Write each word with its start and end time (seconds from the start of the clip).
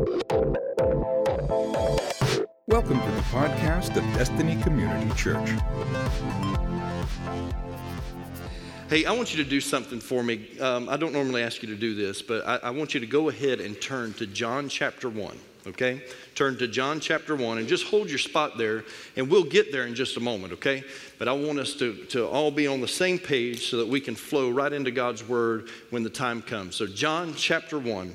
Welcome 0.00 0.24
to 3.00 3.10
the 3.10 3.20
podcast 3.30 3.96
of 3.96 4.04
Destiny 4.16 4.56
Community 4.62 5.14
Church. 5.14 5.50
Hey, 8.88 9.04
I 9.04 9.12
want 9.12 9.36
you 9.36 9.44
to 9.44 9.50
do 9.50 9.60
something 9.60 10.00
for 10.00 10.22
me. 10.22 10.58
Um, 10.58 10.88
I 10.88 10.96
don't 10.96 11.12
normally 11.12 11.42
ask 11.42 11.62
you 11.62 11.68
to 11.68 11.76
do 11.76 11.94
this, 11.94 12.22
but 12.22 12.48
I, 12.48 12.68
I 12.68 12.70
want 12.70 12.94
you 12.94 13.00
to 13.00 13.06
go 13.06 13.28
ahead 13.28 13.60
and 13.60 13.78
turn 13.78 14.14
to 14.14 14.26
John 14.26 14.70
chapter 14.70 15.10
1 15.10 15.38
okay? 15.66 16.02
Turn 16.34 16.56
to 16.58 16.68
John 16.68 17.00
chapter 17.00 17.36
1 17.36 17.58
and 17.58 17.68
just 17.68 17.86
hold 17.86 18.08
your 18.08 18.18
spot 18.18 18.56
there, 18.56 18.84
and 19.16 19.30
we'll 19.30 19.44
get 19.44 19.72
there 19.72 19.86
in 19.86 19.94
just 19.94 20.16
a 20.16 20.20
moment, 20.20 20.52
okay? 20.54 20.84
But 21.18 21.28
I 21.28 21.32
want 21.32 21.58
us 21.58 21.74
to, 21.74 22.04
to 22.06 22.26
all 22.26 22.50
be 22.50 22.66
on 22.66 22.80
the 22.80 22.88
same 22.88 23.18
page 23.18 23.68
so 23.68 23.78
that 23.78 23.88
we 23.88 24.00
can 24.00 24.14
flow 24.14 24.50
right 24.50 24.72
into 24.72 24.90
God's 24.90 25.26
word 25.26 25.68
when 25.90 26.02
the 26.02 26.10
time 26.10 26.42
comes. 26.42 26.76
So, 26.76 26.86
John 26.86 27.34
chapter 27.34 27.78
1. 27.78 28.14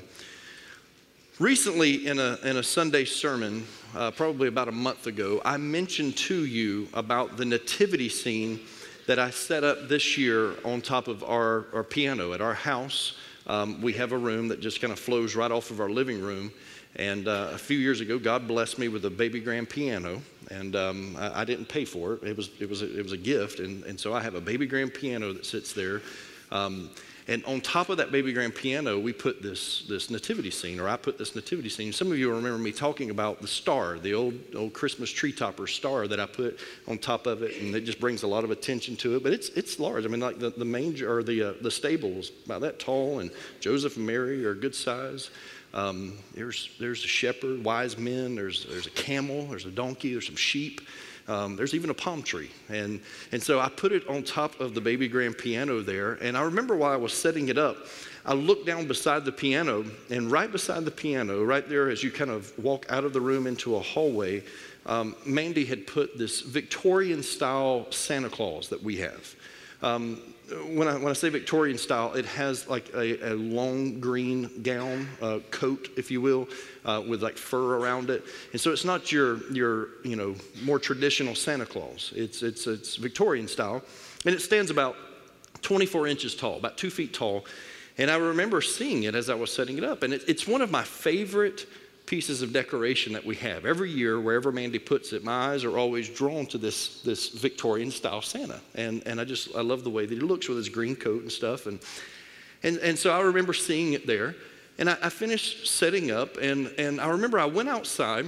Recently, 1.38 2.06
in 2.06 2.18
a, 2.18 2.38
in 2.44 2.56
a 2.56 2.62
Sunday 2.62 3.04
sermon, 3.04 3.66
uh, 3.94 4.10
probably 4.10 4.48
about 4.48 4.68
a 4.68 4.72
month 4.72 5.06
ago, 5.06 5.42
I 5.44 5.58
mentioned 5.58 6.16
to 6.16 6.46
you 6.46 6.88
about 6.94 7.36
the 7.36 7.44
nativity 7.44 8.08
scene 8.08 8.58
that 9.06 9.18
I 9.18 9.28
set 9.28 9.62
up 9.62 9.86
this 9.86 10.16
year 10.16 10.54
on 10.64 10.80
top 10.80 11.08
of 11.08 11.22
our, 11.22 11.66
our 11.74 11.84
piano 11.84 12.32
at 12.32 12.40
our 12.40 12.54
house. 12.54 13.18
Um, 13.46 13.82
we 13.82 13.92
have 13.92 14.12
a 14.12 14.16
room 14.16 14.48
that 14.48 14.60
just 14.60 14.80
kind 14.80 14.94
of 14.94 14.98
flows 14.98 15.36
right 15.36 15.50
off 15.50 15.70
of 15.70 15.78
our 15.78 15.90
living 15.90 16.22
room. 16.22 16.50
And 16.96 17.28
uh, 17.28 17.50
a 17.52 17.58
few 17.58 17.76
years 17.76 18.00
ago, 18.00 18.18
God 18.18 18.48
blessed 18.48 18.78
me 18.78 18.88
with 18.88 19.04
a 19.04 19.10
baby 19.10 19.38
grand 19.38 19.68
piano, 19.68 20.22
and 20.50 20.74
um, 20.74 21.16
I, 21.18 21.42
I, 21.42 21.44
didn't 21.44 21.66
pay 21.66 21.84
for 21.84 22.14
it. 22.14 22.22
It 22.22 22.36
was, 22.38 22.48
it 22.58 22.70
was, 22.70 22.80
a, 22.80 22.98
it 22.98 23.02
was 23.02 23.12
a 23.12 23.18
gift, 23.18 23.60
and, 23.60 23.84
and 23.84 24.00
so 24.00 24.14
I 24.14 24.22
have 24.22 24.36
a 24.36 24.40
baby 24.40 24.64
grand 24.64 24.94
piano 24.94 25.34
that 25.34 25.44
sits 25.44 25.74
there. 25.74 26.00
Um, 26.50 26.88
and 27.28 27.44
on 27.44 27.60
top 27.60 27.88
of 27.88 27.96
that 27.96 28.12
baby 28.12 28.32
grand 28.32 28.54
piano, 28.54 29.00
we 29.00 29.12
put 29.12 29.42
this, 29.42 29.84
this 29.88 30.10
nativity 30.10 30.50
scene, 30.50 30.78
or 30.78 30.88
I 30.88 30.96
put 30.96 31.18
this 31.18 31.34
nativity 31.34 31.68
scene. 31.68 31.92
Some 31.92 32.12
of 32.12 32.18
you 32.18 32.32
remember 32.32 32.58
me 32.58 32.70
talking 32.70 33.10
about 33.10 33.42
the 33.42 33.48
star, 33.48 33.98
the 33.98 34.14
old, 34.14 34.34
old 34.54 34.72
Christmas 34.72 35.10
tree 35.10 35.32
topper 35.32 35.66
star 35.66 36.06
that 36.06 36.20
I 36.20 36.26
put 36.26 36.60
on 36.86 36.98
top 36.98 37.26
of 37.26 37.42
it, 37.42 37.60
and 37.60 37.74
it 37.74 37.80
just 37.80 37.98
brings 37.98 38.22
a 38.22 38.28
lot 38.28 38.44
of 38.44 38.52
attention 38.52 38.94
to 38.96 39.16
it. 39.16 39.24
But 39.24 39.32
it's, 39.32 39.48
it's 39.50 39.80
large. 39.80 40.04
I 40.04 40.08
mean, 40.08 40.20
like 40.20 40.38
the, 40.38 40.50
the 40.50 40.64
manger, 40.64 41.12
or 41.12 41.24
the, 41.24 41.42
uh, 41.42 41.52
the 41.62 41.70
stable 41.70 42.12
was 42.12 42.30
about 42.44 42.60
that 42.60 42.78
tall, 42.78 43.18
and 43.18 43.32
Joseph 43.58 43.96
and 43.96 44.06
Mary 44.06 44.44
are 44.44 44.54
good 44.54 44.74
size. 44.74 45.30
Um, 45.74 46.18
there's, 46.32 46.70
there's 46.78 47.04
a 47.04 47.08
shepherd, 47.08 47.64
wise 47.64 47.98
men, 47.98 48.36
there's, 48.36 48.66
there's 48.66 48.86
a 48.86 48.90
camel, 48.90 49.46
there's 49.46 49.66
a 49.66 49.70
donkey, 49.70 50.12
there's 50.12 50.26
some 50.26 50.36
sheep. 50.36 50.80
Um, 51.28 51.56
there's 51.56 51.74
even 51.74 51.90
a 51.90 51.94
palm 51.94 52.22
tree. 52.22 52.50
And, 52.68 53.00
and 53.32 53.42
so 53.42 53.58
I 53.58 53.68
put 53.68 53.92
it 53.92 54.06
on 54.08 54.22
top 54.22 54.60
of 54.60 54.74
the 54.74 54.80
baby 54.80 55.08
grand 55.08 55.36
piano 55.38 55.80
there. 55.80 56.14
And 56.14 56.36
I 56.36 56.42
remember 56.42 56.76
while 56.76 56.92
I 56.92 56.96
was 56.96 57.12
setting 57.12 57.48
it 57.48 57.58
up, 57.58 57.76
I 58.24 58.34
looked 58.34 58.66
down 58.66 58.86
beside 58.86 59.24
the 59.24 59.32
piano, 59.32 59.84
and 60.10 60.30
right 60.30 60.50
beside 60.50 60.84
the 60.84 60.90
piano, 60.90 61.44
right 61.44 61.68
there 61.68 61.90
as 61.90 62.02
you 62.02 62.10
kind 62.10 62.30
of 62.30 62.56
walk 62.58 62.86
out 62.88 63.04
of 63.04 63.12
the 63.12 63.20
room 63.20 63.46
into 63.46 63.76
a 63.76 63.80
hallway, 63.80 64.42
um, 64.86 65.14
Mandy 65.24 65.64
had 65.64 65.86
put 65.86 66.18
this 66.18 66.40
Victorian 66.40 67.22
style 67.22 67.86
Santa 67.90 68.28
Claus 68.28 68.68
that 68.68 68.82
we 68.82 68.96
have. 68.96 69.34
Um, 69.82 70.20
when 70.68 70.86
I, 70.86 70.96
when 70.96 71.08
I 71.08 71.12
say 71.12 71.28
Victorian 71.28 71.76
style, 71.76 72.12
it 72.14 72.24
has 72.24 72.68
like 72.68 72.88
a, 72.94 73.32
a 73.32 73.34
long 73.34 73.98
green 73.98 74.62
gown, 74.62 75.08
uh, 75.20 75.40
coat, 75.50 75.88
if 75.96 76.10
you 76.10 76.20
will, 76.20 76.48
uh, 76.84 77.02
with 77.06 77.22
like 77.22 77.36
fur 77.36 77.78
around 77.78 78.10
it. 78.10 78.24
And 78.52 78.60
so 78.60 78.72
it's 78.72 78.84
not 78.84 79.10
your, 79.10 79.44
your 79.52 79.88
you 80.04 80.14
know, 80.14 80.36
more 80.62 80.78
traditional 80.78 81.34
Santa 81.34 81.66
Claus. 81.66 82.12
It's, 82.14 82.42
it's, 82.42 82.66
it's 82.66 82.96
Victorian 82.96 83.48
style. 83.48 83.82
And 84.24 84.34
it 84.34 84.40
stands 84.40 84.70
about 84.70 84.96
24 85.62 86.06
inches 86.06 86.36
tall, 86.36 86.58
about 86.58 86.78
two 86.78 86.90
feet 86.90 87.12
tall. 87.12 87.44
And 87.98 88.10
I 88.10 88.16
remember 88.16 88.60
seeing 88.60 89.04
it 89.04 89.14
as 89.14 89.28
I 89.28 89.34
was 89.34 89.52
setting 89.52 89.78
it 89.78 89.84
up. 89.84 90.04
And 90.04 90.14
it, 90.14 90.22
it's 90.28 90.46
one 90.46 90.60
of 90.60 90.70
my 90.70 90.84
favorite 90.84 91.66
pieces 92.06 92.40
of 92.40 92.52
decoration 92.52 93.12
that 93.12 93.24
we 93.24 93.34
have. 93.36 93.66
Every 93.66 93.90
year, 93.90 94.20
wherever 94.20 94.52
Mandy 94.52 94.78
puts 94.78 95.12
it, 95.12 95.24
my 95.24 95.52
eyes 95.52 95.64
are 95.64 95.76
always 95.76 96.08
drawn 96.08 96.46
to 96.46 96.58
this, 96.58 97.02
this 97.02 97.28
Victorian 97.30 97.90
style 97.90 98.22
Santa. 98.22 98.60
And, 98.76 99.02
and 99.06 99.20
I 99.20 99.24
just, 99.24 99.54
I 99.56 99.60
love 99.60 99.84
the 99.84 99.90
way 99.90 100.06
that 100.06 100.14
he 100.14 100.20
looks 100.20 100.48
with 100.48 100.56
his 100.56 100.68
green 100.68 100.94
coat 100.94 101.22
and 101.22 101.32
stuff. 101.32 101.66
And, 101.66 101.80
and, 102.62 102.78
and 102.78 102.98
so 102.98 103.10
I 103.10 103.20
remember 103.20 103.52
seeing 103.52 103.92
it 103.92 104.06
there. 104.06 104.36
And 104.78 104.88
I, 104.88 104.96
I 105.02 105.08
finished 105.08 105.66
setting 105.66 106.10
up, 106.10 106.36
and, 106.36 106.68
and 106.78 107.00
I 107.00 107.08
remember 107.08 107.38
I 107.38 107.46
went 107.46 107.68
outside, 107.68 108.26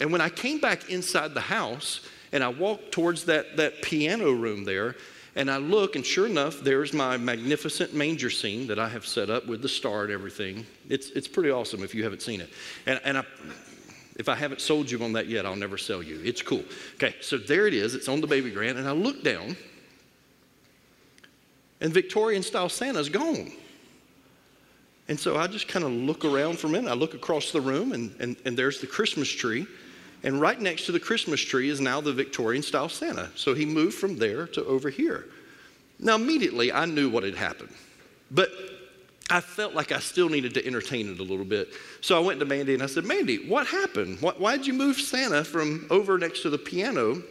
and 0.00 0.10
when 0.10 0.20
I 0.20 0.28
came 0.28 0.60
back 0.60 0.90
inside 0.90 1.34
the 1.34 1.40
house, 1.40 2.08
and 2.32 2.42
I 2.42 2.48
walked 2.48 2.92
towards 2.92 3.26
that, 3.26 3.56
that 3.58 3.82
piano 3.82 4.32
room 4.32 4.64
there, 4.64 4.96
and 5.34 5.50
I 5.50 5.56
look, 5.56 5.96
and 5.96 6.04
sure 6.04 6.26
enough, 6.26 6.60
there's 6.60 6.92
my 6.92 7.16
magnificent 7.16 7.94
manger 7.94 8.28
scene 8.28 8.66
that 8.66 8.78
I 8.78 8.88
have 8.88 9.06
set 9.06 9.30
up 9.30 9.46
with 9.46 9.62
the 9.62 9.68
star 9.68 10.04
and 10.04 10.12
everything. 10.12 10.66
It's, 10.88 11.10
it's 11.10 11.26
pretty 11.26 11.50
awesome 11.50 11.82
if 11.82 11.94
you 11.94 12.04
haven't 12.04 12.20
seen 12.20 12.40
it. 12.40 12.50
And, 12.86 13.00
and 13.04 13.18
I, 13.18 13.24
if 14.16 14.28
I 14.28 14.34
haven't 14.34 14.60
sold 14.60 14.90
you 14.90 15.02
on 15.02 15.14
that 15.14 15.28
yet, 15.28 15.46
I'll 15.46 15.56
never 15.56 15.78
sell 15.78 16.02
you. 16.02 16.20
It's 16.22 16.42
cool. 16.42 16.64
Okay, 16.96 17.14
so 17.22 17.38
there 17.38 17.66
it 17.66 17.72
is. 17.72 17.94
It's 17.94 18.08
on 18.08 18.20
the 18.20 18.26
baby 18.26 18.50
grand. 18.50 18.76
And 18.76 18.86
I 18.86 18.92
look 18.92 19.24
down, 19.24 19.56
and 21.80 21.92
Victorian 21.94 22.42
style 22.42 22.68
Santa's 22.68 23.08
gone. 23.08 23.52
And 25.08 25.18
so 25.18 25.36
I 25.36 25.46
just 25.46 25.66
kind 25.66 25.84
of 25.84 25.90
look 25.90 26.24
around 26.26 26.58
for 26.58 26.66
a 26.66 26.70
minute. 26.70 26.90
I 26.90 26.94
look 26.94 27.14
across 27.14 27.52
the 27.52 27.60
room, 27.60 27.92
and, 27.92 28.14
and, 28.20 28.36
and 28.44 28.56
there's 28.56 28.80
the 28.80 28.86
Christmas 28.86 29.28
tree. 29.28 29.66
And 30.24 30.40
right 30.40 30.60
next 30.60 30.86
to 30.86 30.92
the 30.92 31.00
Christmas 31.00 31.40
tree 31.40 31.68
is 31.68 31.80
now 31.80 32.00
the 32.00 32.12
Victorian 32.12 32.62
style 32.62 32.88
Santa. 32.88 33.30
So 33.34 33.54
he 33.54 33.66
moved 33.66 33.96
from 33.96 34.16
there 34.16 34.46
to 34.48 34.64
over 34.64 34.88
here. 34.88 35.26
Now, 35.98 36.14
immediately, 36.16 36.72
I 36.72 36.84
knew 36.84 37.08
what 37.08 37.24
had 37.24 37.34
happened. 37.34 37.72
But 38.30 38.50
I 39.30 39.40
felt 39.40 39.74
like 39.74 39.92
I 39.92 39.98
still 39.98 40.28
needed 40.28 40.54
to 40.54 40.66
entertain 40.66 41.10
it 41.10 41.18
a 41.18 41.22
little 41.22 41.44
bit. 41.44 41.68
So 42.00 42.16
I 42.16 42.20
went 42.20 42.40
to 42.40 42.46
Mandy 42.46 42.74
and 42.74 42.82
I 42.82 42.86
said, 42.86 43.04
Mandy, 43.04 43.48
what 43.48 43.66
happened? 43.66 44.18
Why, 44.20 44.56
did 44.56 44.66
you 44.66 44.74
move 44.74 44.96
Santa 44.96 45.44
from 45.44 45.86
over 45.90 46.18
next 46.18 46.42
to 46.42 46.50
the 46.50 46.58
piano 46.58 47.22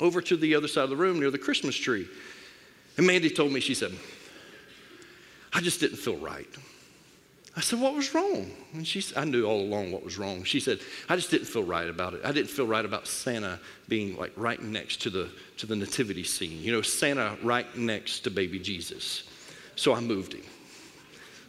over 0.00 0.20
to 0.20 0.36
the 0.36 0.54
other 0.54 0.68
side 0.68 0.84
of 0.84 0.90
the 0.90 0.96
room 0.96 1.18
near 1.18 1.30
the 1.30 1.38
Christmas 1.38 1.76
tree? 1.76 2.06
And 2.96 3.06
Mandy 3.06 3.30
told 3.30 3.52
me, 3.52 3.60
she 3.60 3.74
said, 3.74 3.92
I 5.52 5.60
just 5.60 5.80
didn't 5.80 5.98
feel 5.98 6.16
right. 6.16 6.48
I 7.60 7.62
said, 7.62 7.78
What 7.78 7.94
was 7.94 8.14
wrong? 8.14 8.50
And 8.72 8.86
she 8.86 9.04
I 9.14 9.26
knew 9.26 9.44
all 9.44 9.60
along 9.60 9.92
what 9.92 10.02
was 10.02 10.16
wrong. 10.16 10.44
She 10.44 10.60
said, 10.60 10.78
I 11.10 11.16
just 11.16 11.30
didn't 11.30 11.46
feel 11.46 11.62
right 11.62 11.90
about 11.90 12.14
it. 12.14 12.22
I 12.24 12.32
didn't 12.32 12.48
feel 12.48 12.66
right 12.66 12.86
about 12.86 13.06
Santa 13.06 13.60
being 13.86 14.16
like 14.16 14.32
right 14.34 14.62
next 14.62 15.02
to 15.02 15.10
the, 15.10 15.28
to 15.58 15.66
the 15.66 15.76
nativity 15.76 16.24
scene. 16.24 16.62
You 16.62 16.72
know, 16.72 16.80
Santa 16.80 17.36
right 17.42 17.66
next 17.76 18.20
to 18.20 18.30
baby 18.30 18.58
Jesus. 18.58 19.24
So 19.76 19.92
I 19.92 20.00
moved 20.00 20.32
him. 20.32 20.44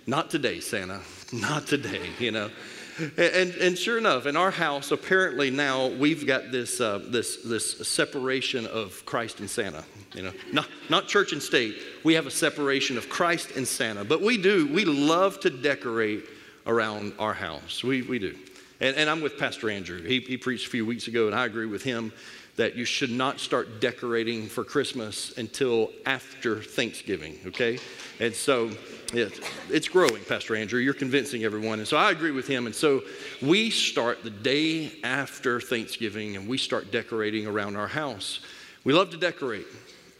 Not 0.05 0.29
today, 0.29 0.59
Santa. 0.59 0.99
Not 1.31 1.66
today, 1.66 2.09
you 2.19 2.31
know. 2.31 2.51
And, 3.00 3.56
and, 3.56 3.78
sure 3.78 3.97
enough, 3.97 4.25
in 4.25 4.35
our 4.35 4.52
house, 4.52 4.91
apparently 4.91 5.50
now 5.50 5.88
we've 5.88 6.28
got 6.28 6.52
this, 6.52 6.81
uh, 6.81 7.00
this, 7.07 7.38
this 7.38 7.88
separation 7.88 8.68
of 8.68 9.06
Christ 9.06 9.40
and 9.40 9.50
Santa. 9.50 9.84
You 10.13 10.24
know, 10.24 10.34
not, 10.52 10.68
not 10.90 11.07
church 11.07 11.31
and 11.31 11.41
state. 11.41 11.78
We 12.03 12.13
have 12.16 12.28
a 12.28 12.31
separation 12.31 12.97
of 12.97 13.09
Christ 13.09 13.52
and 13.56 13.68
Santa. 13.68 14.03
But 14.03 14.22
we 14.22 14.38
do, 14.38 14.68
we 14.74 14.85
love 14.85 15.40
to 15.41 15.50
decorate 15.50 16.25
around 16.68 17.13
our 17.18 17.34
house. 17.34 17.84
We, 17.84 18.02
we 18.02 18.19
do. 18.19 18.35
And, 18.79 18.96
and 18.97 19.09
I'm 19.09 19.22
with 19.22 19.38
Pastor 19.38 19.69
Andrew. 19.69 20.02
He, 20.02 20.19
he 20.19 20.38
preached 20.38 20.68
a 20.68 20.69
few 20.69 20.85
weeks 20.85 21.08
ago, 21.08 21.28
and 21.28 21.35
I 21.35 21.46
agree 21.46 21.68
with 21.68 21.84
him 21.84 22.12
that 22.58 22.75
you 22.75 22.85
should 22.85 23.12
not 23.12 23.40
start 23.40 23.79
decorating 23.79 24.47
for 24.47 24.63
Christmas 24.63 25.38
until 25.38 25.91
after 26.06 26.62
Thanksgiving, 26.62 27.40
okay? 27.47 27.79
And 28.19 28.34
so 28.34 28.69
it's, 29.13 29.39
it's 29.69 29.88
growing, 29.88 30.23
Pastor 30.23 30.55
Andrew. 30.55 30.79
You're 30.79 30.94
convincing 30.94 31.44
everyone. 31.44 31.79
And 31.79 31.88
so 31.88 31.97
I 31.97 32.11
agree 32.11 32.31
with 32.31 32.47
him. 32.47 32.66
And 32.66 32.75
so 32.75 33.01
we 33.41 33.69
start 33.69 34.23
the 34.23 34.29
day 34.29 34.91
after 35.03 35.59
Thanksgiving 35.59 36.35
and 36.35 36.47
we 36.47 36.57
start 36.57 36.91
decorating 36.91 37.45
around 37.47 37.75
our 37.75 37.88
house. 37.88 38.39
We 38.83 38.94
love 38.94 39.09
to 39.11 39.17
decorate. 39.17 39.67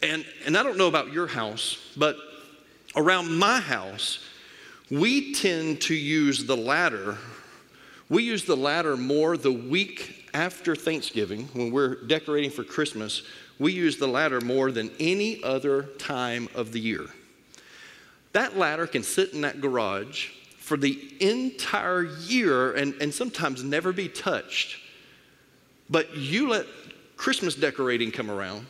And, 0.02 0.24
and 0.46 0.56
I 0.56 0.62
don't 0.62 0.76
know 0.76 0.88
about 0.88 1.12
your 1.12 1.26
house, 1.26 1.78
but 1.96 2.16
around 2.96 3.36
my 3.36 3.60
house, 3.60 4.18
we 4.90 5.32
tend 5.32 5.80
to 5.82 5.94
use 5.94 6.44
the 6.44 6.56
ladder. 6.56 7.16
We 8.08 8.24
use 8.24 8.44
the 8.44 8.56
ladder 8.56 8.96
more 8.96 9.36
the 9.36 9.52
week 9.52 10.28
after 10.34 10.76
Thanksgiving 10.76 11.48
when 11.54 11.70
we're 11.70 12.02
decorating 12.04 12.50
for 12.50 12.64
Christmas. 12.64 13.22
We 13.58 13.72
use 13.72 13.96
the 13.96 14.08
ladder 14.08 14.40
more 14.40 14.70
than 14.70 14.90
any 15.00 15.42
other 15.42 15.84
time 15.98 16.48
of 16.54 16.72
the 16.72 16.80
year. 16.80 17.06
That 18.32 18.56
ladder 18.56 18.86
can 18.86 19.02
sit 19.02 19.32
in 19.32 19.42
that 19.42 19.60
garage 19.60 20.30
for 20.56 20.76
the 20.76 20.98
entire 21.20 22.04
year 22.04 22.72
and, 22.72 22.94
and 23.00 23.12
sometimes 23.12 23.62
never 23.62 23.92
be 23.92 24.08
touched. 24.08 24.78
But 25.90 26.16
you 26.16 26.48
let 26.48 26.66
Christmas 27.16 27.54
decorating 27.54 28.10
come 28.10 28.30
around, 28.30 28.66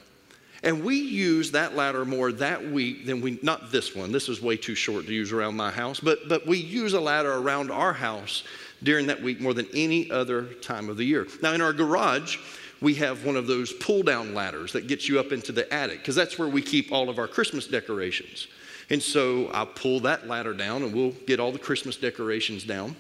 and 0.64 0.84
we 0.84 0.96
use 0.96 1.52
that 1.52 1.76
ladder 1.76 2.04
more 2.04 2.32
that 2.32 2.64
week 2.64 3.06
than 3.06 3.20
we, 3.20 3.38
not 3.42 3.70
this 3.70 3.94
one, 3.94 4.10
this 4.10 4.28
is 4.28 4.42
way 4.42 4.56
too 4.56 4.74
short 4.74 5.06
to 5.06 5.12
use 5.12 5.32
around 5.32 5.56
my 5.56 5.70
house, 5.70 6.00
but, 6.00 6.28
but 6.28 6.46
we 6.46 6.58
use 6.58 6.94
a 6.94 7.00
ladder 7.00 7.34
around 7.34 7.70
our 7.70 7.92
house 7.92 8.44
during 8.82 9.06
that 9.06 9.22
week 9.22 9.40
more 9.40 9.54
than 9.54 9.68
any 9.74 10.10
other 10.10 10.44
time 10.54 10.88
of 10.88 10.96
the 10.96 11.04
year. 11.04 11.26
Now, 11.42 11.52
in 11.52 11.60
our 11.60 11.72
garage, 11.72 12.38
we 12.80 12.94
have 12.94 13.24
one 13.24 13.36
of 13.36 13.46
those 13.46 13.72
pull 13.72 14.02
down 14.02 14.34
ladders 14.34 14.72
that 14.72 14.88
gets 14.88 15.08
you 15.08 15.20
up 15.20 15.30
into 15.30 15.52
the 15.52 15.72
attic, 15.72 15.98
because 15.98 16.16
that's 16.16 16.38
where 16.38 16.48
we 16.48 16.62
keep 16.62 16.90
all 16.90 17.08
of 17.08 17.18
our 17.18 17.28
Christmas 17.28 17.66
decorations. 17.66 18.48
And 18.90 19.02
so 19.02 19.50
I 19.52 19.64
pull 19.64 20.00
that 20.00 20.26
ladder 20.26 20.54
down 20.54 20.82
and 20.82 20.94
we'll 20.94 21.12
get 21.26 21.40
all 21.40 21.52
the 21.52 21.58
Christmas 21.58 21.96
decorations 21.96 22.64
down. 22.64 22.96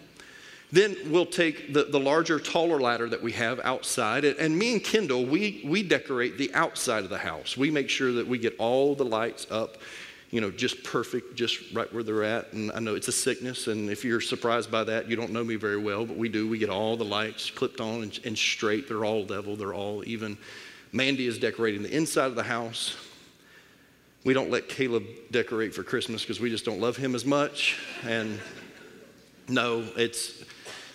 Then 0.70 0.96
we'll 1.06 1.26
take 1.26 1.74
the, 1.74 1.84
the 1.84 2.00
larger, 2.00 2.38
taller 2.38 2.80
ladder 2.80 3.08
that 3.10 3.22
we 3.22 3.32
have 3.32 3.60
outside, 3.62 4.24
and, 4.24 4.38
and 4.38 4.58
me 4.58 4.72
and 4.72 4.82
Kendall, 4.82 5.26
we, 5.26 5.60
we 5.66 5.82
decorate 5.82 6.38
the 6.38 6.50
outside 6.54 7.04
of 7.04 7.10
the 7.10 7.18
house. 7.18 7.58
We 7.58 7.70
make 7.70 7.90
sure 7.90 8.10
that 8.12 8.26
we 8.26 8.38
get 8.38 8.56
all 8.58 8.94
the 8.94 9.04
lights 9.04 9.46
up 9.50 9.76
you 10.32 10.40
know, 10.40 10.50
just 10.50 10.82
perfect, 10.82 11.36
just 11.36 11.74
right 11.74 11.92
where 11.92 12.02
they're 12.02 12.24
at. 12.24 12.54
And 12.54 12.72
I 12.72 12.80
know 12.80 12.94
it's 12.94 13.08
a 13.08 13.12
sickness, 13.12 13.66
and 13.68 13.90
if 13.90 14.02
you're 14.02 14.20
surprised 14.20 14.70
by 14.70 14.82
that, 14.84 15.08
you 15.08 15.14
don't 15.14 15.30
know 15.30 15.44
me 15.44 15.56
very 15.56 15.76
well, 15.76 16.06
but 16.06 16.16
we 16.16 16.30
do. 16.30 16.48
We 16.48 16.56
get 16.56 16.70
all 16.70 16.96
the 16.96 17.04
lights 17.04 17.50
clipped 17.50 17.82
on 17.82 18.02
and, 18.02 18.18
and 18.24 18.36
straight. 18.36 18.88
They're 18.88 19.04
all 19.04 19.26
level, 19.26 19.56
they're 19.56 19.74
all 19.74 20.02
even. 20.08 20.38
Mandy 20.90 21.26
is 21.26 21.38
decorating 21.38 21.82
the 21.82 21.94
inside 21.94 22.26
of 22.26 22.34
the 22.34 22.42
house. 22.42 22.96
We 24.24 24.34
don't 24.34 24.50
let 24.50 24.68
Caleb 24.68 25.04
decorate 25.32 25.74
for 25.74 25.82
Christmas 25.82 26.22
because 26.22 26.38
we 26.38 26.48
just 26.48 26.64
don't 26.64 26.80
love 26.80 26.96
him 26.96 27.16
as 27.16 27.24
much. 27.24 27.78
And 28.04 28.38
no, 29.48 29.84
it's, 29.96 30.44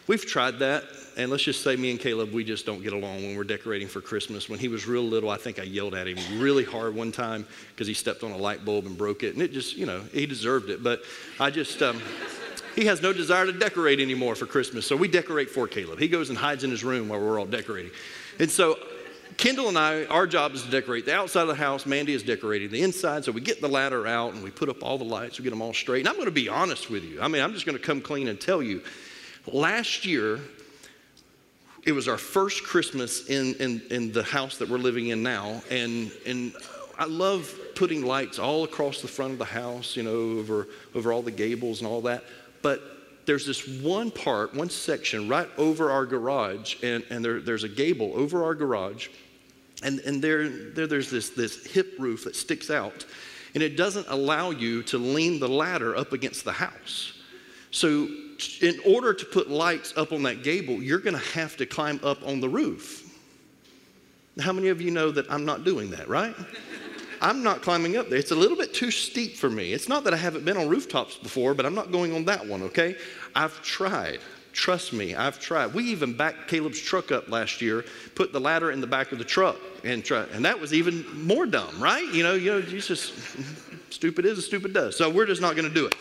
we've 0.07 0.25
tried 0.25 0.59
that. 0.59 0.85
And 1.17 1.29
let's 1.29 1.43
just 1.43 1.61
say 1.61 1.75
me 1.75 1.91
and 1.91 1.99
Caleb, 1.99 2.31
we 2.31 2.45
just 2.45 2.65
don't 2.65 2.81
get 2.81 2.93
along 2.93 3.23
when 3.23 3.35
we're 3.35 3.43
decorating 3.43 3.89
for 3.89 3.99
Christmas. 3.99 4.47
When 4.47 4.59
he 4.59 4.69
was 4.69 4.87
real 4.87 5.03
little, 5.03 5.29
I 5.29 5.37
think 5.37 5.59
I 5.59 5.63
yelled 5.63 5.93
at 5.93 6.07
him 6.07 6.39
really 6.39 6.63
hard 6.63 6.95
one 6.95 7.11
time 7.11 7.45
because 7.71 7.87
he 7.87 7.93
stepped 7.93 8.23
on 8.23 8.31
a 8.31 8.37
light 8.37 8.63
bulb 8.63 8.85
and 8.85 8.97
broke 8.97 9.23
it. 9.23 9.33
And 9.33 9.41
it 9.41 9.51
just, 9.51 9.75
you 9.75 9.85
know, 9.85 10.01
he 10.13 10.25
deserved 10.25 10.69
it. 10.69 10.81
But 10.81 11.01
I 11.37 11.49
just, 11.49 11.81
um, 11.81 12.01
he 12.75 12.85
has 12.85 13.01
no 13.01 13.11
desire 13.11 13.45
to 13.45 13.51
decorate 13.51 13.99
anymore 13.99 14.35
for 14.35 14.45
Christmas. 14.45 14.85
So 14.85 14.95
we 14.95 15.09
decorate 15.09 15.49
for 15.49 15.67
Caleb. 15.67 15.99
He 15.99 16.07
goes 16.07 16.29
and 16.29 16.37
hides 16.37 16.63
in 16.63 16.69
his 16.69 16.83
room 16.83 17.09
while 17.09 17.19
we're 17.19 17.39
all 17.39 17.45
decorating. 17.45 17.91
And 18.39 18.49
so 18.49 18.77
Kendall 19.37 19.67
and 19.67 19.77
I, 19.77 20.05
our 20.05 20.25
job 20.25 20.53
is 20.53 20.63
to 20.63 20.71
decorate 20.71 21.05
the 21.05 21.13
outside 21.13 21.43
of 21.43 21.47
the 21.47 21.55
house. 21.55 21.85
Mandy 21.85 22.13
is 22.13 22.23
decorating 22.23 22.71
the 22.71 22.81
inside. 22.81 23.23
So 23.23 23.31
we 23.31 23.39
get 23.39 23.61
the 23.61 23.69
ladder 23.69 24.07
out 24.07 24.33
and 24.33 24.43
we 24.43 24.49
put 24.49 24.67
up 24.67 24.81
all 24.81 24.97
the 24.97 25.03
lights. 25.03 25.37
We 25.37 25.43
get 25.43 25.51
them 25.51 25.61
all 25.61 25.75
straight. 25.75 25.99
And 25.99 26.09
I'm 26.09 26.15
going 26.15 26.25
to 26.25 26.31
be 26.31 26.49
honest 26.49 26.89
with 26.89 27.03
you. 27.03 27.21
I 27.21 27.27
mean, 27.27 27.43
I'm 27.43 27.53
just 27.53 27.65
going 27.65 27.77
to 27.77 27.83
come 27.83 28.01
clean 28.01 28.29
and 28.29 28.41
tell 28.41 28.63
you. 28.63 28.81
Last 29.45 30.05
year, 30.05 30.39
it 31.85 31.91
was 31.91 32.07
our 32.07 32.17
first 32.17 32.63
Christmas 32.63 33.29
in, 33.29 33.53
in, 33.55 33.81
in 33.91 34.11
the 34.11 34.23
house 34.23 34.57
that 34.57 34.69
we're 34.69 34.77
living 34.79 35.09
in 35.09 35.21
now. 35.21 35.61
And, 35.69 36.11
and 36.25 36.53
I 36.97 37.05
love 37.05 37.53
putting 37.75 38.03
lights 38.03 38.39
all 38.39 38.63
across 38.63 39.03
the 39.03 39.07
front 39.07 39.33
of 39.33 39.37
the 39.37 39.45
house, 39.45 39.95
you 39.95 40.01
know, 40.01 40.39
over, 40.39 40.67
over 40.95 41.13
all 41.13 41.21
the 41.21 41.31
gables 41.31 41.79
and 41.79 41.87
all 41.87 42.01
that. 42.01 42.23
But 42.63 42.81
there's 43.27 43.45
this 43.45 43.67
one 43.81 44.09
part, 44.09 44.55
one 44.55 44.69
section 44.69 45.29
right 45.29 45.49
over 45.57 45.91
our 45.91 46.05
garage, 46.05 46.81
and, 46.81 47.03
and 47.09 47.23
there, 47.23 47.39
there's 47.39 47.63
a 47.63 47.69
gable 47.69 48.13
over 48.15 48.43
our 48.43 48.55
garage. 48.55 49.09
And, 49.83 49.99
and 49.99 50.23
there, 50.23 50.49
there, 50.49 50.87
there's 50.87 51.11
this, 51.11 51.29
this 51.29 51.65
hip 51.65 51.93
roof 51.99 52.23
that 52.23 52.35
sticks 52.35 52.69
out, 52.69 53.05
and 53.53 53.61
it 53.61 53.77
doesn't 53.77 54.07
allow 54.09 54.51
you 54.51 54.83
to 54.83 54.97
lean 54.97 55.39
the 55.39 55.47
ladder 55.47 55.95
up 55.95 56.13
against 56.13 56.45
the 56.45 56.51
house. 56.51 57.13
So 57.71 58.07
in 58.61 58.79
order 58.85 59.13
to 59.13 59.25
put 59.25 59.49
lights 59.49 59.93
up 59.95 60.11
on 60.11 60.23
that 60.23 60.43
gable, 60.43 60.81
you're 60.81 60.99
going 60.99 61.15
to 61.15 61.31
have 61.33 61.57
to 61.57 61.65
climb 61.65 61.99
up 62.03 62.25
on 62.25 62.39
the 62.39 62.49
roof. 62.49 63.03
How 64.39 64.53
many 64.53 64.69
of 64.69 64.81
you 64.81 64.91
know 64.91 65.11
that 65.11 65.29
I'm 65.31 65.45
not 65.45 65.63
doing 65.63 65.91
that, 65.91 66.07
right? 66.07 66.35
I'm 67.21 67.41
not 67.41 67.63
climbing 67.63 67.97
up 67.97 68.09
there. 68.09 68.19
It's 68.19 68.31
a 68.31 68.35
little 68.35 68.57
bit 68.57 68.73
too 68.73 68.91
steep 68.91 69.35
for 69.35 69.49
me. 69.49 69.73
It's 69.73 69.89
not 69.89 70.03
that 70.03 70.13
I 70.13 70.17
haven't 70.17 70.45
been 70.45 70.57
on 70.57 70.69
rooftops 70.69 71.17
before, 71.17 71.55
but 71.55 71.65
I'm 71.65 71.73
not 71.73 71.91
going 71.91 72.13
on 72.13 72.25
that 72.25 72.45
one, 72.45 72.61
okay? 72.63 72.95
I've 73.35 73.59
tried. 73.63 74.19
Trust 74.57 74.91
me, 74.91 75.13
I've 75.13 75.39
tried. 75.39 75.75
We 75.75 75.83
even 75.83 76.13
backed 76.13 76.47
Caleb's 76.47 76.81
truck 76.81 77.11
up 77.11 77.29
last 77.29 77.61
year, 77.61 77.85
put 78.15 78.33
the 78.33 78.39
ladder 78.39 78.71
in 78.71 78.81
the 78.81 78.87
back 78.87 79.11
of 79.11 79.19
the 79.19 79.23
truck, 79.23 79.55
and 79.83 80.03
try, 80.03 80.25
and 80.33 80.43
that 80.45 80.59
was 80.59 80.73
even 80.73 81.05
more 81.23 81.45
dumb, 81.45 81.79
right? 81.79 82.03
You 82.11 82.23
know, 82.23 82.33
you 82.33 82.49
know, 82.49 82.61
just 82.63 83.13
stupid 83.91 84.25
is, 84.25 84.43
stupid 84.43 84.73
does. 84.73 84.97
So 84.97 85.11
we're 85.11 85.27
just 85.27 85.41
not 85.41 85.55
going 85.55 85.67
to 85.67 85.73
do 85.73 85.85
it. 85.85 85.95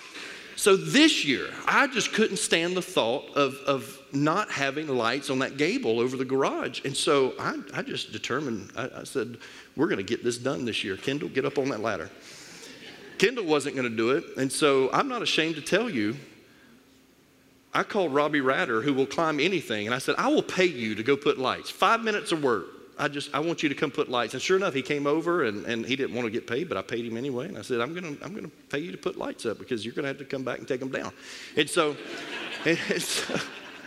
So 0.56 0.74
this 0.74 1.22
year, 1.22 1.50
I 1.66 1.86
just 1.86 2.14
couldn't 2.14 2.38
stand 2.38 2.74
the 2.74 2.82
thought 2.82 3.28
of, 3.36 3.56
of 3.66 4.00
not 4.12 4.50
having 4.50 4.88
lights 4.88 5.28
on 5.28 5.40
that 5.40 5.58
gable 5.58 6.00
over 6.00 6.16
the 6.16 6.24
garage. 6.24 6.82
And 6.86 6.96
so 6.96 7.34
I, 7.38 7.60
I 7.74 7.82
just 7.82 8.10
determined, 8.10 8.72
I, 8.74 8.88
I 9.00 9.04
said, 9.04 9.36
we're 9.76 9.88
going 9.88 9.98
to 9.98 10.02
get 10.02 10.24
this 10.24 10.38
done 10.38 10.64
this 10.64 10.82
year. 10.82 10.96
Kendall, 10.96 11.28
get 11.28 11.44
up 11.44 11.58
on 11.58 11.68
that 11.68 11.80
ladder. 11.80 12.10
Kendall 13.18 13.44
wasn't 13.44 13.76
going 13.76 13.88
to 13.88 13.94
do 13.94 14.12
it. 14.12 14.24
And 14.38 14.50
so 14.50 14.90
I'm 14.94 15.08
not 15.08 15.20
ashamed 15.20 15.56
to 15.56 15.60
tell 15.60 15.90
you, 15.90 16.16
I 17.76 17.82
called 17.82 18.14
Robbie 18.14 18.40
Ratter, 18.40 18.80
who 18.80 18.94
will 18.94 19.04
climb 19.04 19.38
anything, 19.38 19.86
and 19.86 19.94
I 19.94 19.98
said, 19.98 20.14
I 20.16 20.28
will 20.28 20.42
pay 20.42 20.64
you 20.64 20.94
to 20.94 21.02
go 21.02 21.14
put 21.14 21.36
lights. 21.36 21.68
Five 21.68 22.02
minutes 22.02 22.32
of 22.32 22.42
work. 22.42 22.68
I 22.98 23.08
just, 23.08 23.34
I 23.34 23.40
want 23.40 23.62
you 23.62 23.68
to 23.68 23.74
come 23.74 23.90
put 23.90 24.08
lights. 24.08 24.32
And 24.32 24.42
sure 24.42 24.56
enough, 24.56 24.72
he 24.72 24.80
came 24.80 25.06
over 25.06 25.44
and, 25.44 25.66
and 25.66 25.84
he 25.84 25.94
didn't 25.94 26.16
want 26.16 26.24
to 26.24 26.30
get 26.30 26.46
paid, 26.46 26.70
but 26.70 26.78
I 26.78 26.82
paid 26.82 27.04
him 27.04 27.18
anyway. 27.18 27.48
And 27.48 27.58
I 27.58 27.60
said, 27.60 27.82
I'm 27.82 27.92
going 27.92 28.16
to, 28.16 28.24
I'm 28.24 28.32
going 28.32 28.44
to 28.44 28.50
pay 28.70 28.78
you 28.78 28.92
to 28.92 28.96
put 28.96 29.18
lights 29.18 29.44
up 29.44 29.58
because 29.58 29.84
you're 29.84 29.92
going 29.92 30.04
to 30.04 30.08
have 30.08 30.16
to 30.16 30.24
come 30.24 30.42
back 30.42 30.58
and 30.58 30.66
take 30.66 30.80
them 30.80 30.88
down. 30.88 31.12
And 31.54 31.68
so, 31.68 31.94
and 32.64 32.78
so, 33.02 33.38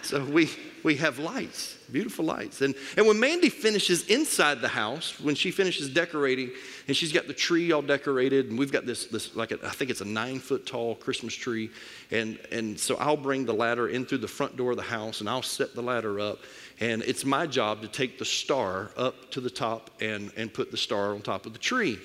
so 0.03 0.23
we, 0.25 0.51
we 0.83 0.95
have 0.95 1.19
lights, 1.19 1.77
beautiful 1.91 2.25
lights. 2.25 2.61
And, 2.61 2.75
and 2.97 3.07
when 3.07 3.19
Mandy 3.19 3.49
finishes 3.49 4.05
inside 4.07 4.61
the 4.61 4.67
house, 4.67 5.19
when 5.19 5.35
she 5.35 5.51
finishes 5.51 5.89
decorating, 5.89 6.51
and 6.87 6.95
she's 6.95 7.11
got 7.11 7.27
the 7.27 7.33
tree 7.33 7.71
all 7.71 7.81
decorated, 7.81 8.49
and 8.49 8.57
we've 8.57 8.71
got 8.71 8.85
this, 8.85 9.05
this 9.05 9.35
like 9.35 9.51
a, 9.51 9.59
I 9.65 9.71
think 9.71 9.91
it's 9.91 10.01
a 10.01 10.05
nine 10.05 10.39
foot 10.39 10.65
tall 10.65 10.95
Christmas 10.95 11.33
tree. 11.33 11.69
And, 12.11 12.39
and 12.51 12.79
so 12.79 12.95
I'll 12.97 13.17
bring 13.17 13.45
the 13.45 13.53
ladder 13.53 13.89
in 13.89 14.05
through 14.05 14.19
the 14.19 14.27
front 14.27 14.57
door 14.57 14.71
of 14.71 14.77
the 14.77 14.83
house, 14.83 15.19
and 15.19 15.29
I'll 15.29 15.41
set 15.41 15.75
the 15.75 15.81
ladder 15.81 16.19
up. 16.19 16.39
And 16.79 17.01
it's 17.03 17.25
my 17.25 17.45
job 17.45 17.81
to 17.81 17.87
take 17.87 18.17
the 18.17 18.25
star 18.25 18.91
up 18.95 19.31
to 19.31 19.41
the 19.41 19.49
top 19.49 19.89
and, 20.01 20.31
and 20.37 20.53
put 20.53 20.71
the 20.71 20.77
star 20.77 21.13
on 21.13 21.21
top 21.21 21.45
of 21.45 21.53
the 21.53 21.59
tree. 21.59 21.99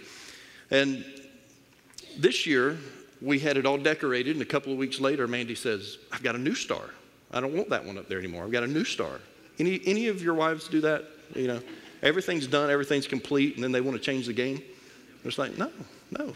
And 0.71 1.05
this 2.19 2.47
year, 2.47 2.79
we 3.21 3.39
had 3.39 3.57
it 3.57 3.67
all 3.67 3.79
decorated, 3.79 4.37
and 4.37 4.43
a 4.43 4.47
couple 4.47 4.73
of 4.73 4.79
weeks 4.79 5.01
later, 5.01 5.27
Mandy 5.27 5.55
says, 5.55 5.99
I've 6.13 6.23
got 6.23 6.35
a 6.35 6.39
new 6.39 6.55
star. 6.55 6.91
I 7.35 7.41
don't 7.41 7.53
want 7.53 7.69
that 7.71 7.85
one 7.85 7.99
up 7.99 8.09
there 8.09 8.19
anymore. 8.19 8.45
I've 8.45 8.53
got 8.53 8.63
a 8.63 8.69
new 8.69 8.85
star. 8.85 9.21
Any, 9.59 9.81
any 9.85 10.09
of 10.09 10.23
your 10.23 10.35
wives 10.35 10.69
do 10.69 10.81
that? 10.83 11.05
You 11.35 11.49
know, 11.49 11.61
everything's 12.03 12.47
done, 12.47 12.71
everything's 12.71 13.07
complete, 13.07 13.57
and 13.57 13.65
then 13.65 13.73
they 13.73 13.81
want 13.81 13.97
to 13.97 14.03
change 14.03 14.27
the 14.27 14.33
game? 14.33 14.63
It's 15.25 15.39
like, 15.39 15.59
no, 15.59 15.71
no. 16.11 16.33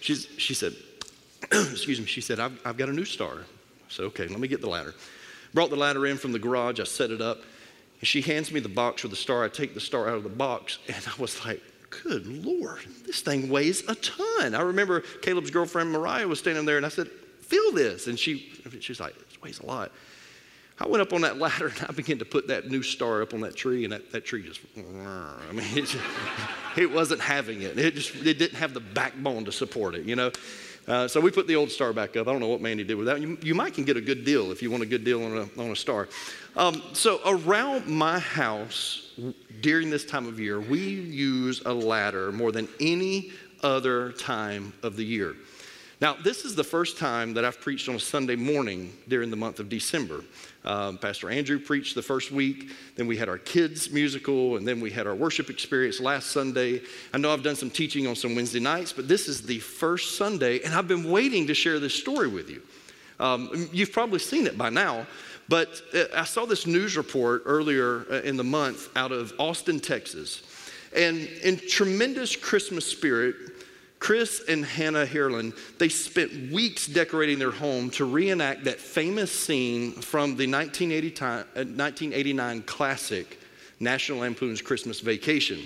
She's, 0.00 0.26
she 0.38 0.54
said, 0.54 0.74
excuse 1.52 2.00
me, 2.00 2.06
she 2.06 2.20
said, 2.20 2.40
I've, 2.40 2.58
I've 2.64 2.76
got 2.76 2.88
a 2.88 2.92
new 2.92 3.04
star. 3.04 3.38
Said, 3.88 4.04
okay, 4.06 4.26
let 4.26 4.40
me 4.40 4.48
get 4.48 4.60
the 4.60 4.68
ladder. 4.68 4.94
Brought 5.54 5.70
the 5.70 5.76
ladder 5.76 6.06
in 6.06 6.16
from 6.16 6.32
the 6.32 6.38
garage, 6.38 6.80
I 6.80 6.84
set 6.84 7.10
it 7.10 7.20
up. 7.20 7.38
And 8.00 8.06
she 8.06 8.20
hands 8.20 8.52
me 8.52 8.60
the 8.60 8.68
box 8.68 9.02
with 9.02 9.10
the 9.10 9.16
star. 9.16 9.44
I 9.44 9.48
take 9.48 9.74
the 9.74 9.80
star 9.80 10.08
out 10.08 10.16
of 10.16 10.22
the 10.22 10.28
box, 10.28 10.78
and 10.86 11.04
I 11.06 11.20
was 11.20 11.44
like, 11.44 11.60
good 11.90 12.26
Lord, 12.44 12.80
this 13.06 13.22
thing 13.22 13.48
weighs 13.48 13.82
a 13.88 13.94
ton. 13.96 14.54
I 14.54 14.60
remember 14.60 15.00
Caleb's 15.22 15.50
girlfriend 15.50 15.90
Mariah 15.90 16.28
was 16.28 16.38
standing 16.38 16.64
there, 16.64 16.76
and 16.76 16.86
I 16.86 16.90
said, 16.90 17.08
feel 17.40 17.72
this. 17.72 18.06
And 18.06 18.18
she, 18.18 18.52
she's 18.80 19.00
like, 19.00 19.16
it 19.16 19.42
weighs 19.42 19.58
a 19.60 19.66
lot. 19.66 19.90
I 20.80 20.86
went 20.86 21.02
up 21.02 21.12
on 21.12 21.22
that 21.22 21.38
ladder 21.38 21.68
and 21.68 21.86
I 21.88 21.92
began 21.92 22.18
to 22.18 22.24
put 22.24 22.48
that 22.48 22.70
new 22.70 22.82
star 22.82 23.22
up 23.22 23.34
on 23.34 23.40
that 23.40 23.56
tree, 23.56 23.84
and 23.84 23.92
that, 23.92 24.12
that 24.12 24.24
tree 24.24 24.42
just, 24.42 24.60
I 24.76 25.52
mean, 25.52 25.66
it, 25.76 25.86
just, 25.86 25.98
it 26.76 26.90
wasn't 26.90 27.20
having 27.20 27.62
it. 27.62 27.78
It 27.78 27.94
just, 27.94 28.14
it 28.14 28.38
didn't 28.38 28.56
have 28.58 28.74
the 28.74 28.80
backbone 28.80 29.44
to 29.46 29.52
support 29.52 29.94
it, 29.96 30.04
you 30.04 30.14
know? 30.14 30.30
Uh, 30.86 31.06
so 31.06 31.20
we 31.20 31.30
put 31.30 31.46
the 31.46 31.54
old 31.54 31.70
star 31.70 31.92
back 31.92 32.16
up. 32.16 32.28
I 32.28 32.32
don't 32.32 32.40
know 32.40 32.48
what 32.48 32.62
Mandy 32.62 32.82
did 32.82 32.94
with 32.94 33.08
that. 33.08 33.20
You, 33.20 33.36
you 33.42 33.54
might 33.54 33.74
can 33.74 33.84
get 33.84 33.98
a 33.98 34.00
good 34.00 34.24
deal 34.24 34.52
if 34.52 34.62
you 34.62 34.70
want 34.70 34.82
a 34.82 34.86
good 34.86 35.04
deal 35.04 35.22
on 35.22 35.36
a, 35.36 35.60
on 35.60 35.70
a 35.70 35.76
star. 35.76 36.08
Um, 36.56 36.80
so 36.94 37.20
around 37.26 37.86
my 37.86 38.18
house 38.18 39.12
during 39.60 39.90
this 39.90 40.06
time 40.06 40.26
of 40.26 40.40
year, 40.40 40.60
we 40.60 40.78
use 40.78 41.60
a 41.66 41.72
ladder 41.74 42.32
more 42.32 42.52
than 42.52 42.68
any 42.80 43.32
other 43.62 44.12
time 44.12 44.72
of 44.82 44.96
the 44.96 45.04
year. 45.04 45.34
Now, 46.00 46.14
this 46.14 46.44
is 46.44 46.54
the 46.54 46.64
first 46.64 46.96
time 46.96 47.34
that 47.34 47.44
I've 47.44 47.60
preached 47.60 47.88
on 47.88 47.96
a 47.96 48.00
Sunday 48.00 48.36
morning 48.36 48.92
during 49.08 49.30
the 49.30 49.36
month 49.36 49.58
of 49.58 49.68
December. 49.68 50.22
Um, 50.68 50.98
Pastor 50.98 51.30
Andrew 51.30 51.58
preached 51.58 51.94
the 51.94 52.02
first 52.02 52.30
week, 52.30 52.70
then 52.94 53.06
we 53.06 53.16
had 53.16 53.30
our 53.30 53.38
kids' 53.38 53.90
musical, 53.90 54.58
and 54.58 54.68
then 54.68 54.80
we 54.80 54.90
had 54.90 55.06
our 55.06 55.14
worship 55.14 55.48
experience 55.48 55.98
last 55.98 56.26
Sunday. 56.26 56.82
I 57.14 57.16
know 57.16 57.32
I've 57.32 57.42
done 57.42 57.56
some 57.56 57.70
teaching 57.70 58.06
on 58.06 58.14
some 58.14 58.34
Wednesday 58.34 58.60
nights, 58.60 58.92
but 58.92 59.08
this 59.08 59.28
is 59.28 59.40
the 59.40 59.60
first 59.60 60.18
Sunday, 60.18 60.60
and 60.60 60.74
I've 60.74 60.86
been 60.86 61.10
waiting 61.10 61.46
to 61.46 61.54
share 61.54 61.80
this 61.80 61.94
story 61.94 62.28
with 62.28 62.50
you. 62.50 62.60
Um, 63.18 63.70
you've 63.72 63.92
probably 63.92 64.18
seen 64.18 64.46
it 64.46 64.58
by 64.58 64.68
now, 64.68 65.06
but 65.48 65.80
uh, 65.94 66.04
I 66.14 66.24
saw 66.24 66.44
this 66.44 66.66
news 66.66 66.98
report 66.98 67.44
earlier 67.46 68.04
uh, 68.10 68.20
in 68.20 68.36
the 68.36 68.44
month 68.44 68.94
out 68.94 69.10
of 69.10 69.32
Austin, 69.38 69.80
Texas. 69.80 70.42
And 70.94 71.16
in 71.42 71.56
tremendous 71.56 72.36
Christmas 72.36 72.84
spirit, 72.86 73.36
Chris 73.98 74.42
and 74.48 74.64
Hannah 74.64 75.06
Herlin, 75.06 75.56
they 75.78 75.88
spent 75.88 76.52
weeks 76.52 76.86
decorating 76.86 77.38
their 77.38 77.50
home 77.50 77.90
to 77.90 78.04
reenact 78.04 78.64
that 78.64 78.78
famous 78.78 79.32
scene 79.32 79.92
from 79.92 80.36
the 80.36 80.50
1989 80.50 82.58
uh, 82.58 82.62
classic 82.64 83.38
National 83.80 84.20
Lampoon's 84.20 84.62
Christmas 84.62 85.00
Vacation. 85.00 85.58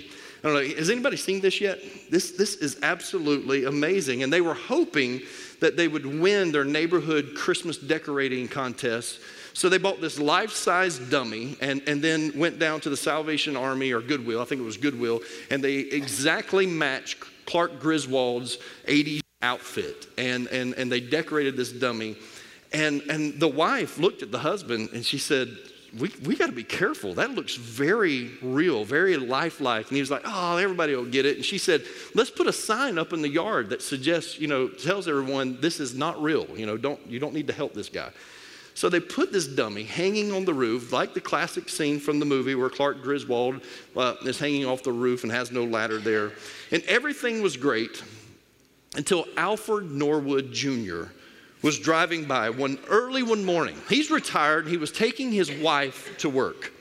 I 0.43 0.49
don't 0.49 0.55
know, 0.55 0.75
has 0.75 0.89
anybody 0.89 1.15
seen 1.15 1.39
this 1.39 1.61
yet? 1.61 1.79
This, 2.09 2.31
this 2.31 2.55
is 2.55 2.77
absolutely 2.83 3.63
amazing. 3.63 4.23
And 4.23 4.33
they 4.33 4.41
were 4.41 4.53
hoping 4.53 5.21
that 5.61 5.77
they 5.77 5.87
would 5.87 6.05
win 6.05 6.51
their 6.51 6.65
neighborhood 6.65 7.31
Christmas 7.35 7.77
decorating 7.77 8.49
contest. 8.49 9.21
So 9.53 9.69
they 9.69 9.77
bought 9.77 10.01
this 10.01 10.19
life 10.19 10.51
size 10.51 10.99
dummy 10.99 11.55
and, 11.61 11.81
and 11.87 12.01
then 12.01 12.37
went 12.37 12.59
down 12.59 12.81
to 12.81 12.89
the 12.89 12.97
Salvation 12.97 13.55
Army 13.55 13.93
or 13.93 14.01
Goodwill, 14.01 14.41
I 14.41 14.45
think 14.45 14.59
it 14.59 14.65
was 14.65 14.77
Goodwill, 14.77 15.21
and 15.49 15.63
they 15.63 15.75
exactly 15.75 16.67
matched 16.67 17.23
Clark 17.45 17.79
Griswold's 17.79 18.57
80s 18.87 19.21
outfit. 19.41 20.07
And, 20.17 20.47
and, 20.47 20.73
and 20.75 20.91
they 20.91 20.99
decorated 20.99 21.55
this 21.57 21.71
dummy. 21.71 22.15
And, 22.71 23.01
and 23.09 23.39
the 23.39 23.47
wife 23.47 23.99
looked 23.99 24.23
at 24.23 24.31
the 24.31 24.39
husband 24.39 24.89
and 24.93 25.05
she 25.05 25.17
said, 25.17 25.55
we, 25.99 26.11
we 26.25 26.35
got 26.35 26.47
to 26.47 26.53
be 26.53 26.63
careful. 26.63 27.13
That 27.13 27.31
looks 27.31 27.55
very 27.55 28.31
real, 28.41 28.83
very 28.83 29.15
lifelike. 29.15 29.87
And 29.89 29.95
he 29.95 30.01
was 30.01 30.09
like, 30.09 30.23
oh, 30.25 30.57
everybody 30.57 30.95
will 30.95 31.05
get 31.05 31.25
it. 31.25 31.35
And 31.35 31.45
she 31.45 31.59
said, 31.59 31.83
let's 32.15 32.31
put 32.31 32.47
a 32.47 32.53
sign 32.53 32.97
up 32.97 33.13
in 33.13 33.21
the 33.21 33.29
yard 33.29 33.69
that 33.69 33.83
suggests, 33.83 34.39
you 34.39 34.47
know, 34.47 34.67
tells 34.67 35.07
everyone 35.07 35.61
this 35.61 35.79
is 35.79 35.93
not 35.93 36.19
real. 36.21 36.47
You 36.57 36.65
know, 36.65 36.77
don't, 36.77 36.99
you 37.07 37.19
don't 37.19 37.33
need 37.33 37.47
to 37.47 37.53
help 37.53 37.75
this 37.75 37.89
guy. 37.89 38.09
So 38.75 38.89
they 38.89 38.99
put 38.99 39.31
this 39.31 39.47
dummy 39.47 39.83
hanging 39.83 40.31
on 40.31 40.45
the 40.45 40.53
roof, 40.53 40.91
like 40.91 41.13
the 41.13 41.21
classic 41.21 41.69
scene 41.69 41.99
from 41.99 42.19
the 42.19 42.25
movie 42.25 42.55
where 42.55 42.69
Clark 42.69 43.03
Griswold 43.03 43.61
uh, 43.95 44.15
is 44.25 44.39
hanging 44.39 44.65
off 44.65 44.83
the 44.83 44.91
roof 44.91 45.23
and 45.23 45.31
has 45.31 45.51
no 45.51 45.63
ladder 45.63 45.99
there. 45.99 46.31
And 46.71 46.83
everything 46.83 47.41
was 47.41 47.55
great 47.55 48.03
until 48.95 49.25
Alfred 49.37 49.91
Norwood 49.91 50.51
Jr 50.51 51.05
was 51.63 51.79
driving 51.79 52.25
by 52.25 52.49
one 52.49 52.77
early 52.89 53.23
one 53.23 53.43
morning. 53.43 53.75
He's 53.89 54.11
retired, 54.11 54.67
he 54.67 54.77
was 54.77 54.91
taking 54.91 55.31
his 55.31 55.49
wife 55.49 56.15
to 56.19 56.29
work. 56.29 56.73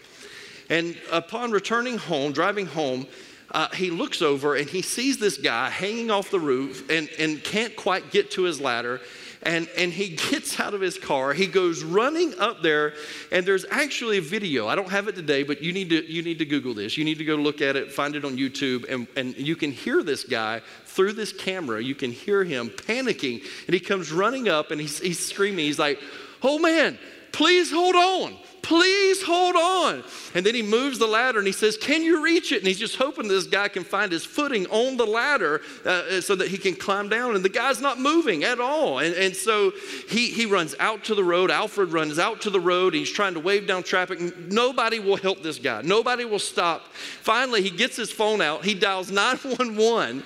And 0.68 0.99
upon 1.11 1.52
returning 1.52 1.96
home, 1.96 2.32
driving 2.32 2.66
home, 2.66 3.06
uh, 3.52 3.68
he 3.70 3.90
looks 3.90 4.20
over 4.20 4.56
and 4.56 4.68
he 4.68 4.82
sees 4.82 5.18
this 5.18 5.38
guy 5.38 5.70
hanging 5.70 6.11
off 6.11 6.30
the 6.30 6.40
roof 6.40 6.90
and, 6.90 7.08
and 7.18 7.42
can't 7.44 7.76
quite 7.76 8.11
get 8.11 8.32
to 8.32 8.42
his 8.42 8.61
ladder. 8.61 9.00
And, 9.44 9.68
and 9.76 9.92
he 9.92 10.11
gets 10.30 10.61
out 10.61 10.75
of 10.75 10.80
his 10.80 10.99
car. 10.99 11.32
He 11.32 11.46
goes 11.46 11.82
running 11.82 12.38
up 12.38 12.62
there, 12.62 12.94
and 13.30 13.44
there's 13.44 13.64
actually 13.70 14.18
a 14.18 14.22
video. 14.22 14.68
I 14.68 14.75
don't 14.75 14.90
have 14.90 15.08
it 15.08 15.16
today, 15.16 15.42
but 15.42 15.62
you 15.62 15.72
need 15.72 15.90
to, 15.90 16.11
you 16.11 16.22
need 16.22 16.38
to 16.38 16.44
Google 16.44 16.75
this. 16.75 16.96
You 16.96 17.04
need 17.04 17.18
to 17.18 17.25
go 17.25 17.34
look 17.34 17.61
at 17.61 17.76
it, 17.76 17.92
find 17.92 18.14
it 18.14 18.25
on 18.25 18.37
YouTube, 18.37 18.88
and, 18.88 19.06
and 19.16 19.37
you 19.37 19.56
can 19.56 19.72
hear 19.72 20.02
this 20.02 20.25
guy 20.25 20.62
through 20.84 21.14
this 21.14 21.32
camera. 21.32 21.82
You 21.82 21.94
can 21.94 22.12
hear 22.12 22.44
him 22.44 22.68
panicking, 22.68 23.42
and 23.66 23.75
he 23.75 23.80
comes 23.80 24.12
running 24.12 24.49
up 24.49 24.70
and 24.70 24.80
he's, 24.80 25.00
he's 25.00 25.18
screaming. 25.18 25.64
He's 25.64 25.78
like, 25.78 25.99
Oh 26.42 26.58
man, 26.58 26.99
please 27.32 27.70
hold 27.70 27.96
on. 27.96 28.36
Please 28.62 29.22
hold 29.24 29.56
on. 29.56 30.04
And 30.34 30.46
then 30.46 30.54
he 30.54 30.62
moves 30.62 30.98
the 30.98 31.06
ladder 31.06 31.38
and 31.38 31.46
he 31.46 31.52
says, 31.52 31.76
Can 31.76 32.02
you 32.02 32.22
reach 32.22 32.52
it? 32.52 32.58
And 32.58 32.66
he's 32.66 32.78
just 32.78 32.94
hoping 32.94 33.26
this 33.26 33.44
guy 33.44 33.66
can 33.66 33.82
find 33.82 34.12
his 34.12 34.24
footing 34.24 34.66
on 34.66 34.96
the 34.96 35.04
ladder 35.04 35.60
uh, 35.84 36.20
so 36.20 36.36
that 36.36 36.46
he 36.46 36.56
can 36.56 36.76
climb 36.76 37.08
down. 37.08 37.34
And 37.34 37.44
the 37.44 37.48
guy's 37.48 37.80
not 37.80 37.98
moving 37.98 38.44
at 38.44 38.60
all. 38.60 39.00
And, 39.00 39.16
and 39.16 39.34
so 39.34 39.72
he, 40.08 40.28
he 40.28 40.46
runs 40.46 40.76
out 40.78 41.02
to 41.04 41.16
the 41.16 41.24
road. 41.24 41.50
Alfred 41.50 41.92
runs 41.92 42.20
out 42.20 42.40
to 42.42 42.50
the 42.50 42.60
road. 42.60 42.94
He's 42.94 43.10
trying 43.10 43.34
to 43.34 43.40
wave 43.40 43.66
down 43.66 43.82
traffic. 43.82 44.20
Nobody 44.38 45.00
will 45.00 45.16
help 45.16 45.42
this 45.42 45.58
guy, 45.58 45.82
nobody 45.82 46.24
will 46.24 46.38
stop. 46.38 46.86
Finally, 46.92 47.62
he 47.62 47.70
gets 47.70 47.96
his 47.96 48.12
phone 48.12 48.40
out. 48.40 48.64
He 48.64 48.74
dials 48.74 49.10
911 49.10 50.22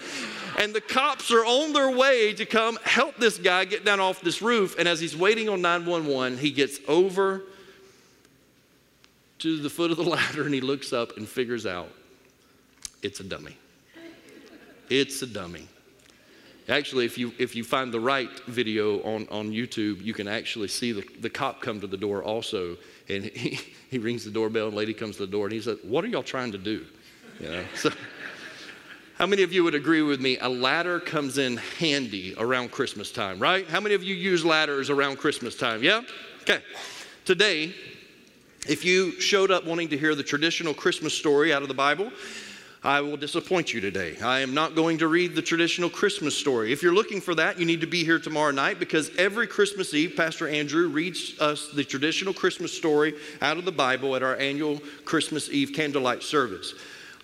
and 0.59 0.75
the 0.75 0.81
cops 0.81 1.31
are 1.31 1.45
on 1.45 1.73
their 1.73 1.91
way 1.91 2.33
to 2.35 2.47
come 2.47 2.79
help 2.83 3.17
this 3.17 3.39
guy 3.39 3.65
get 3.65 3.85
down 3.85 4.01
off 4.01 4.21
this 4.21 4.41
roof. 4.41 4.77
And 4.79 4.89
as 4.89 5.01
he's 5.01 5.17
waiting 5.17 5.49
on 5.49 5.61
911, 5.61 6.39
he 6.39 6.51
gets 6.51 6.79
over 6.89 7.43
to 9.41 9.59
the 9.59 9.71
foot 9.71 9.91
of 9.91 9.97
the 9.97 10.03
ladder 10.17 10.45
and 10.45 10.55
he 10.55 10.61
looks 10.61 10.93
up 10.93 11.17
and 11.17 11.29
figures 11.29 11.67
out 11.67 11.91
it's 13.03 13.21
a 13.21 13.25
dummy. 13.25 13.57
It's 14.89 15.23
a 15.23 15.27
dummy. 15.27 15.69
Actually, 16.69 17.05
if 17.05 17.17
you, 17.17 17.33
if 17.39 17.55
you 17.55 17.63
find 17.63 17.93
the 17.93 18.01
right 18.01 18.31
video 18.49 19.01
on, 19.03 19.29
on 19.31 19.53
YouTube, 19.53 20.03
you 20.03 20.13
can 20.13 20.27
actually 20.27 20.67
see 20.67 20.91
the, 20.91 21.05
the 21.21 21.31
cop 21.31 21.61
come 21.61 21.81
to 21.81 21.87
the 21.87 21.97
door 21.97 22.25
also. 22.25 22.77
And 23.09 23.25
he, 23.25 23.61
he 23.91 23.99
rings 23.99 24.25
the 24.25 24.31
doorbell, 24.31 24.69
and 24.69 24.77
lady 24.77 24.93
comes 24.93 25.17
to 25.17 25.27
the 25.27 25.31
door, 25.31 25.47
and 25.47 25.53
he 25.53 25.61
says, 25.61 25.79
What 25.85 26.05
are 26.05 26.09
y'all 26.09 26.25
trying 26.25 26.51
to 26.53 26.59
do? 26.59 26.85
You 27.39 27.49
know, 27.49 27.65
so 27.77 27.91
how 29.17 29.27
many 29.27 29.43
of 29.43 29.51
you 29.51 29.65
would 29.65 29.75
agree 29.75 30.03
with 30.03 30.21
me? 30.21 30.37
A 30.39 30.49
ladder 30.49 31.01
comes 31.01 31.39
in 31.39 31.57
handy 31.79 32.35
around 32.37 32.71
Christmas 32.71 33.11
time, 33.11 33.39
right? 33.39 33.67
How 33.67 33.81
many 33.81 33.95
of 33.95 34.03
you 34.03 34.15
use 34.15 34.45
ladders 34.45 34.91
around 34.91 35.17
Christmas 35.17 35.57
time? 35.57 35.83
Yeah? 35.83 36.03
Okay. 36.43 36.61
Today, 37.25 37.75
if 38.69 38.85
you 38.85 39.19
showed 39.19 39.51
up 39.51 39.65
wanting 39.65 39.89
to 39.89 39.97
hear 39.97 40.15
the 40.15 40.23
traditional 40.23 40.75
Christmas 40.75 41.15
story 41.15 41.51
out 41.51 41.63
of 41.63 41.69
the 41.69 41.75
Bible, 41.75 42.13
I 42.85 43.01
will 43.01 43.17
disappoint 43.17 43.73
you 43.73 43.81
today. 43.81 44.19
I 44.23 44.41
am 44.41 44.53
not 44.53 44.75
going 44.75 44.99
to 44.99 45.09
read 45.09 45.35
the 45.35 45.41
traditional 45.41 45.89
Christmas 45.89 46.37
story. 46.37 46.71
If 46.71 46.83
you're 46.83 46.95
looking 46.95 47.23
for 47.23 47.35
that, 47.37 47.59
you 47.59 47.65
need 47.65 47.81
to 47.81 47.87
be 47.87 48.05
here 48.05 48.19
tomorrow 48.19 48.51
night 48.51 48.79
because 48.79 49.11
every 49.17 49.47
Christmas 49.47 49.95
Eve, 49.95 50.13
Pastor 50.15 50.47
Andrew 50.47 50.89
reads 50.89 51.41
us 51.41 51.71
the 51.71 51.85
traditional 51.85 52.35
Christmas 52.35 52.77
story 52.77 53.15
out 53.41 53.57
of 53.57 53.65
the 53.65 53.73
Bible 53.73 54.15
at 54.15 54.23
our 54.23 54.37
annual 54.37 54.79
Christmas 55.07 55.49
Eve 55.49 55.73
candlelight 55.75 56.23
service. 56.23 56.75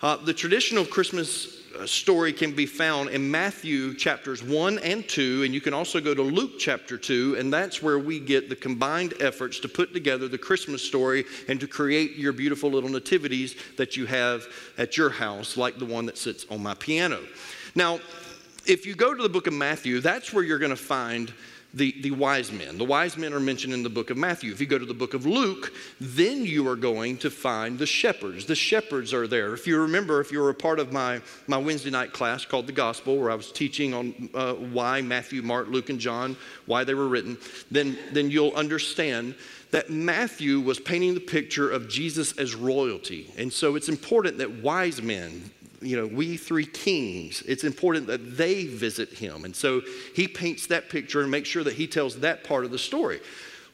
Uh, 0.00 0.16
the 0.16 0.34
traditional 0.34 0.87
Christmas 0.87 1.62
story 1.87 2.33
can 2.33 2.52
be 2.52 2.67
found 2.67 3.11
in 3.11 3.31
Matthew 3.31 3.95
chapters 3.95 4.43
1 4.43 4.79
and 4.81 5.09
2, 5.09 5.43
and 5.45 5.55
you 5.55 5.61
can 5.61 5.75
also 5.75 6.00
go 6.00 6.14
to 6.14 6.23
Luke 6.23 6.52
chapter 6.59 6.97
2, 6.97 7.37
and 7.38 7.52
that's 7.52 7.83
where 7.83 7.99
we 7.99 8.21
get 8.21 8.49
the 8.49 8.57
combined 8.57 9.14
efforts 9.21 9.59
to 9.61 9.69
put 9.69 9.93
together 9.93 10.29
the 10.29 10.38
Christmas 10.38 10.83
story 10.83 11.25
and 11.49 11.61
to 11.61 11.67
create 11.67 12.17
your 12.17 12.33
beautiful 12.33 12.71
little 12.71 12.91
nativities 12.91 13.57
that 13.76 13.97
you 13.97 14.07
have 14.07 14.47
at 14.79 14.97
your 14.97 15.11
house, 15.11 15.57
like 15.57 15.79
the 15.79 15.87
one 15.87 16.07
that 16.07 16.19
sits 16.19 16.47
on 16.50 16.62
my 16.62 16.75
piano. 16.75 17.21
Now, 17.75 18.00
if 18.67 18.87
you 18.87 18.95
go 18.95 19.14
to 19.14 19.23
the 19.23 19.29
book 19.29 19.47
of 19.47 19.55
Matthew, 19.55 20.00
that's 20.00 20.33
where 20.33 20.45
you're 20.45 20.59
going 20.59 20.71
to 20.71 20.76
find 20.76 21.33
the, 21.75 21.95
the 22.02 22.11
wise 22.11 22.52
men. 22.52 22.79
The 22.79 22.85
wise 22.85 23.17
men 23.17 23.33
are 23.33 23.41
mentioned 23.41 23.73
in 23.73 23.83
the 23.83 23.88
book 23.88 24.11
of 24.11 24.17
Matthew. 24.17 24.52
If 24.52 24.61
you 24.61 24.67
go 24.67 24.79
to 24.79 24.85
the 24.85 24.95
book 24.95 25.14
of 25.14 25.25
Luke, 25.25 25.73
then 26.00 26.45
you 26.45 26.69
are 26.69 26.76
going 26.76 27.17
to 27.19 27.31
find 27.31 27.79
the 27.79 27.87
shepherds. 27.87 28.47
The 28.47 28.55
shepherds 28.55 29.14
are 29.14 29.26
there. 29.26 29.55
If 29.55 29.67
you 29.67 29.81
remember, 29.81 30.21
if 30.21 30.31
you 30.31 30.41
were 30.41 30.50
a 30.50 30.55
part 30.55 30.79
of 30.79 30.93
my, 30.93 31.21
my 31.47 31.57
Wednesday 31.57 31.91
night 31.91 32.12
class 32.12 32.45
called 32.45 32.67
The 32.67 32.73
Gospel, 32.73 33.17
where 33.19 33.31
I 33.31 33.35
was 33.35 33.50
teaching 33.50 33.95
on 33.95 34.31
uh, 34.35 34.55
why 34.55 35.00
Matthew, 35.00 35.43
Mark, 35.43 35.69
Luke, 35.69 35.88
and 35.88 35.99
John, 35.99 36.37
why 36.67 36.85
they 36.85 36.95
were 36.95 37.09
written, 37.09 37.38
then, 37.71 37.99
then 38.12 38.31
you'll 38.31 38.52
understand 38.52 39.35
that 39.71 39.88
Matthew 39.88 40.61
was 40.61 40.79
painting 40.79 41.14
the 41.14 41.21
picture 41.21 41.71
of 41.71 41.88
Jesus 41.88 42.37
as 42.37 42.55
royalty. 42.55 43.33
And 43.38 43.50
so 43.50 43.75
it's 43.75 43.88
important 43.88 44.38
that 44.38 44.62
wise 44.62 45.00
men, 45.00 45.50
you 45.82 45.96
know, 45.96 46.06
we 46.06 46.36
three 46.36 46.66
kings, 46.66 47.42
it's 47.42 47.64
important 47.64 48.06
that 48.06 48.36
they 48.36 48.66
visit 48.66 49.10
him. 49.10 49.44
And 49.44 49.54
so 49.54 49.82
he 50.14 50.28
paints 50.28 50.66
that 50.68 50.88
picture 50.88 51.20
and 51.20 51.30
makes 51.30 51.48
sure 51.48 51.64
that 51.64 51.74
he 51.74 51.86
tells 51.86 52.20
that 52.20 52.44
part 52.44 52.64
of 52.64 52.70
the 52.70 52.78
story. 52.78 53.20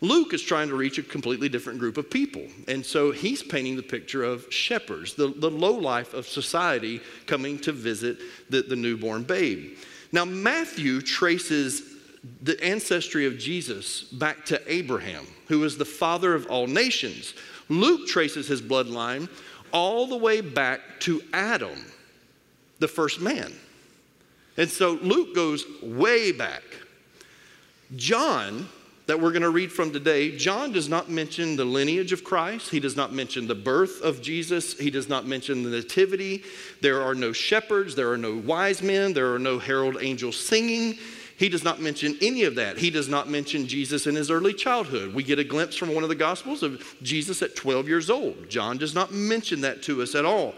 Luke 0.00 0.32
is 0.32 0.42
trying 0.42 0.68
to 0.68 0.76
reach 0.76 0.98
a 0.98 1.02
completely 1.02 1.48
different 1.48 1.80
group 1.80 1.96
of 1.96 2.08
people. 2.08 2.46
And 2.68 2.86
so 2.86 3.10
he's 3.10 3.42
painting 3.42 3.76
the 3.76 3.82
picture 3.82 4.22
of 4.22 4.52
shepherds, 4.52 5.14
the, 5.14 5.28
the 5.28 5.50
low 5.50 5.72
life 5.72 6.14
of 6.14 6.26
society 6.26 7.00
coming 7.26 7.58
to 7.60 7.72
visit 7.72 8.18
the, 8.48 8.62
the 8.62 8.76
newborn 8.76 9.24
babe. 9.24 9.76
Now, 10.12 10.24
Matthew 10.24 11.00
traces 11.00 11.82
the 12.42 12.62
ancestry 12.62 13.26
of 13.26 13.38
Jesus 13.38 14.04
back 14.04 14.44
to 14.46 14.60
Abraham, 14.72 15.26
who 15.48 15.64
is 15.64 15.76
the 15.76 15.84
father 15.84 16.34
of 16.34 16.46
all 16.46 16.66
nations. 16.66 17.34
Luke 17.68 18.06
traces 18.06 18.46
his 18.46 18.62
bloodline 18.62 19.28
all 19.72 20.06
the 20.06 20.16
way 20.16 20.40
back 20.40 20.80
to 21.00 21.22
Adam, 21.32 21.84
the 22.78 22.88
first 22.88 23.20
man. 23.20 23.52
And 24.56 24.68
so 24.68 24.98
Luke 25.02 25.34
goes 25.34 25.64
way 25.82 26.32
back. 26.32 26.62
John, 27.96 28.68
that 29.06 29.18
we're 29.18 29.30
going 29.30 29.42
to 29.42 29.50
read 29.50 29.72
from 29.72 29.90
today, 29.90 30.36
John 30.36 30.72
does 30.72 30.88
not 30.88 31.08
mention 31.08 31.56
the 31.56 31.64
lineage 31.64 32.12
of 32.12 32.24
Christ. 32.24 32.70
He 32.70 32.78
does 32.78 32.94
not 32.94 33.12
mention 33.12 33.46
the 33.46 33.54
birth 33.54 34.02
of 34.02 34.20
Jesus. 34.20 34.78
He 34.78 34.90
does 34.90 35.08
not 35.08 35.26
mention 35.26 35.62
the 35.62 35.70
nativity. 35.70 36.42
There 36.82 37.00
are 37.00 37.14
no 37.14 37.32
shepherds. 37.32 37.94
There 37.94 38.12
are 38.12 38.18
no 38.18 38.36
wise 38.36 38.82
men. 38.82 39.14
There 39.14 39.32
are 39.32 39.38
no 39.38 39.58
herald 39.58 39.96
angels 40.02 40.38
singing. 40.38 40.98
He 41.38 41.48
does 41.48 41.64
not 41.64 41.80
mention 41.80 42.18
any 42.20 42.42
of 42.42 42.56
that. 42.56 42.76
He 42.76 42.90
does 42.90 43.08
not 43.08 43.30
mention 43.30 43.66
Jesus 43.66 44.08
in 44.08 44.16
his 44.16 44.30
early 44.30 44.52
childhood. 44.52 45.14
We 45.14 45.22
get 45.22 45.38
a 45.38 45.44
glimpse 45.44 45.76
from 45.76 45.94
one 45.94 46.02
of 46.02 46.08
the 46.10 46.16
Gospels 46.16 46.64
of 46.64 46.84
Jesus 47.00 47.40
at 47.42 47.54
12 47.54 47.88
years 47.88 48.10
old. 48.10 48.50
John 48.50 48.76
does 48.76 48.94
not 48.94 49.12
mention 49.12 49.60
that 49.60 49.82
to 49.84 50.02
us 50.02 50.16
at 50.16 50.24
all. 50.24 50.54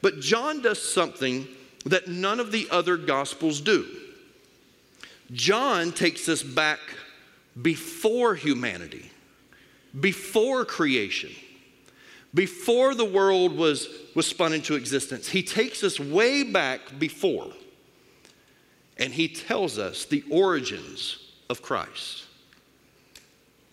But 0.00 0.20
John 0.20 0.62
does 0.62 0.82
something 0.82 1.46
that 1.84 2.08
none 2.08 2.40
of 2.40 2.52
the 2.52 2.68
other 2.70 2.96
Gospels 2.96 3.60
do. 3.60 3.86
John 5.32 5.92
takes 5.92 6.28
us 6.28 6.42
back 6.42 6.78
before 7.60 8.34
humanity, 8.34 9.10
before 9.98 10.64
creation, 10.64 11.30
before 12.34 12.94
the 12.94 13.04
world 13.04 13.56
was, 13.56 13.88
was 14.14 14.26
spun 14.26 14.52
into 14.52 14.74
existence. 14.74 15.28
He 15.28 15.42
takes 15.42 15.82
us 15.82 15.98
way 15.98 16.42
back 16.42 16.98
before, 16.98 17.48
and 18.96 19.12
he 19.12 19.28
tells 19.28 19.78
us 19.78 20.04
the 20.04 20.24
origins 20.30 21.18
of 21.50 21.62
Christ. 21.62 22.24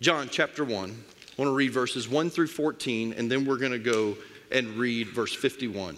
John 0.01 0.30
chapter 0.32 0.63
1, 0.63 0.74
I 0.74 1.42
want 1.42 1.50
to 1.50 1.54
read 1.54 1.72
verses 1.72 2.08
1 2.08 2.30
through 2.30 2.48
14, 2.48 3.13
and 3.13 3.30
then 3.30 3.46
we're 3.46 3.58
going 3.58 3.72
to 3.72 3.80
go 3.80 4.16
and 4.51 4.75
read 4.75 5.10
verse 5.10 5.34
51. 5.34 5.98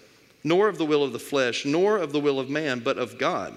nor 0.43 0.67
of 0.67 0.77
the 0.77 0.85
will 0.85 1.03
of 1.03 1.13
the 1.13 1.19
flesh, 1.19 1.65
nor 1.65 1.97
of 1.97 2.11
the 2.11 2.19
will 2.19 2.39
of 2.39 2.49
man, 2.49 2.79
but 2.79 2.97
of 2.97 3.17
God. 3.17 3.55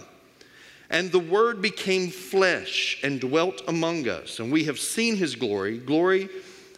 And 0.90 1.10
the 1.10 1.18
Word 1.18 1.62
became 1.62 2.10
flesh 2.10 3.00
and 3.02 3.20
dwelt 3.20 3.62
among 3.66 4.08
us, 4.08 4.38
and 4.38 4.52
we 4.52 4.64
have 4.64 4.78
seen 4.78 5.16
his 5.16 5.34
glory, 5.34 5.78
glory 5.78 6.28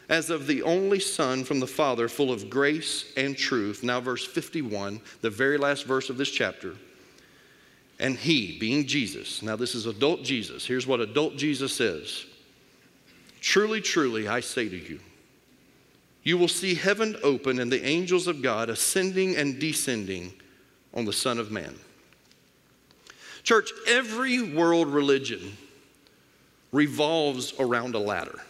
as 0.08 0.30
of 0.30 0.46
the 0.46 0.62
only 0.62 1.00
Son 1.00 1.44
from 1.44 1.60
the 1.60 1.66
Father, 1.66 2.08
full 2.08 2.32
of 2.32 2.48
grace 2.48 3.12
and 3.16 3.36
truth. 3.36 3.82
Now, 3.82 4.00
verse 4.00 4.24
51, 4.24 5.00
the 5.20 5.30
very 5.30 5.58
last 5.58 5.84
verse 5.84 6.10
of 6.10 6.16
this 6.16 6.30
chapter. 6.30 6.76
And 7.98 8.16
he, 8.16 8.58
being 8.58 8.86
Jesus, 8.86 9.42
now 9.42 9.56
this 9.56 9.74
is 9.74 9.86
adult 9.86 10.22
Jesus. 10.22 10.66
Here's 10.66 10.86
what 10.86 11.00
adult 11.00 11.36
Jesus 11.36 11.72
says 11.72 12.26
Truly, 13.40 13.80
truly, 13.80 14.28
I 14.28 14.40
say 14.40 14.68
to 14.68 14.76
you, 14.76 15.00
you 16.26 16.36
will 16.36 16.48
see 16.48 16.74
heaven 16.74 17.16
open 17.22 17.60
and 17.60 17.70
the 17.70 17.86
angels 17.86 18.26
of 18.26 18.42
God 18.42 18.68
ascending 18.68 19.36
and 19.36 19.60
descending 19.60 20.32
on 20.92 21.04
the 21.04 21.12
Son 21.12 21.38
of 21.38 21.52
Man. 21.52 21.72
Church, 23.44 23.70
every 23.86 24.42
world 24.42 24.88
religion 24.88 25.56
revolves 26.72 27.54
around 27.60 27.94
a 27.94 28.00
ladder. 28.00 28.40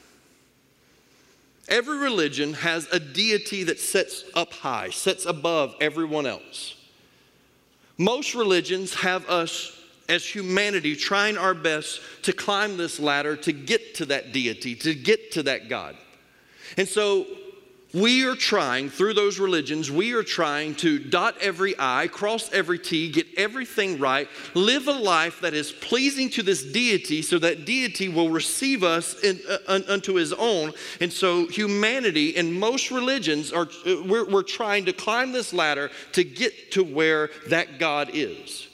Every 1.69 1.99
religion 1.99 2.55
has 2.55 2.89
a 2.93 2.99
deity 2.99 3.65
that 3.65 3.79
sits 3.79 4.25
up 4.35 4.55
high, 4.55 4.89
sits 4.89 5.27
above 5.27 5.75
everyone 5.79 6.25
else. 6.25 6.77
Most 7.99 8.35
religions 8.35 8.95
have 8.95 9.29
us 9.29 9.79
as 10.09 10.25
humanity 10.25 10.97
trying 10.97 11.37
our 11.37 11.53
best 11.53 12.01
to 12.23 12.33
climb 12.33 12.79
this 12.79 12.99
ladder 12.99 13.37
to 13.37 13.53
get 13.53 13.97
to 13.97 14.07
that 14.07 14.33
deity, 14.33 14.75
to 14.77 14.95
get 14.95 15.33
to 15.33 15.43
that 15.43 15.69
God. 15.69 15.95
And 16.79 16.89
so 16.89 17.27
we 17.95 18.27
are 18.27 18.35
trying, 18.35 18.91
through 18.91 19.15
those 19.15 19.39
religions, 19.39 19.91
we 19.91 20.13
are 20.13 20.23
trying 20.23 20.75
to 20.77 20.99
dot 20.99 21.37
every 21.41 21.75
I, 21.79 22.09
cross 22.09 22.53
every 22.53 22.79
T, 22.79 23.11
get 23.11 23.27
everything 23.37 23.99
right, 23.99 24.29
live 24.55 24.89
a 24.89 24.93
life 24.93 25.41
that 25.41 25.55
is 25.55 25.73
pleasing 25.73 26.29
to 26.31 26.43
this 26.43 26.65
deity 26.65 27.23
so 27.23 27.39
that 27.39 27.65
deity 27.65 28.09
will 28.09 28.29
receive 28.29 28.83
us 28.83 29.23
in, 29.23 29.41
uh, 29.49 29.81
unto 29.89 30.15
his 30.15 30.33
own. 30.33 30.73
And 31.01 31.13
so, 31.13 31.47
humanity 31.47 32.37
and 32.37 32.53
most 32.53 32.91
religions 32.91 33.53
are, 33.53 33.69
uh, 33.87 34.03
we're, 34.05 34.29
we're 34.29 34.43
trying 34.43 34.85
to 34.87 34.93
climb 34.93 35.33
this 35.33 35.53
ladder 35.53 35.91
to 36.13 36.25
get 36.25 36.73
to 36.73 36.83
where 36.83 37.31
that 37.49 37.79
God 37.79 38.11
is. 38.13 38.67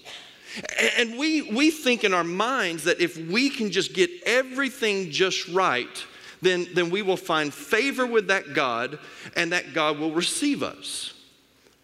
And 0.99 1.19
we, 1.19 1.42
we 1.42 1.71
think 1.71 2.04
in 2.04 2.12
our 2.12 2.25
minds 2.25 2.85
that 2.85 3.00
if 3.00 3.16
we 3.16 3.50
can 3.50 3.71
just 3.71 3.95
get 3.95 4.11
everything 4.26 5.11
just 5.11 5.49
right, 5.49 6.04
then, 6.43 6.67
then 6.75 6.91
we 6.91 7.01
will 7.01 7.17
find 7.17 7.55
favor 7.55 8.05
with 8.05 8.27
that 8.27 8.53
God 8.53 8.99
and 9.37 9.53
that 9.53 9.73
God 9.73 9.99
will 9.99 10.13
receive 10.13 10.63
us. 10.63 11.15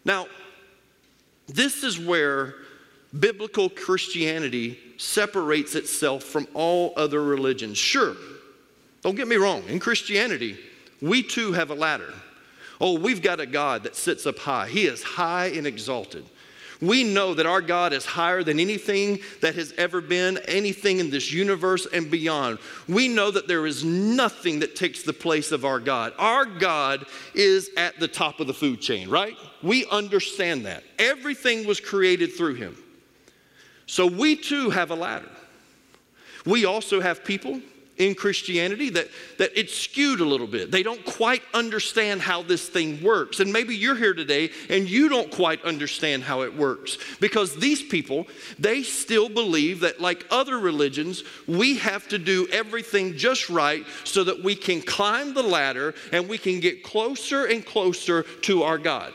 Now, 0.05 0.27
this 1.47 1.83
is 1.83 1.97
where 1.97 2.55
biblical 3.17 3.69
Christianity 3.69 4.77
separates 4.97 5.73
itself 5.75 6.23
from 6.23 6.47
all 6.53 6.93
other 6.95 7.23
religions. 7.23 7.77
Sure, 7.77 8.15
don't 9.01 9.15
get 9.15 9.27
me 9.27 9.37
wrong, 9.37 9.63
in 9.67 9.79
Christianity, 9.79 10.57
we 11.01 11.23
too 11.23 11.53
have 11.53 11.71
a 11.71 11.75
ladder. 11.75 12.13
Oh, 12.81 12.99
we've 12.99 13.21
got 13.21 13.39
a 13.39 13.45
God 13.45 13.83
that 13.83 13.95
sits 13.95 14.25
up 14.25 14.37
high, 14.37 14.67
He 14.67 14.85
is 14.85 15.01
high 15.01 15.47
and 15.47 15.65
exalted. 15.65 16.25
We 16.81 17.03
know 17.03 17.33
that 17.33 17.45
our 17.45 17.61
God 17.61 17.91
is 17.91 18.05
higher 18.05 18.41
than 18.41 18.59
anything 18.59 19.19
that 19.41 19.55
has 19.55 19.73
ever 19.77 19.99
been, 19.99 20.37
anything 20.47 20.99
in 20.99 21.09
this 21.09 21.31
universe 21.31 21.85
and 21.91 22.09
beyond. 22.09 22.59
We 22.87 23.09
know 23.09 23.31
that 23.31 23.49
there 23.49 23.65
is 23.65 23.83
nothing 23.83 24.59
that 24.59 24.77
takes 24.77 25.03
the 25.03 25.11
place 25.11 25.51
of 25.51 25.65
our 25.65 25.79
God. 25.79 26.13
Our 26.17 26.45
God 26.45 27.05
is 27.35 27.69
at 27.75 27.99
the 27.99 28.07
top 28.07 28.39
of 28.39 28.47
the 28.47 28.53
food 28.53 28.79
chain, 28.79 29.09
right? 29.09 29.35
We 29.61 29.85
understand 29.87 30.65
that. 30.67 30.83
Everything 30.97 31.67
was 31.67 31.81
created 31.81 32.33
through 32.33 32.55
him. 32.55 32.77
So 33.85 34.05
we 34.07 34.37
too 34.37 34.69
have 34.69 34.91
a 34.91 34.95
ladder. 34.95 35.29
We 36.45 36.63
also 36.63 37.01
have 37.01 37.25
people 37.25 37.61
in 37.99 38.15
Christianity 38.15 38.89
that, 38.89 39.09
that 39.37 39.51
it's 39.59 39.77
skewed 39.77 40.21
a 40.21 40.25
little 40.25 40.47
bit. 40.47 40.71
They 40.71 40.83
don't 40.83 41.03
quite 41.05 41.43
understand 41.53 42.21
how 42.21 42.41
this 42.41 42.67
thing 42.67 43.03
works. 43.03 43.41
And 43.41 43.53
maybe 43.53 43.75
you're 43.75 43.95
here 43.95 44.13
today 44.13 44.49
and 44.69 44.89
you 44.89 45.09
don't 45.09 45.29
quite 45.29 45.63
understand 45.63 46.23
how 46.23 46.41
it 46.41 46.55
works 46.55 46.97
because 47.19 47.55
these 47.57 47.83
people, 47.83 48.27
they 48.57 48.81
still 48.81 49.29
believe 49.29 49.81
that, 49.81 49.99
like 49.99 50.25
other 50.31 50.57
religions, 50.57 51.23
we 51.45 51.77
have 51.77 52.07
to 52.07 52.17
do 52.17 52.47
everything 52.51 53.17
just 53.17 53.49
right 53.49 53.85
so 54.05 54.23
that 54.23 54.41
we 54.41 54.55
can 54.55 54.81
climb 54.81 55.33
the 55.33 55.43
ladder 55.43 55.93
and 56.13 56.27
we 56.27 56.37
can 56.37 56.61
get 56.61 56.83
closer 56.83 57.45
and 57.45 57.65
closer 57.65 58.23
to 58.23 58.63
our 58.63 58.77
God. 58.77 59.13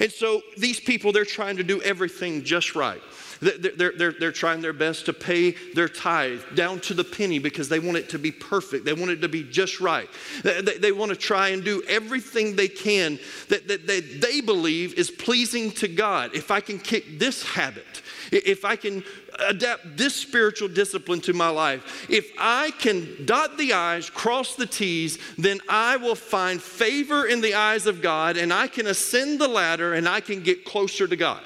And 0.00 0.10
so 0.10 0.42
these 0.56 0.80
people, 0.80 1.12
they're 1.12 1.24
trying 1.24 1.56
to 1.56 1.64
do 1.64 1.80
everything 1.82 2.44
just 2.44 2.74
right. 2.74 3.00
They're, 3.40 3.92
they're, 3.92 4.12
they're 4.12 4.32
trying 4.32 4.60
their 4.60 4.72
best 4.72 5.06
to 5.06 5.12
pay 5.12 5.52
their 5.74 5.88
tithe 5.88 6.42
down 6.54 6.80
to 6.80 6.94
the 6.94 7.04
penny 7.04 7.38
because 7.38 7.68
they 7.68 7.78
want 7.78 7.96
it 7.96 8.08
to 8.10 8.18
be 8.18 8.30
perfect. 8.30 8.84
They 8.84 8.92
want 8.92 9.10
it 9.10 9.20
to 9.20 9.28
be 9.28 9.42
just 9.42 9.80
right. 9.80 10.08
They, 10.42 10.78
they 10.78 10.92
want 10.92 11.10
to 11.10 11.16
try 11.16 11.48
and 11.48 11.64
do 11.64 11.82
everything 11.88 12.56
they 12.56 12.68
can 12.68 13.18
that, 13.48 13.68
that, 13.68 13.86
that 13.86 14.20
they 14.20 14.40
believe 14.40 14.94
is 14.94 15.10
pleasing 15.10 15.70
to 15.72 15.88
God. 15.88 16.34
If 16.34 16.50
I 16.50 16.60
can 16.60 16.78
kick 16.78 17.18
this 17.18 17.42
habit, 17.42 18.02
if 18.30 18.64
I 18.64 18.76
can 18.76 19.04
adapt 19.48 19.96
this 19.96 20.14
spiritual 20.14 20.68
discipline 20.68 21.20
to 21.22 21.32
my 21.32 21.48
life, 21.48 22.06
if 22.08 22.30
I 22.38 22.70
can 22.72 23.24
dot 23.24 23.56
the 23.56 23.72
I's, 23.72 24.10
cross 24.10 24.54
the 24.56 24.66
T's, 24.66 25.18
then 25.36 25.60
I 25.68 25.96
will 25.96 26.14
find 26.14 26.62
favor 26.62 27.26
in 27.26 27.40
the 27.40 27.54
eyes 27.54 27.86
of 27.86 28.02
God 28.02 28.36
and 28.36 28.52
I 28.52 28.68
can 28.68 28.86
ascend 28.86 29.40
the 29.40 29.48
ladder 29.48 29.94
and 29.94 30.08
I 30.08 30.20
can 30.20 30.42
get 30.42 30.64
closer 30.64 31.06
to 31.06 31.16
God. 31.16 31.42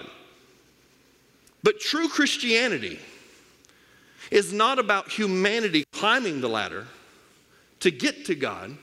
But 1.63 1.81
true 1.81 2.09
Christianity 2.09 2.99
is 4.31 4.53
not 4.53 4.79
about 4.79 5.09
humanity 5.11 5.85
climbing 5.93 6.41
the 6.41 6.49
ladder 6.49 6.87
to 7.81 7.91
get 7.91 8.27
to 8.27 8.35
God. 8.35 8.77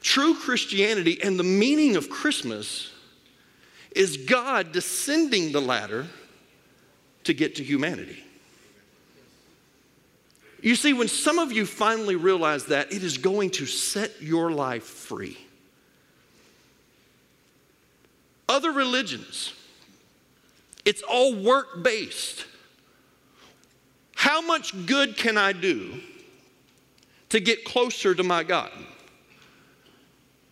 True 0.00 0.34
Christianity 0.34 1.20
and 1.22 1.38
the 1.38 1.44
meaning 1.44 1.96
of 1.96 2.08
Christmas 2.08 2.92
is 3.94 4.16
God 4.16 4.72
descending 4.72 5.52
the 5.52 5.60
ladder 5.60 6.06
to 7.24 7.34
get 7.34 7.56
to 7.56 7.64
humanity. 7.64 8.22
You 10.62 10.74
see, 10.74 10.92
when 10.92 11.08
some 11.08 11.38
of 11.38 11.52
you 11.52 11.66
finally 11.66 12.16
realize 12.16 12.66
that, 12.66 12.92
it 12.92 13.02
is 13.02 13.18
going 13.18 13.50
to 13.50 13.66
set 13.66 14.22
your 14.22 14.50
life 14.50 14.84
free. 14.84 15.38
Other 18.48 18.72
religions, 18.72 19.52
it's 20.86 21.02
all 21.02 21.34
work 21.34 21.82
based. 21.82 22.46
How 24.14 24.40
much 24.40 24.86
good 24.86 25.18
can 25.18 25.36
I 25.36 25.52
do 25.52 26.00
to 27.28 27.40
get 27.40 27.64
closer 27.64 28.14
to 28.14 28.22
my 28.22 28.44
God? 28.44 28.70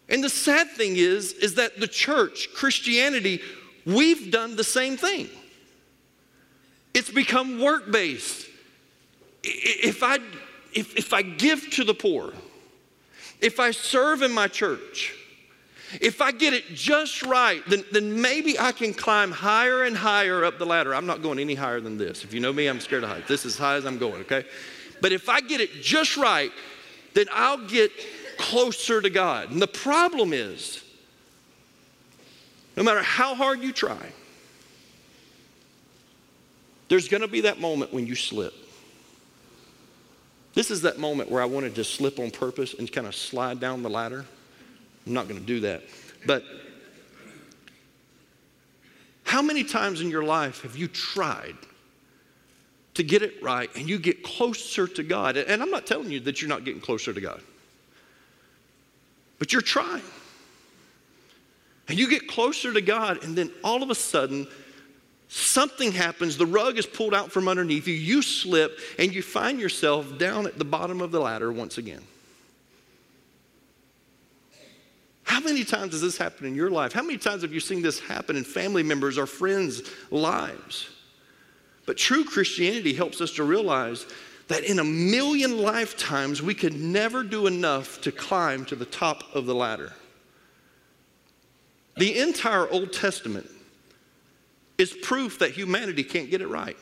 And 0.09 0.23
the 0.23 0.29
sad 0.29 0.71
thing 0.73 0.97
is 0.97 1.33
is 1.33 1.55
that 1.55 1.81
the 1.81 1.89
church, 1.89 2.49
Christianity, 2.55 3.41
we've 3.87 4.31
done 4.31 4.57
the 4.57 4.65
same 4.65 4.97
thing. 4.97 5.31
It's 6.93 7.11
become 7.11 7.61
work 7.61 7.91
based. 7.91 8.47
If 9.43 10.03
I 10.03 10.19
if, 10.75 10.97
if 10.97 11.13
I 11.13 11.23
give 11.23 11.71
to 11.71 11.85
the 11.85 11.95
poor, 11.95 12.33
if 13.41 13.61
I 13.61 13.71
serve 13.71 14.23
in 14.23 14.33
my 14.33 14.49
church, 14.49 15.15
if 16.01 16.21
I 16.21 16.33
get 16.33 16.53
it 16.53 16.65
just 16.75 17.23
right, 17.23 17.63
then, 17.69 17.85
then 17.93 18.21
maybe 18.21 18.59
I 18.59 18.73
can 18.73 18.95
climb 18.95 19.31
higher 19.31 19.85
and 19.85 19.97
higher 19.97 20.45
up 20.45 20.59
the 20.59 20.67
ladder. 20.67 20.95
I'm 20.95 21.07
not 21.07 21.23
going 21.23 21.39
any 21.39 21.55
higher 21.55 21.81
than 21.81 21.99
this. 21.99 22.25
If 22.25 22.33
you 22.35 22.41
know 22.41 22.53
me, 22.53 22.67
I'm 22.67 22.81
scared 22.81 23.05
of 23.05 23.11
heights. 23.11 23.29
This 23.29 23.45
is 23.45 23.55
as 23.55 23.59
high 23.59 23.75
as 23.77 23.85
I'm 23.85 23.99
going, 23.99 24.23
okay? 24.23 24.45
But 25.01 25.13
if 25.13 25.29
I 25.29 25.41
get 25.41 25.61
it 25.61 25.83
just 25.83 26.17
right, 26.17 26.51
then 27.15 27.27
I'll 27.33 27.67
get 27.67 27.91
closer 28.39 29.01
to 29.01 29.11
God. 29.11 29.51
And 29.51 29.61
the 29.61 29.67
problem 29.67 30.33
is, 30.33 30.83
no 32.77 32.83
matter 32.83 33.03
how 33.03 33.35
hard 33.35 33.61
you 33.61 33.73
try, 33.73 34.13
there's 36.89 37.09
going 37.09 37.23
to 37.23 37.29
be 37.29 37.43
that 37.43 37.61
moment 37.61 37.93
when 37.93 38.07
you 38.07 38.15
slip. 38.15 38.53
This 40.55 40.71
is 40.71 40.83
that 40.83 40.99
moment 40.99 41.31
where 41.31 41.43
I 41.43 41.47
wanted 41.47 41.75
to 41.77 41.85
slip 41.85 42.19
on 42.19 42.31
purpose 42.31 42.75
and 42.75 42.91
kind 42.91 43.07
of 43.07 43.15
slide 43.15 43.61
down 43.61 43.83
the 43.83 43.91
ladder. 43.91 44.25
I'm 45.07 45.13
not 45.13 45.29
going 45.29 45.41
to 45.41 45.47
do 45.47 45.61
that. 45.61 45.83
But 46.27 46.45
How 49.35 49.43
many 49.43 49.65
times 49.65 50.01
in 50.01 50.11
your 50.11 50.23
life 50.23 50.63
have 50.63 50.77
you 50.77 50.87
tried 50.87 51.57
to 52.95 53.03
get 53.03 53.23
it 53.23 53.43
right 53.43 53.69
and 53.75 53.89
you 53.89 53.99
get 53.99 54.23
closer 54.23 54.87
to 54.87 55.03
God? 55.03 55.37
And 55.37 55.61
I'm 55.61 55.71
not 55.71 55.87
telling 55.87 56.11
you 56.11 56.21
that 56.21 56.41
you're 56.41 56.49
not 56.49 56.65
getting 56.65 56.81
closer 56.81 57.13
to 57.13 57.21
God, 57.21 57.41
but 59.41 59.53
you're 59.53 59.61
trying. 59.61 60.05
And 61.89 61.99
you 61.99 62.09
get 62.09 62.29
closer 62.29 62.73
to 62.73 62.81
God, 62.81 63.25
and 63.25 63.37
then 63.37 63.51
all 63.63 63.83
of 63.83 63.91
a 63.91 63.95
sudden, 63.95 64.47
something 65.29 65.93
happens. 65.93 66.39
The 66.39 66.47
rug 66.47 66.79
is 66.79 66.87
pulled 66.87 67.13
out 67.13 67.33
from 67.33 67.49
underneath 67.49 67.89
you. 67.89 67.95
You 67.95 68.23
slip, 68.23 68.79
and 68.99 69.13
you 69.13 69.21
find 69.21 69.61
yourself 69.61 70.17
down 70.17 70.47
at 70.47 70.59
the 70.59 70.65
bottom 70.65 71.01
of 71.01 71.11
the 71.11 71.21
ladder 71.21 71.53
once 71.53 71.77
again. 71.77 72.03
How 75.25 75.41
many 75.41 75.65
times 75.65 75.93
has 75.93 76.03
this 76.03 76.17
happened 76.17 76.47
in 76.47 76.55
your 76.55 76.71
life? 76.71 76.93
How 76.93 77.03
many 77.03 77.19
times 77.19 77.43
have 77.43 77.53
you 77.53 77.61
seen 77.61 77.83
this 77.83 77.99
happen 77.99 78.37
in 78.37 78.45
family 78.45 78.83
members 78.83 79.19
or 79.19 79.27
friends' 79.27 79.83
lives? 80.11 80.89
But 81.87 81.97
true 81.97 82.25
Christianity 82.25 82.95
helps 82.95 83.21
us 83.21 83.33
to 83.33 83.45
realize 83.45 84.07
that 84.49 84.65
in 84.65 84.79
a 84.79 84.85
million 84.85 85.59
lifetimes, 85.59 86.43
we 86.43 86.55
could 86.55 86.79
never 86.79 87.23
do 87.23 87.47
enough 87.47 88.01
to 88.03 88.13
climb 88.13 88.65
to 88.67 88.77
the 88.77 88.85
top 88.85 89.35
of 89.35 89.47
the 89.47 89.55
ladder. 89.55 89.93
The 91.97 92.19
entire 92.19 92.69
Old 92.69 92.93
Testament 92.93 93.51
is 94.77 94.93
proof 94.93 95.39
that 95.39 95.53
humanity 95.53 96.05
can't 96.05 96.31
get 96.31 96.43
it 96.43 96.49
right. 96.49 96.77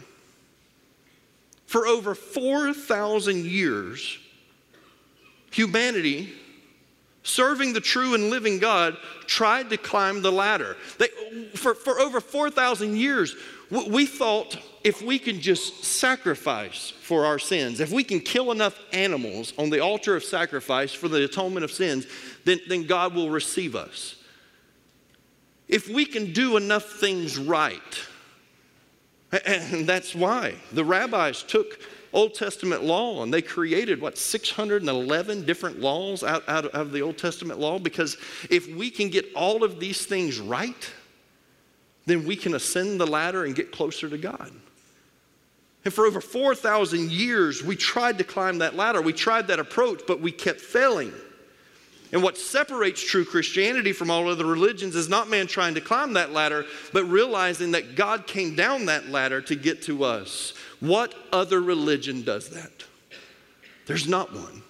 For 1.67 1.87
over 1.87 2.15
4,000 2.15 3.45
years, 3.45 4.19
humanity 5.53 6.33
serving 7.23 7.73
the 7.73 7.81
true 7.81 8.15
and 8.15 8.31
living 8.31 8.59
God, 8.59 8.97
tried 9.27 9.71
to 9.71 9.77
climb 9.77 10.23
the 10.23 10.33
ladder. 10.33 10.77
They, 10.99 11.09
for, 11.55 11.75
for 11.75 12.01
over 12.01 12.21
4,000 12.21 12.97
years, 12.97 13.37
we 13.71 14.07
thought 14.07 14.59
if 14.85 15.01
we 15.01 15.19
can 15.19 15.41
just 15.41 15.85
sacrifice 15.85 16.91
for 16.91 17.25
our 17.25 17.39
sins, 17.39 17.81
if 17.81 17.91
we 17.91 18.05
can 18.05 18.21
kill 18.21 18.51
enough 18.51 18.79
animals 18.93 19.53
on 19.57 19.71
the 19.71 19.81
altar 19.81 20.17
of 20.17 20.25
sacrifice 20.25 20.93
for 20.93 21.09
the 21.09 21.25
atonement 21.25 21.65
of 21.65 21.71
sins, 21.71 22.07
then, 22.45 22.61
then 22.69 22.87
God 22.87 23.15
will 23.15 23.31
receive 23.31 23.75
us. 23.77 24.17
If 25.69 25.89
we 25.89 26.05
can 26.05 26.33
do 26.33 26.57
enough 26.57 26.85
things 26.85 27.39
right, 27.39 27.81
and 29.47 29.87
that's 29.87 30.15
why 30.15 30.57
the 30.73 30.85
rabbis 30.85 31.43
took 31.43 31.79
Old 32.13 32.35
Testament 32.35 32.85
law, 32.85 33.23
and 33.23 33.33
they 33.33 33.43
created 33.43 34.01
what 34.01 34.19
611 34.19 35.45
different 35.45 35.81
laws 35.81 36.23
out, 36.23 36.47
out, 36.49 36.67
of 36.67 36.93
the 36.93 37.01
Old 37.01 37.17
Testament 37.17 37.59
law. 37.59 37.79
Because 37.79 38.17
if 38.51 38.69
we 38.69 38.91
can 38.91 39.09
get 39.09 39.27
all 39.35 39.65
of 39.65 39.81
these 39.81 40.05
things 40.05 40.39
right, 40.39 40.91
then 42.07 42.27
we 42.27 42.37
can 42.37 42.55
ascend 42.55 43.01
the 43.01 43.07
ladder 43.07 43.45
and 43.45 43.55
get 43.55 43.73
closer 43.73 44.09
to 44.09 44.19
God. 44.19 44.51
And 45.85 45.93
for 45.93 46.07
over 46.07 46.21
4,000 46.21 47.11
years, 47.11 47.63
we 47.63 47.77
tried 47.77 48.19
to 48.19 48.25
climb 48.25 48.59
that 48.59 48.77
ladder. 48.77 49.01
We 49.01 49.13
tried 49.13 49.49
that 49.49 49.59
approach, 49.59 50.03
but 50.07 50.21
we 50.21 50.31
kept 50.31 50.61
failing. 50.61 51.13
And 52.13 52.23
what 52.23 52.37
separates 52.37 53.03
true 53.03 53.25
Christianity 53.25 53.93
from 53.95 54.11
all 54.11 54.29
other 54.29 54.45
religions 54.45 54.95
is 54.95 55.09
not 55.09 55.31
man 55.31 55.47
trying 55.47 55.75
to 55.75 55.81
climb 55.81 56.13
that 56.13 56.31
ladder, 56.31 56.67
but 56.93 57.05
realizing 57.05 57.71
that 57.71 57.97
God 57.97 58.27
came 58.27 58.55
down 58.55 58.87
that 58.87 59.09
ladder 59.09 59.41
to 59.41 59.57
get 59.57 59.83
to 59.85 60.05
us. 60.05 60.53
What 60.81 61.15
other 61.33 61.63
religion 61.63 62.23
does 62.23 62.51
that? 62.51 62.85
There's 63.87 64.07
not 64.07 64.33
one. 64.33 64.63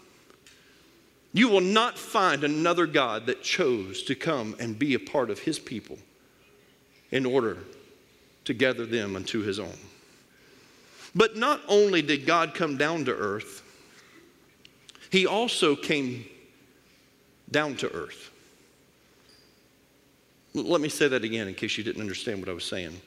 You 1.33 1.49
will 1.49 1.63
not 1.63 1.99
find 1.99 2.45
another 2.45 2.87
God 2.87 3.27
that 3.27 3.43
chose 3.43 4.05
to 4.05 4.15
come 4.15 4.55
and 4.61 4.79
be 4.79 4.95
a 4.95 5.01
part 5.01 5.29
of 5.29 5.41
his 5.41 5.59
people 5.59 5.99
in 7.11 7.27
order 7.27 7.59
to 8.45 8.55
gather 8.55 8.87
them 8.87 9.17
unto 9.17 9.41
his 9.41 9.59
own. 9.59 9.79
But 11.15 11.37
not 11.37 11.61
only 11.69 12.03
did 12.03 12.25
God 12.25 12.55
come 12.55 12.77
down 12.77 13.05
to 13.07 13.13
earth, 13.13 13.63
he 15.11 15.27
also 15.27 15.75
came 15.75 16.25
down 17.53 17.77
to 17.77 17.93
earth. 17.93 18.31
Let 20.55 20.81
me 20.81 20.89
say 20.89 21.09
that 21.09 21.25
again 21.25 21.49
in 21.49 21.55
case 21.55 21.79
you 21.79 21.85
didn't 21.85 22.03
understand 22.03 22.41
what 22.41 22.49
I 22.49 22.53
was 22.53 22.65
saying. 22.65 23.01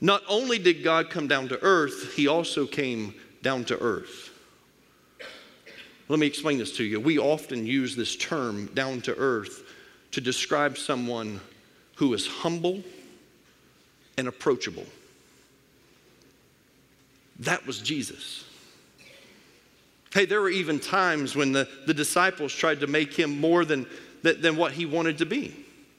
Not 0.00 0.22
only 0.28 0.58
did 0.58 0.82
God 0.84 1.08
come 1.08 1.26
down 1.26 1.48
to 1.48 1.62
earth, 1.62 2.14
he 2.14 2.26
also 2.26 2.66
came 2.66 3.14
down 3.42 3.64
to 3.66 3.78
earth. 3.78 4.30
Let 6.08 6.18
me 6.18 6.26
explain 6.26 6.58
this 6.58 6.76
to 6.76 6.84
you. 6.84 7.00
We 7.00 7.18
often 7.18 7.66
use 7.66 7.96
this 7.96 8.14
term, 8.16 8.66
down 8.74 9.00
to 9.02 9.16
earth, 9.16 9.62
to 10.12 10.20
describe 10.20 10.78
someone 10.78 11.40
who 11.96 12.12
is 12.14 12.26
humble 12.26 12.82
and 14.16 14.28
approachable. 14.28 14.84
That 17.40 17.66
was 17.66 17.80
Jesus. 17.80 18.44
Hey, 20.16 20.24
there 20.24 20.40
were 20.40 20.48
even 20.48 20.80
times 20.80 21.36
when 21.36 21.52
the, 21.52 21.68
the 21.84 21.92
disciples 21.92 22.50
tried 22.50 22.80
to 22.80 22.86
make 22.86 23.12
him 23.12 23.38
more 23.38 23.66
than, 23.66 23.86
than 24.22 24.56
what 24.56 24.72
he 24.72 24.86
wanted 24.86 25.18
to 25.18 25.26
be. 25.26 25.54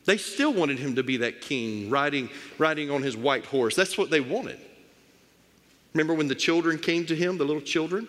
They 0.06 0.18
still 0.18 0.52
wanted 0.52 0.80
him 0.80 0.96
to 0.96 1.04
be 1.04 1.18
that 1.18 1.40
king 1.40 1.92
riding, 1.92 2.32
riding 2.58 2.90
on 2.90 3.04
his 3.04 3.16
white 3.16 3.46
horse. 3.46 3.76
That's 3.76 3.96
what 3.96 4.10
they 4.10 4.20
wanted. 4.20 4.60
Remember 5.94 6.16
when 6.16 6.28
the 6.28 6.34
children 6.34 6.80
came 6.80 7.06
to 7.06 7.16
him, 7.16 7.38
the 7.38 7.44
little 7.44 7.62
children? 7.62 8.08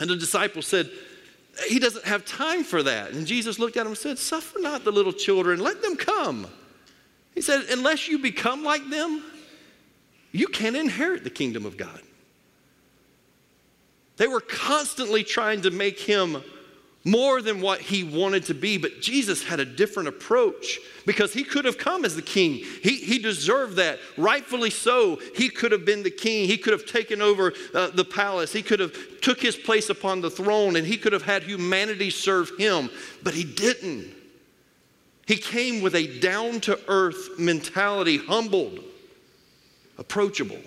And 0.00 0.08
the 0.08 0.16
disciples 0.16 0.66
said, 0.66 0.90
He 1.68 1.78
doesn't 1.78 2.06
have 2.06 2.24
time 2.24 2.64
for 2.64 2.82
that. 2.82 3.10
And 3.10 3.26
Jesus 3.26 3.58
looked 3.58 3.76
at 3.76 3.82
him 3.82 3.88
and 3.88 3.98
said, 3.98 4.18
Suffer 4.18 4.60
not 4.60 4.82
the 4.82 4.92
little 4.92 5.12
children, 5.12 5.60
let 5.60 5.82
them 5.82 5.94
come. 5.94 6.46
He 7.34 7.42
said, 7.42 7.66
Unless 7.70 8.08
you 8.08 8.18
become 8.18 8.64
like 8.64 8.88
them, 8.88 9.22
you 10.30 10.46
can't 10.46 10.74
inherit 10.74 11.22
the 11.22 11.28
kingdom 11.28 11.66
of 11.66 11.76
God. 11.76 12.00
They 14.16 14.26
were 14.26 14.40
constantly 14.40 15.24
trying 15.24 15.62
to 15.62 15.70
make 15.70 15.98
him 15.98 16.42
more 17.04 17.42
than 17.42 17.60
what 17.60 17.80
he 17.80 18.04
wanted 18.04 18.44
to 18.46 18.54
be. 18.54 18.78
But 18.78 19.00
Jesus 19.00 19.42
had 19.42 19.60
a 19.60 19.64
different 19.64 20.08
approach 20.08 20.78
because 21.04 21.32
he 21.32 21.42
could 21.42 21.64
have 21.64 21.78
come 21.78 22.04
as 22.04 22.14
the 22.14 22.22
king. 22.22 22.54
He, 22.54 22.96
he 22.96 23.18
deserved 23.18 23.76
that, 23.76 23.98
rightfully 24.16 24.70
so. 24.70 25.18
He 25.34 25.48
could 25.48 25.72
have 25.72 25.84
been 25.84 26.02
the 26.02 26.10
king. 26.10 26.46
He 26.46 26.56
could 26.56 26.72
have 26.72 26.86
taken 26.86 27.20
over 27.20 27.52
uh, 27.74 27.88
the 27.88 28.04
palace. 28.04 28.52
He 28.52 28.62
could 28.62 28.80
have 28.80 28.94
took 29.20 29.40
his 29.40 29.56
place 29.56 29.90
upon 29.90 30.20
the 30.20 30.30
throne 30.30 30.76
and 30.76 30.86
he 30.86 30.96
could 30.96 31.12
have 31.12 31.22
had 31.22 31.42
humanity 31.42 32.10
serve 32.10 32.52
him, 32.58 32.90
but 33.22 33.34
he 33.34 33.44
didn't. 33.44 34.14
He 35.26 35.36
came 35.36 35.82
with 35.82 35.94
a 35.94 36.18
down 36.20 36.60
to 36.62 36.78
earth 36.88 37.38
mentality, 37.38 38.18
humbled, 38.18 38.80
approachable. 39.98 40.58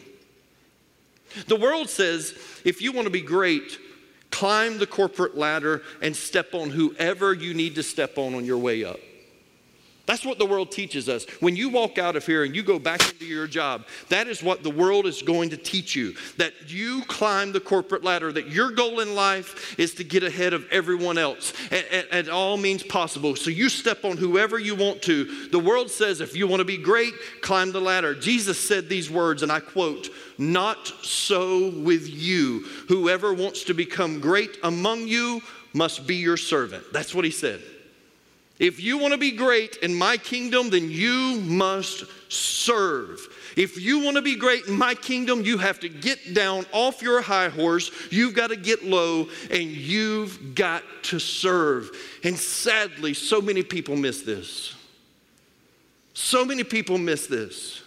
The 1.47 1.55
world 1.55 1.89
says 1.89 2.33
if 2.63 2.81
you 2.81 2.91
want 2.91 3.05
to 3.05 3.11
be 3.11 3.21
great, 3.21 3.79
climb 4.31 4.77
the 4.77 4.87
corporate 4.87 5.37
ladder 5.37 5.81
and 6.01 6.15
step 6.15 6.53
on 6.53 6.69
whoever 6.69 7.33
you 7.33 7.53
need 7.53 7.75
to 7.75 7.83
step 7.83 8.17
on 8.17 8.35
on 8.35 8.45
your 8.45 8.57
way 8.57 8.83
up. 8.83 8.99
That's 10.05 10.25
what 10.25 10.37
the 10.37 10.45
world 10.45 10.71
teaches 10.71 11.09
us. 11.09 11.25
When 11.39 11.55
you 11.55 11.69
walk 11.69 11.97
out 11.97 12.15
of 12.15 12.25
here 12.25 12.43
and 12.43 12.55
you 12.55 12.61
go 12.61 12.77
back 12.77 13.01
into 13.11 13.25
your 13.25 13.47
job, 13.47 13.85
that 14.09 14.27
is 14.27 14.43
what 14.43 14.61
the 14.61 14.69
world 14.69 15.07
is 15.07 15.23
going 15.23 15.49
to 15.49 15.57
teach 15.57 15.95
you. 15.95 16.13
That 16.37 16.53
you 16.67 17.03
climb 17.05 17.51
the 17.51 17.59
corporate 17.59 18.03
ladder, 18.03 18.31
that 18.31 18.49
your 18.49 18.71
goal 18.71 18.99
in 18.99 19.15
life 19.15 19.79
is 19.79 19.95
to 19.95 20.03
get 20.03 20.23
ahead 20.23 20.53
of 20.53 20.69
everyone 20.69 21.17
else 21.17 21.53
at, 21.71 21.91
at, 21.91 22.09
at 22.11 22.29
all 22.29 22.57
means 22.57 22.83
possible. 22.83 23.35
So 23.35 23.49
you 23.49 23.67
step 23.67 24.05
on 24.05 24.17
whoever 24.17 24.59
you 24.59 24.75
want 24.75 25.01
to. 25.03 25.49
The 25.49 25.59
world 25.59 25.89
says 25.89 26.21
if 26.21 26.35
you 26.35 26.47
want 26.47 26.59
to 26.59 26.65
be 26.65 26.77
great, 26.77 27.13
climb 27.41 27.71
the 27.71 27.81
ladder. 27.81 28.13
Jesus 28.13 28.59
said 28.59 28.87
these 28.87 29.09
words, 29.09 29.41
and 29.41 29.51
I 29.51 29.59
quote, 29.59 30.09
Not 30.37 30.87
so 31.01 31.71
with 31.71 32.07
you. 32.07 32.59
Whoever 32.89 33.33
wants 33.33 33.63
to 33.65 33.73
become 33.73 34.19
great 34.19 34.57
among 34.61 35.07
you 35.07 35.41
must 35.73 36.05
be 36.05 36.15
your 36.15 36.37
servant. 36.37 36.83
That's 36.93 37.15
what 37.15 37.25
he 37.25 37.31
said. 37.31 37.61
If 38.57 38.79
you 38.79 38.97
want 38.97 39.11
to 39.11 39.17
be 39.17 39.31
great 39.31 39.77
in 39.77 39.93
my 39.93 40.15
kingdom, 40.17 40.69
then 40.69 40.89
you 40.89 41.41
must 41.41 42.05
serve. 42.31 43.19
If 43.57 43.79
you 43.79 43.99
want 43.99 44.15
to 44.15 44.21
be 44.21 44.35
great 44.35 44.65
in 44.67 44.77
my 44.77 44.95
kingdom, 44.95 45.43
you 45.43 45.57
have 45.57 45.79
to 45.81 45.89
get 45.89 46.33
down 46.33 46.65
off 46.71 47.01
your 47.01 47.21
high 47.21 47.49
horse. 47.49 47.91
You've 48.11 48.33
got 48.33 48.47
to 48.47 48.55
get 48.55 48.83
low 48.83 49.27
and 49.51 49.63
you've 49.63 50.55
got 50.55 50.83
to 51.03 51.19
serve. 51.19 51.89
And 52.23 52.37
sadly, 52.37 53.13
so 53.13 53.41
many 53.41 53.63
people 53.63 53.95
miss 53.95 54.21
this. 54.21 54.73
So 56.13 56.45
many 56.45 56.63
people 56.63 56.97
miss 56.97 57.27
this. 57.27 57.81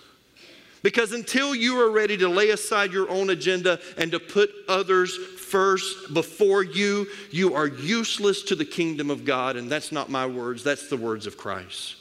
Because 0.82 1.12
until 1.12 1.54
you 1.54 1.80
are 1.80 1.90
ready 1.90 2.16
to 2.18 2.28
lay 2.28 2.50
aside 2.50 2.92
your 2.92 3.10
own 3.10 3.30
agenda 3.30 3.80
and 3.96 4.12
to 4.12 4.20
put 4.20 4.50
others 4.68 5.18
first 5.50 6.12
before 6.14 6.62
you, 6.62 7.06
you 7.30 7.54
are 7.54 7.66
useless 7.66 8.42
to 8.44 8.54
the 8.54 8.64
kingdom 8.64 9.10
of 9.10 9.24
God. 9.24 9.56
And 9.56 9.70
that's 9.70 9.92
not 9.92 10.10
my 10.10 10.26
words, 10.26 10.62
that's 10.62 10.88
the 10.88 10.96
words 10.96 11.26
of 11.26 11.36
Christ. 11.36 11.96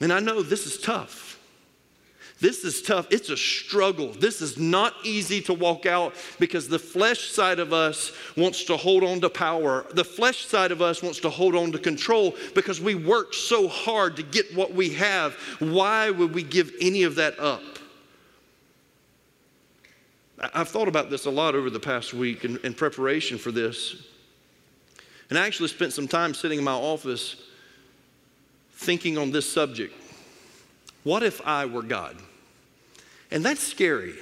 And 0.00 0.12
I 0.12 0.20
know 0.20 0.42
this 0.42 0.66
is 0.66 0.78
tough. 0.78 1.36
This 2.38 2.64
is 2.64 2.82
tough. 2.82 3.06
It's 3.10 3.30
a 3.30 3.36
struggle. 3.36 4.12
This 4.12 4.42
is 4.42 4.58
not 4.58 4.92
easy 5.04 5.40
to 5.42 5.54
walk 5.54 5.86
out 5.86 6.14
because 6.38 6.68
the 6.68 6.78
flesh 6.78 7.30
side 7.30 7.58
of 7.58 7.72
us 7.72 8.12
wants 8.36 8.64
to 8.64 8.76
hold 8.76 9.04
on 9.04 9.22
to 9.22 9.30
power. 9.30 9.86
The 9.92 10.04
flesh 10.04 10.44
side 10.44 10.70
of 10.70 10.82
us 10.82 11.02
wants 11.02 11.18
to 11.20 11.30
hold 11.30 11.54
on 11.54 11.72
to 11.72 11.78
control 11.78 12.36
because 12.54 12.78
we 12.78 12.94
work 12.94 13.32
so 13.32 13.68
hard 13.68 14.16
to 14.16 14.22
get 14.22 14.54
what 14.54 14.74
we 14.74 14.90
have. 14.90 15.32
Why 15.60 16.10
would 16.10 16.34
we 16.34 16.42
give 16.42 16.72
any 16.78 17.04
of 17.04 17.14
that 17.14 17.38
up? 17.40 17.62
I've 20.38 20.68
thought 20.68 20.88
about 20.88 21.10
this 21.10 21.26
a 21.26 21.30
lot 21.30 21.54
over 21.54 21.70
the 21.70 21.80
past 21.80 22.12
week 22.12 22.44
in, 22.44 22.58
in 22.58 22.74
preparation 22.74 23.38
for 23.38 23.50
this. 23.50 23.96
And 25.30 25.38
I 25.38 25.46
actually 25.46 25.68
spent 25.68 25.92
some 25.92 26.06
time 26.06 26.34
sitting 26.34 26.58
in 26.58 26.64
my 26.64 26.72
office 26.72 27.36
thinking 28.72 29.16
on 29.16 29.30
this 29.30 29.50
subject. 29.50 29.94
What 31.04 31.22
if 31.22 31.40
I 31.46 31.64
were 31.64 31.82
God? 31.82 32.16
And 33.30 33.44
that's 33.44 33.62
scary. 33.62 34.14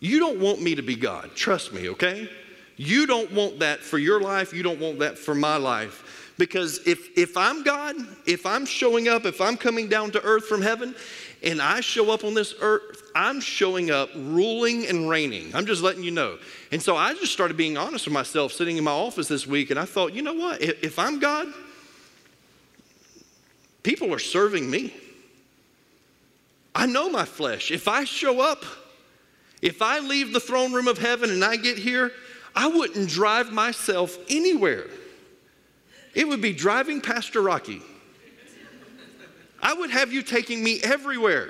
You 0.00 0.18
don't 0.18 0.38
want 0.38 0.62
me 0.62 0.74
to 0.74 0.82
be 0.82 0.94
God. 0.94 1.34
Trust 1.34 1.72
me, 1.72 1.88
okay? 1.90 2.28
You 2.76 3.06
don't 3.06 3.32
want 3.32 3.58
that 3.60 3.80
for 3.80 3.98
your 3.98 4.20
life. 4.20 4.52
You 4.52 4.62
don't 4.62 4.80
want 4.80 4.98
that 5.00 5.18
for 5.18 5.34
my 5.34 5.56
life. 5.56 6.32
Because 6.38 6.86
if, 6.86 7.16
if 7.16 7.36
I'm 7.36 7.62
God, 7.62 7.96
if 8.26 8.44
I'm 8.44 8.66
showing 8.66 9.08
up, 9.08 9.24
if 9.24 9.40
I'm 9.40 9.56
coming 9.56 9.88
down 9.88 10.10
to 10.12 10.22
earth 10.22 10.44
from 10.46 10.60
heaven, 10.60 10.94
and 11.42 11.60
I 11.60 11.80
show 11.80 12.10
up 12.10 12.24
on 12.24 12.34
this 12.34 12.54
earth, 12.60 13.10
I'm 13.14 13.40
showing 13.40 13.90
up 13.90 14.10
ruling 14.14 14.86
and 14.86 15.08
reigning. 15.08 15.54
I'm 15.54 15.66
just 15.66 15.82
letting 15.82 16.02
you 16.02 16.10
know. 16.10 16.38
And 16.72 16.82
so 16.82 16.96
I 16.96 17.14
just 17.14 17.32
started 17.32 17.56
being 17.56 17.76
honest 17.76 18.06
with 18.06 18.14
myself 18.14 18.52
sitting 18.52 18.76
in 18.76 18.84
my 18.84 18.90
office 18.90 19.28
this 19.28 19.46
week, 19.46 19.70
and 19.70 19.78
I 19.78 19.84
thought, 19.84 20.12
you 20.12 20.22
know 20.22 20.34
what? 20.34 20.62
If, 20.62 20.82
if 20.82 20.98
I'm 20.98 21.18
God, 21.18 21.48
people 23.82 24.12
are 24.12 24.18
serving 24.18 24.68
me. 24.68 24.94
I 26.74 26.86
know 26.86 27.08
my 27.08 27.24
flesh. 27.24 27.70
If 27.70 27.88
I 27.88 28.04
show 28.04 28.40
up, 28.40 28.64
if 29.62 29.80
I 29.80 30.00
leave 30.00 30.32
the 30.32 30.40
throne 30.40 30.72
room 30.72 30.88
of 30.88 30.98
heaven 30.98 31.30
and 31.30 31.42
I 31.42 31.56
get 31.56 31.78
here, 31.78 32.12
I 32.54 32.66
wouldn't 32.68 33.08
drive 33.08 33.52
myself 33.52 34.18
anywhere. 34.28 34.86
It 36.14 36.26
would 36.26 36.40
be 36.40 36.52
driving 36.52 37.00
Pastor 37.00 37.42
Rocky. 37.42 37.82
I 39.66 39.74
would 39.74 39.90
have 39.90 40.12
you 40.12 40.22
taking 40.22 40.62
me 40.62 40.78
everywhere. 40.84 41.48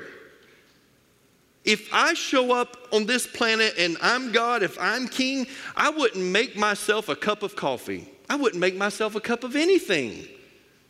If 1.66 1.92
I 1.92 2.14
show 2.14 2.50
up 2.50 2.88
on 2.90 3.04
this 3.04 3.26
planet 3.26 3.74
and 3.78 3.98
I'm 4.00 4.32
God, 4.32 4.62
if 4.62 4.78
I'm 4.80 5.06
king, 5.06 5.46
I 5.76 5.90
wouldn't 5.90 6.24
make 6.24 6.56
myself 6.56 7.10
a 7.10 7.14
cup 7.14 7.42
of 7.42 7.56
coffee. 7.56 8.08
I 8.30 8.36
wouldn't 8.36 8.58
make 8.58 8.74
myself 8.74 9.16
a 9.16 9.20
cup 9.20 9.44
of 9.44 9.54
anything. 9.54 10.26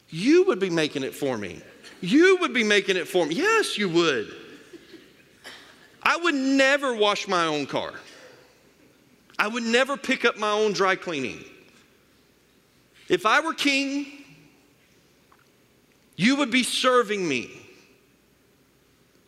You 0.08 0.44
would 0.44 0.60
be 0.60 0.70
making 0.70 1.02
it 1.02 1.16
for 1.16 1.36
me. 1.36 1.60
You 2.00 2.36
would 2.42 2.54
be 2.54 2.62
making 2.62 2.96
it 2.96 3.08
for 3.08 3.26
me. 3.26 3.34
Yes, 3.34 3.76
you 3.76 3.88
would. 3.88 4.32
I 6.04 6.18
would 6.18 6.36
never 6.36 6.94
wash 6.94 7.26
my 7.26 7.46
own 7.46 7.66
car. 7.66 7.94
I 9.36 9.48
would 9.48 9.64
never 9.64 9.96
pick 9.96 10.24
up 10.24 10.38
my 10.38 10.52
own 10.52 10.74
dry 10.74 10.94
cleaning. 10.94 11.44
If 13.08 13.26
I 13.26 13.40
were 13.40 13.52
king, 13.52 14.25
you 16.16 16.37
would 16.37 16.50
be 16.50 16.62
serving 16.62 17.26
me. 17.26 17.50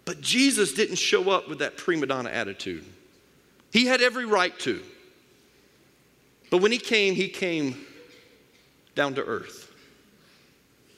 But 0.04 0.20
Jesus 0.20 0.72
didn't 0.72 0.96
show 0.96 1.30
up 1.30 1.48
with 1.48 1.58
that 1.58 1.76
prima 1.76 2.06
donna 2.06 2.30
attitude. 2.30 2.84
He 3.70 3.86
had 3.86 4.00
every 4.00 4.24
right 4.24 4.58
to. 4.60 4.82
But 6.50 6.62
when 6.62 6.72
he 6.72 6.78
came, 6.78 7.14
he 7.14 7.28
came 7.28 7.84
down 8.94 9.14
to 9.14 9.24
earth, 9.24 9.70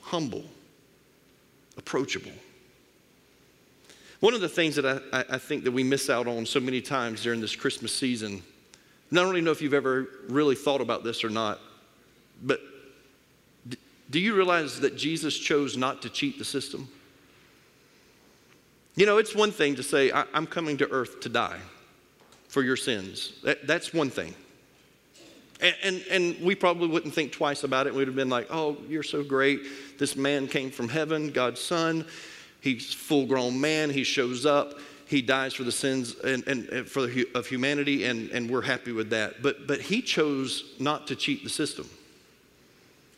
humble 0.03 0.45
approachable. 1.77 2.33
One 4.21 4.35
of 4.35 4.41
the 4.41 4.49
things 4.49 4.77
that 4.77 4.85
I, 4.87 5.25
I, 5.35 5.39
think 5.39 5.65
that 5.65 5.73
we 5.73 5.83
miss 5.83 6.11
out 6.11 6.27
on 6.27 6.45
so 6.45 6.61
many 6.61 6.83
times 6.83 7.23
during 7.23 7.41
this 7.41 7.57
Christmas 7.57 7.93
season, 7.93 8.43
I 9.11 9.15
don't 9.15 9.43
know 9.43 9.51
if 9.51 9.63
you've 9.63 9.75
ever 9.75 10.09
really 10.29 10.55
thought 10.55 10.83
about 10.83 11.05
this 11.05 11.25
or 11.25 11.31
not, 11.31 11.59
but 12.43 12.61
do 14.11 14.19
you 14.19 14.35
realize 14.35 14.81
that 14.81 14.97
Jesus 14.97 15.39
chose 15.39 15.77
not 15.77 16.03
to 16.03 16.11
cheat 16.11 16.39
the 16.39 16.45
system? 16.45 16.89
You 18.97 19.07
know, 19.07 19.19
it's 19.19 19.35
one 19.35 19.53
thing 19.53 19.77
to 19.77 19.83
say, 19.83 20.11
I'm 20.13 20.47
coming 20.47 20.77
to 20.79 20.91
earth 20.91 21.21
to 21.21 21.29
die 21.29 21.61
for 22.49 22.63
your 22.63 22.77
sins. 22.77 23.33
That, 23.45 23.67
that's 23.67 23.95
one 23.95 24.11
thing. 24.11 24.35
And, 25.61 25.77
and, 25.83 26.05
and, 26.11 26.41
we 26.41 26.55
probably 26.55 26.89
wouldn't 26.89 27.15
think 27.15 27.33
twice 27.33 27.65
about 27.65 27.87
it. 27.87 27.95
We'd 27.95 28.09
have 28.09 28.17
been 28.17 28.31
like, 28.31 28.49
oh, 28.51 28.79
you're 28.89 29.03
so 29.03 29.23
great. 29.23 29.61
This 29.99 30.17
man 30.17 30.49
came 30.49 30.71
from 30.71 30.89
heaven, 30.89 31.31
God's 31.31 31.61
son. 31.61 32.07
He's 32.61 32.95
a 32.95 32.97
full 32.97 33.27
grown 33.27 33.61
man. 33.61 33.91
He 33.91 34.03
shows 34.03 34.47
up. 34.47 34.79
He 35.07 35.23
dies 35.23 35.55
for 35.55 35.65
the 35.65 35.73
sins 35.73 36.17
and, 36.25 36.47
and, 36.47 36.69
and 36.71 36.89
for 36.89 37.07
the, 37.07 37.29
of 37.35 37.47
humanity, 37.47 38.05
and, 38.05 38.31
and 38.31 38.51
we're 38.51 38.63
happy 38.63 38.93
with 38.93 39.11
that. 39.11 39.43
But, 39.43 39.67
but 39.67 39.81
he 39.81 40.03
chose 40.03 40.65
not 40.79 41.07
to 41.09 41.17
cheat 41.17 41.45
the 41.45 41.51
system. 41.51 41.89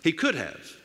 He 0.02 0.12
could 0.12 0.35
have. 0.35 0.76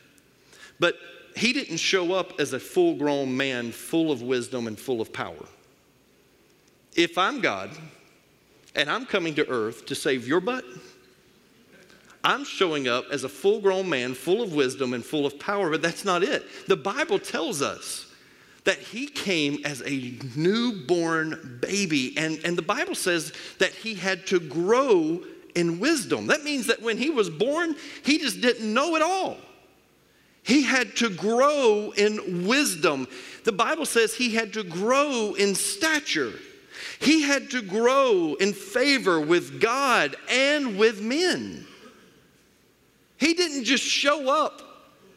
But 0.80 0.96
he 1.36 1.52
didn't 1.52 1.78
show 1.78 2.12
up 2.12 2.40
as 2.40 2.52
a 2.52 2.60
full 2.60 2.96
grown 2.96 3.36
man, 3.36 3.72
full 3.72 4.10
of 4.10 4.22
wisdom 4.22 4.66
and 4.66 4.78
full 4.78 5.00
of 5.00 5.12
power. 5.12 5.46
If 6.96 7.16
I'm 7.16 7.40
God 7.40 7.70
and 8.74 8.90
I'm 8.90 9.06
coming 9.06 9.34
to 9.36 9.48
earth 9.48 9.86
to 9.86 9.94
save 9.94 10.26
your 10.26 10.40
butt, 10.40 10.64
I'm 12.24 12.44
showing 12.44 12.88
up 12.88 13.06
as 13.10 13.24
a 13.24 13.28
full 13.28 13.60
grown 13.60 13.88
man, 13.88 14.14
full 14.14 14.42
of 14.42 14.52
wisdom 14.52 14.92
and 14.94 15.04
full 15.04 15.24
of 15.24 15.38
power, 15.38 15.70
but 15.70 15.82
that's 15.82 16.04
not 16.04 16.22
it. 16.22 16.44
The 16.66 16.76
Bible 16.76 17.18
tells 17.18 17.62
us 17.62 18.12
that 18.64 18.78
he 18.78 19.06
came 19.06 19.60
as 19.64 19.82
a 19.86 20.18
newborn 20.36 21.58
baby, 21.62 22.14
and, 22.18 22.38
and 22.44 22.58
the 22.58 22.62
Bible 22.62 22.94
says 22.94 23.32
that 23.58 23.70
he 23.70 23.94
had 23.94 24.26
to 24.26 24.40
grow 24.40 25.22
in 25.54 25.78
wisdom. 25.78 26.26
That 26.26 26.42
means 26.42 26.66
that 26.66 26.82
when 26.82 26.98
he 26.98 27.10
was 27.10 27.30
born, 27.30 27.76
he 28.02 28.18
just 28.18 28.40
didn't 28.40 28.72
know 28.74 28.96
it 28.96 29.02
all. 29.02 29.38
He 30.48 30.62
had 30.62 30.96
to 30.96 31.10
grow 31.10 31.92
in 31.94 32.46
wisdom. 32.46 33.06
The 33.44 33.52
Bible 33.52 33.84
says 33.84 34.14
he 34.14 34.34
had 34.34 34.54
to 34.54 34.64
grow 34.64 35.34
in 35.34 35.54
stature. 35.54 36.32
He 37.00 37.20
had 37.20 37.50
to 37.50 37.60
grow 37.60 38.34
in 38.40 38.54
favor 38.54 39.20
with 39.20 39.60
God 39.60 40.16
and 40.30 40.78
with 40.78 41.02
men. 41.02 41.66
He 43.18 43.34
didn't 43.34 43.64
just 43.64 43.84
show 43.84 44.30
up 44.30 44.62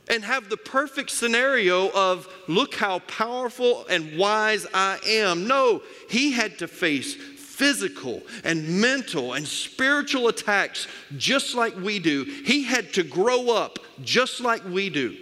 and 0.10 0.22
have 0.26 0.50
the 0.50 0.58
perfect 0.58 1.10
scenario 1.12 1.90
of, 1.92 2.28
look 2.50 2.76
how 2.76 3.00
powerful 3.00 3.86
and 3.90 4.18
wise 4.18 4.68
I 4.74 5.00
am. 5.08 5.48
No, 5.48 5.82
he 6.10 6.32
had 6.32 6.60
to 6.60 6.68
face 6.68 7.16
physical 7.62 8.24
and 8.44 8.68
mental 8.82 9.34
and 9.34 9.48
spiritual 9.48 10.30
attacks 10.30 10.88
just 11.16 11.54
like 11.54 11.76
we 11.76 12.00
do. 12.00 12.24
He 12.24 12.64
had 12.64 12.92
to 12.94 13.04
grow 13.04 13.52
up 13.52 13.78
just 14.02 14.42
like 14.42 14.66
we 14.66 14.90
do. 14.90 15.16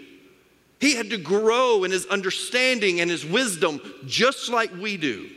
He 0.80 0.95
had 0.95 1.10
to 1.10 1.17
grow 1.17 1.84
in 1.84 1.91
his 1.91 2.06
understanding 2.06 3.02
and 3.02 3.12
his 3.12 3.25
wisdom 3.25 3.82
just 4.06 4.47
like 4.47 4.71
we 4.73 4.95
do. 4.95 5.30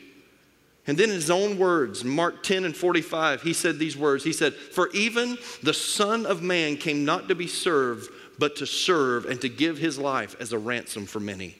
And 0.86 0.96
then 0.96 1.08
in 1.08 1.16
his 1.16 1.28
own 1.28 1.58
words, 1.58 2.04
Mark 2.04 2.44
10 2.44 2.64
and 2.64 2.76
45, 2.76 3.42
he 3.42 3.52
said 3.52 3.80
these 3.80 3.96
words. 3.96 4.22
He 4.22 4.32
said, 4.32 4.54
For 4.54 4.88
even 4.90 5.38
the 5.60 5.74
Son 5.74 6.24
of 6.24 6.40
Man 6.40 6.76
came 6.76 7.04
not 7.04 7.26
to 7.26 7.34
be 7.34 7.48
served, 7.48 8.10
but 8.38 8.54
to 8.56 8.66
serve 8.66 9.26
and 9.26 9.40
to 9.40 9.48
give 9.48 9.76
his 9.76 9.98
life 9.98 10.36
as 10.38 10.52
a 10.52 10.58
ransom 10.58 11.06
for 11.06 11.18
many. 11.18 11.56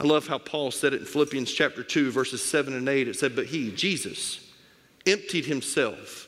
I 0.00 0.04
love 0.04 0.26
how 0.26 0.38
Paul 0.38 0.70
said 0.70 0.94
it 0.94 1.00
in 1.00 1.06
Philippians 1.06 1.52
chapter 1.52 1.82
2, 1.82 2.10
verses 2.10 2.42
7 2.42 2.72
and 2.72 2.88
8. 2.88 3.06
It 3.06 3.16
said, 3.16 3.36
But 3.36 3.46
he, 3.46 3.70
Jesus, 3.70 4.40
emptied 5.06 5.44
himself 5.44 6.26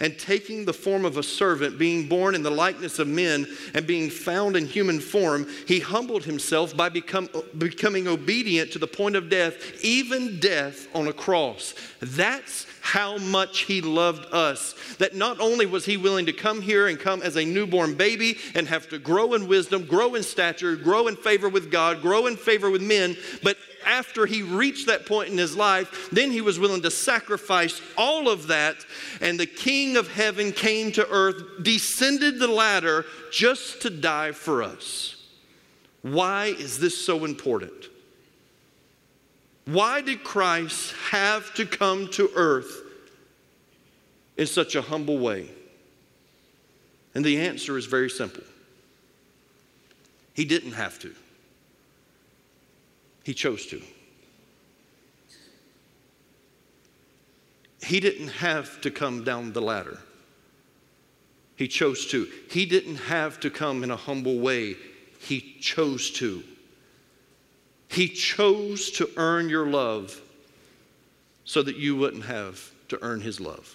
and 0.00 0.16
taking 0.16 0.64
the 0.64 0.72
form 0.72 1.04
of 1.04 1.16
a 1.16 1.22
servant, 1.22 1.78
being 1.78 2.08
born 2.08 2.36
in 2.36 2.42
the 2.44 2.50
likeness 2.50 3.00
of 3.00 3.08
men, 3.08 3.46
and 3.74 3.86
being 3.86 4.10
found 4.10 4.56
in 4.56 4.66
human 4.66 5.00
form, 5.00 5.48
he 5.66 5.80
humbled 5.80 6.24
himself 6.24 6.76
by 6.76 6.88
become, 6.88 7.28
becoming 7.56 8.06
obedient 8.06 8.70
to 8.72 8.78
the 8.78 8.86
point 8.86 9.16
of 9.16 9.28
death, 9.28 9.84
even 9.84 10.38
death 10.38 10.86
on 10.94 11.08
a 11.08 11.12
cross. 11.12 11.74
That's 12.00 12.66
how 12.88 13.18
much 13.18 13.60
he 13.60 13.82
loved 13.82 14.32
us. 14.32 14.74
That 14.96 15.14
not 15.14 15.40
only 15.40 15.66
was 15.66 15.84
he 15.84 15.98
willing 15.98 16.24
to 16.24 16.32
come 16.32 16.62
here 16.62 16.86
and 16.86 16.98
come 16.98 17.20
as 17.20 17.36
a 17.36 17.44
newborn 17.44 17.96
baby 17.96 18.38
and 18.54 18.66
have 18.66 18.88
to 18.88 18.98
grow 18.98 19.34
in 19.34 19.46
wisdom, 19.46 19.84
grow 19.84 20.14
in 20.14 20.22
stature, 20.22 20.74
grow 20.74 21.06
in 21.06 21.14
favor 21.14 21.50
with 21.50 21.70
God, 21.70 22.00
grow 22.00 22.28
in 22.28 22.34
favor 22.34 22.70
with 22.70 22.80
men, 22.80 23.14
but 23.42 23.58
after 23.84 24.24
he 24.24 24.40
reached 24.40 24.86
that 24.86 25.04
point 25.04 25.28
in 25.28 25.36
his 25.36 25.54
life, 25.54 26.08
then 26.10 26.30
he 26.30 26.40
was 26.40 26.58
willing 26.58 26.80
to 26.80 26.90
sacrifice 26.90 27.82
all 27.98 28.26
of 28.30 28.46
that. 28.46 28.76
And 29.20 29.38
the 29.38 29.44
King 29.44 29.98
of 29.98 30.10
heaven 30.10 30.50
came 30.50 30.90
to 30.92 31.06
earth, 31.10 31.62
descended 31.62 32.38
the 32.38 32.48
ladder 32.48 33.04
just 33.30 33.82
to 33.82 33.90
die 33.90 34.32
for 34.32 34.62
us. 34.62 35.14
Why 36.00 36.46
is 36.46 36.78
this 36.78 36.96
so 36.96 37.26
important? 37.26 37.84
Why 39.68 40.00
did 40.00 40.24
Christ 40.24 40.94
have 41.10 41.52
to 41.56 41.66
come 41.66 42.08
to 42.12 42.30
earth 42.34 42.84
in 44.38 44.46
such 44.46 44.74
a 44.74 44.80
humble 44.80 45.18
way? 45.18 45.50
And 47.14 47.22
the 47.22 47.38
answer 47.38 47.76
is 47.76 47.84
very 47.84 48.08
simple 48.08 48.44
He 50.32 50.46
didn't 50.46 50.72
have 50.72 50.98
to, 51.00 51.14
He 53.24 53.34
chose 53.34 53.66
to. 53.66 53.82
He 57.82 58.00
didn't 58.00 58.28
have 58.28 58.80
to 58.80 58.90
come 58.90 59.22
down 59.22 59.52
the 59.52 59.60
ladder. 59.60 59.98
He 61.56 61.68
chose 61.68 62.06
to. 62.06 62.26
He 62.50 62.64
didn't 62.64 62.96
have 62.96 63.38
to 63.40 63.50
come 63.50 63.84
in 63.84 63.90
a 63.90 63.96
humble 63.96 64.38
way. 64.38 64.76
He 65.20 65.56
chose 65.60 66.10
to. 66.12 66.42
He 67.88 68.08
chose 68.08 68.90
to 68.92 69.10
earn 69.16 69.48
your 69.48 69.66
love 69.66 70.20
so 71.44 71.62
that 71.62 71.76
you 71.76 71.96
wouldn't 71.96 72.24
have 72.24 72.70
to 72.88 72.98
earn 73.02 73.20
his 73.20 73.40
love. 73.40 73.74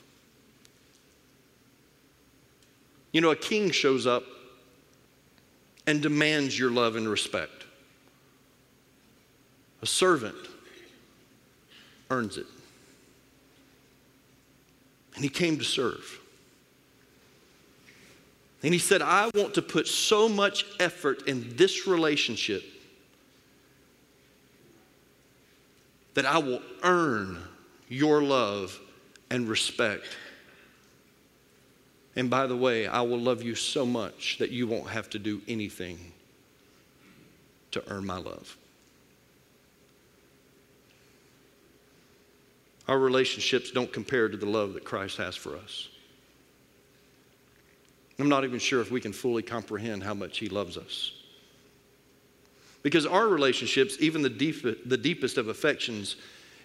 You 3.12 3.22
know, 3.22 3.32
a 3.32 3.36
king 3.36 3.72
shows 3.72 4.08
up 4.08 4.24
and 5.86 6.02
demands 6.02 6.58
your 6.58 6.72
love 6.72 6.96
and 6.96 7.08
respect. 7.08 7.66
A 9.82 9.86
servant 9.86 10.36
earns 12.10 12.38
it. 12.38 12.46
And 15.16 15.24
he 15.24 15.30
came 15.30 15.58
to 15.58 15.64
serve. 15.64 16.20
And 18.64 18.74
he 18.74 18.80
said, 18.80 19.02
I 19.02 19.30
want 19.36 19.56
to 19.56 19.62
put 19.62 19.88
so 19.88 20.30
much 20.30 20.66
effort 20.80 21.28
in 21.28 21.56
this 21.56 21.86
relationship 21.86 22.64
that 26.14 26.26
I 26.26 26.38
will 26.38 26.62
earn 26.84 27.40
your 27.88 28.22
love 28.22 28.80
and 29.30 29.48
respect. 29.48 30.06
And 32.16 32.30
by 32.30 32.48
the 32.48 32.56
way, 32.56 32.88
I 32.88 33.02
will 33.02 33.20
love 33.20 33.42
you 33.42 33.56
so 33.56 33.86
much 33.86 34.38
that 34.38 34.52
you 34.52 34.68
won't 34.68 34.90
have 34.90 35.10
to 35.12 35.20
do 35.20 35.42
anything 35.48 36.14
to 37.72 37.84
earn 37.88 38.06
my 38.06 38.18
love. 38.18 38.56
Our 42.88 43.00
relationships 43.00 43.72
don't 43.72 43.92
compare 43.92 44.28
to 44.28 44.38
the 44.38 44.46
love 44.46 44.74
that 44.74 44.84
Christ 44.84 45.18
has 45.18 45.36
for 45.36 45.56
us. 45.56 45.88
I'm 48.20 48.30
not 48.30 48.44
even 48.44 48.60
sure 48.60 48.82
if 48.82 48.92
we 48.92 49.02
can 49.02 49.14
fully 49.14 49.42
comprehend 49.42 50.04
how 50.04 50.14
much 50.14 50.38
He 50.38 50.50
loves 50.50 50.78
us. 50.78 51.12
Because 52.84 53.06
our 53.06 53.28
relationships, 53.28 53.98
even 54.00 54.22
the, 54.22 54.30
deep, 54.30 54.88
the 54.88 54.98
deepest 54.98 55.38
of 55.38 55.48
affections, 55.48 56.18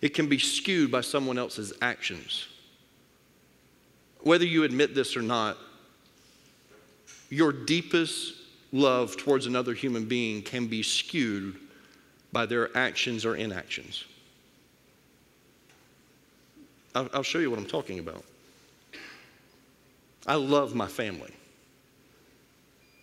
it 0.02 0.10
can 0.10 0.28
be 0.28 0.38
skewed 0.38 0.90
by 0.90 1.00
someone 1.00 1.38
else's 1.38 1.72
actions. 1.80 2.48
Whether 4.20 4.44
you 4.44 4.64
admit 4.64 4.94
this 4.94 5.16
or 5.16 5.22
not, 5.22 5.56
your 7.30 7.52
deepest 7.52 8.34
love 8.72 9.16
towards 9.16 9.46
another 9.46 9.74
human 9.74 10.06
being 10.06 10.42
can 10.42 10.66
be 10.66 10.82
skewed 10.82 11.56
by 12.32 12.46
their 12.46 12.76
actions 12.76 13.24
or 13.24 13.36
inactions. 13.36 14.04
I'll, 16.94 17.08
I'll 17.14 17.22
show 17.22 17.38
you 17.38 17.50
what 17.50 17.58
I'm 17.58 17.66
talking 17.66 18.00
about. 18.00 18.24
I 20.26 20.34
love 20.34 20.74
my 20.74 20.88
family. 20.88 21.32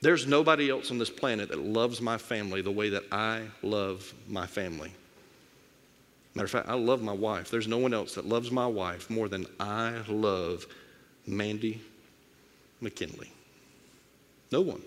There's 0.02 0.28
nobody 0.28 0.70
else 0.70 0.92
on 0.92 0.98
this 0.98 1.10
planet 1.10 1.50
that 1.50 1.60
loves 1.60 2.02
my 2.02 2.18
family 2.18 2.62
the 2.62 2.72
way 2.72 2.90
that 2.90 3.04
I 3.12 3.44
love 3.64 4.14
my 4.28 4.46
family. 4.46 4.92
Matter 6.36 6.46
of 6.46 6.52
fact, 6.52 6.68
I 6.68 6.74
love 6.74 7.02
my 7.02 7.14
wife. 7.14 7.50
There's 7.50 7.68
no 7.68 7.78
one 7.78 7.94
else 7.94 8.16
that 8.16 8.26
loves 8.26 8.52
my 8.52 8.68
wife 8.68 9.10
more 9.10 9.30
than 9.30 9.46
I 9.60 10.02
love 10.10 10.66
Mandy 11.26 11.82
McKinley. 12.82 13.32
No 14.52 14.62
one. 14.62 14.82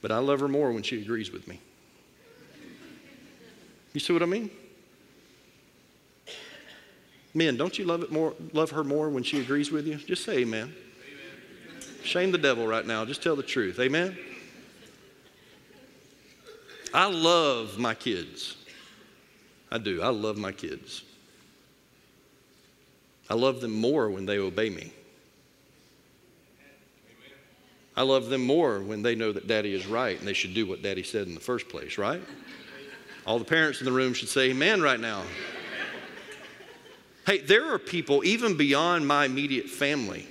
But 0.00 0.12
I 0.12 0.18
love 0.18 0.40
her 0.40 0.48
more 0.48 0.70
when 0.70 0.84
she 0.84 1.02
agrees 1.02 1.32
with 1.32 1.48
me. 1.48 1.60
You 3.92 4.00
see 4.00 4.12
what 4.12 4.22
I 4.22 4.26
mean? 4.26 4.50
Men, 7.34 7.56
don't 7.56 7.78
you 7.78 7.84
love 7.84 8.02
it 8.02 8.12
more 8.12 8.34
love 8.52 8.70
her 8.70 8.84
more 8.84 9.08
when 9.08 9.22
she 9.22 9.40
agrees 9.40 9.70
with 9.72 9.86
you? 9.86 9.96
Just 9.96 10.24
say 10.24 10.38
amen. 10.38 10.74
Shame 12.06 12.30
the 12.30 12.38
devil 12.38 12.66
right 12.66 12.86
now. 12.86 13.04
Just 13.04 13.22
tell 13.22 13.34
the 13.34 13.42
truth. 13.42 13.80
Amen. 13.80 14.16
I 16.94 17.06
love 17.06 17.78
my 17.78 17.94
kids. 17.94 18.56
I 19.72 19.78
do. 19.78 20.00
I 20.00 20.08
love 20.08 20.36
my 20.36 20.52
kids. 20.52 21.02
I 23.28 23.34
love 23.34 23.60
them 23.60 23.72
more 23.72 24.08
when 24.08 24.24
they 24.24 24.38
obey 24.38 24.70
me. 24.70 24.92
I 27.96 28.02
love 28.02 28.28
them 28.28 28.46
more 28.46 28.80
when 28.80 29.02
they 29.02 29.16
know 29.16 29.32
that 29.32 29.48
daddy 29.48 29.74
is 29.74 29.86
right 29.86 30.16
and 30.16 30.28
they 30.28 30.32
should 30.32 30.54
do 30.54 30.64
what 30.64 30.82
daddy 30.82 31.02
said 31.02 31.26
in 31.26 31.34
the 31.34 31.40
first 31.40 31.68
place, 31.68 31.98
right? 31.98 32.22
All 33.26 33.40
the 33.40 33.44
parents 33.44 33.80
in 33.80 33.84
the 33.84 33.92
room 33.92 34.14
should 34.14 34.28
say 34.28 34.50
amen 34.50 34.80
right 34.80 35.00
now. 35.00 35.24
Hey, 37.26 37.38
there 37.38 37.74
are 37.74 37.78
people, 37.80 38.24
even 38.24 38.56
beyond 38.56 39.08
my 39.08 39.24
immediate 39.24 39.68
family, 39.68 40.28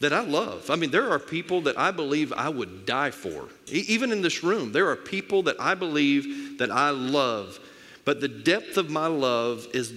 that 0.00 0.12
I 0.12 0.20
love. 0.20 0.70
I 0.70 0.76
mean, 0.76 0.90
there 0.90 1.10
are 1.10 1.18
people 1.18 1.62
that 1.62 1.78
I 1.78 1.90
believe 1.90 2.32
I 2.32 2.48
would 2.48 2.86
die 2.86 3.10
for. 3.10 3.48
E- 3.70 3.84
even 3.88 4.12
in 4.12 4.22
this 4.22 4.44
room, 4.44 4.72
there 4.72 4.88
are 4.88 4.96
people 4.96 5.42
that 5.44 5.56
I 5.60 5.74
believe 5.74 6.58
that 6.58 6.70
I 6.70 6.90
love. 6.90 7.58
But 8.04 8.20
the 8.20 8.28
depth 8.28 8.76
of 8.76 8.90
my 8.90 9.06
love 9.06 9.66
is 9.74 9.92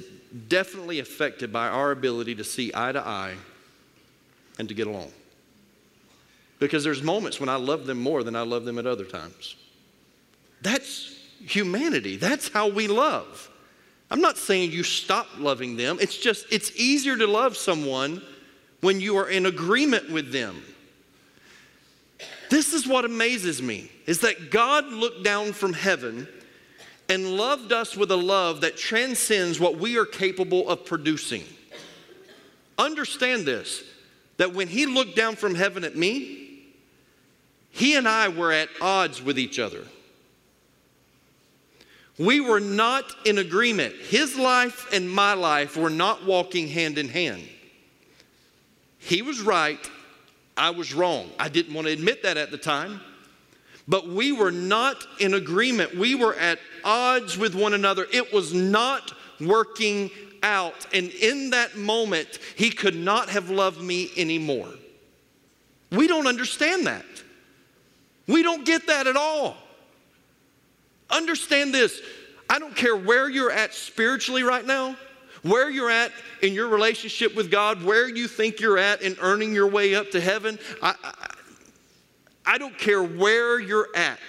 definitely 0.48 1.00
affected 1.00 1.54
by 1.54 1.68
our 1.68 1.92
ability 1.92 2.36
to 2.36 2.44
see 2.44 2.72
eye 2.74 2.92
to 2.92 3.06
eye 3.06 3.36
and 4.58 4.68
to 4.70 4.74
get 4.74 4.88
along. 4.88 5.12
Because 6.60 6.84
there's 6.84 7.04
moments 7.04 7.40
when 7.40 7.50
I 7.50 7.56
love 7.56 7.86
them 7.86 8.00
more 8.00 8.24
than 8.24 8.36
I 8.36 8.42
love 8.42 8.66
them 8.66 8.80
at 8.80 8.86
other 8.86 9.06
times. 9.06 9.56
That's 10.62 11.16
humanity. 11.40 12.18
That's 12.18 12.50
how 12.50 12.68
we 12.70 12.88
love. 12.88 13.50
I'm 14.10 14.22
not 14.22 14.38
saying 14.38 14.72
you 14.72 14.84
stop 14.84 15.28
loving 15.38 15.78
them. 15.78 15.98
It's 16.02 16.18
just, 16.18 16.46
it's 16.52 16.76
easier 16.76 17.18
to 17.18 17.26
love 17.26 17.56
someone 17.56 18.22
when 18.82 19.00
you 19.00 19.18
are 19.18 19.30
in 19.30 19.46
agreement 19.46 20.12
with 20.12 20.32
them. 20.32 20.62
This 22.50 22.74
is 22.74 22.86
what 22.86 23.06
amazes 23.06 23.62
me 23.62 23.90
is 24.06 24.20
that 24.20 24.52
God 24.52 24.86
looked 24.88 25.24
down 25.24 25.54
from 25.54 25.72
heaven 25.72 26.28
and 27.08 27.38
loved 27.38 27.72
us 27.72 27.96
with 27.96 28.12
a 28.12 28.18
love 28.18 28.62
that 28.62 28.78
transcends 28.78 29.60
what 29.60 29.78
we 29.78 29.98
are 29.98 30.06
capable 30.06 30.68
of 30.68 30.86
producing. 30.86 31.44
Understand 32.78 33.46
this 33.46 33.84
that 34.38 34.54
when 34.54 34.68
he 34.68 34.86
looked 34.86 35.16
down 35.16 35.36
from 35.36 35.54
heaven 35.54 35.84
at 35.84 35.96
me, 35.96 36.64
he 37.70 37.96
and 37.96 38.08
I 38.08 38.30
were 38.30 38.52
at 38.52 38.70
odds 38.82 39.22
with 39.22 39.38
each 39.38 39.60
other. 39.60 39.86
We 42.18 42.40
were 42.40 42.60
not 42.60 43.06
in 43.26 43.38
agreement. 43.38 43.96
His 43.96 44.38
life 44.38 44.92
and 44.92 45.10
my 45.10 45.34
life 45.34 45.78
were 45.78 45.90
not 45.90 46.26
walking 46.26 46.68
hand 46.68 46.98
in 46.98 47.08
hand. 47.08 47.48
He 49.02 49.22
was 49.22 49.42
right, 49.42 49.80
I 50.56 50.70
was 50.70 50.94
wrong. 50.94 51.30
I 51.40 51.50
didn't 51.50 51.74
want 51.74 51.88
to 51.88 51.94
admit 51.94 52.24
that 52.24 52.38
at 52.38 52.52
the 52.52 52.58
time, 52.58 53.02
but 53.88 54.08
we 54.08 54.32
were 54.32 54.52
not 54.52 55.06
in 55.20 55.34
agreement. 55.34 55.96
We 55.96 56.16
were 56.16 56.36
at 56.36 56.60
odds 56.84 57.38
with 57.38 57.56
one 57.56 57.74
another. 57.74 58.06
It 58.14 58.32
was 58.32 58.54
not 58.54 59.12
working 59.40 60.12
out. 60.44 60.86
And 60.94 61.10
in 61.10 61.50
that 61.50 61.76
moment, 61.76 62.40
he 62.56 62.70
could 62.70 62.96
not 62.96 63.30
have 63.30 63.50
loved 63.50 63.82
me 63.82 64.12
anymore. 64.16 64.70
We 65.92 66.08
don't 66.08 66.28
understand 66.28 66.86
that. 66.88 67.06
We 68.28 68.44
don't 68.44 68.66
get 68.66 68.88
that 68.88 69.08
at 69.08 69.16
all. 69.16 69.58
Understand 71.10 71.74
this 71.74 72.00
I 72.50 72.60
don't 72.60 72.76
care 72.76 72.96
where 72.96 73.30
you're 73.30 73.52
at 73.52 73.74
spiritually 73.74 74.44
right 74.44 74.66
now 74.66 74.96
where 75.44 75.70
you're 75.70 75.90
at 75.90 76.12
in 76.42 76.54
your 76.54 76.68
relationship 76.68 77.36
with 77.36 77.50
God, 77.50 77.84
where 77.84 78.08
you 78.08 78.28
think 78.28 78.60
you're 78.60 78.78
at 78.78 79.02
in 79.02 79.16
earning 79.22 79.54
your 79.54 79.68
way 79.68 79.96
up 79.96 80.12
to 80.12 80.22
heaven, 80.22 80.60
I, 80.82 80.96
I, 81.04 81.34
I 82.46 82.58
don't 82.58 82.78
care 82.78 83.02
where 83.02 83.60
you're 83.60 83.90
at. 83.96 84.20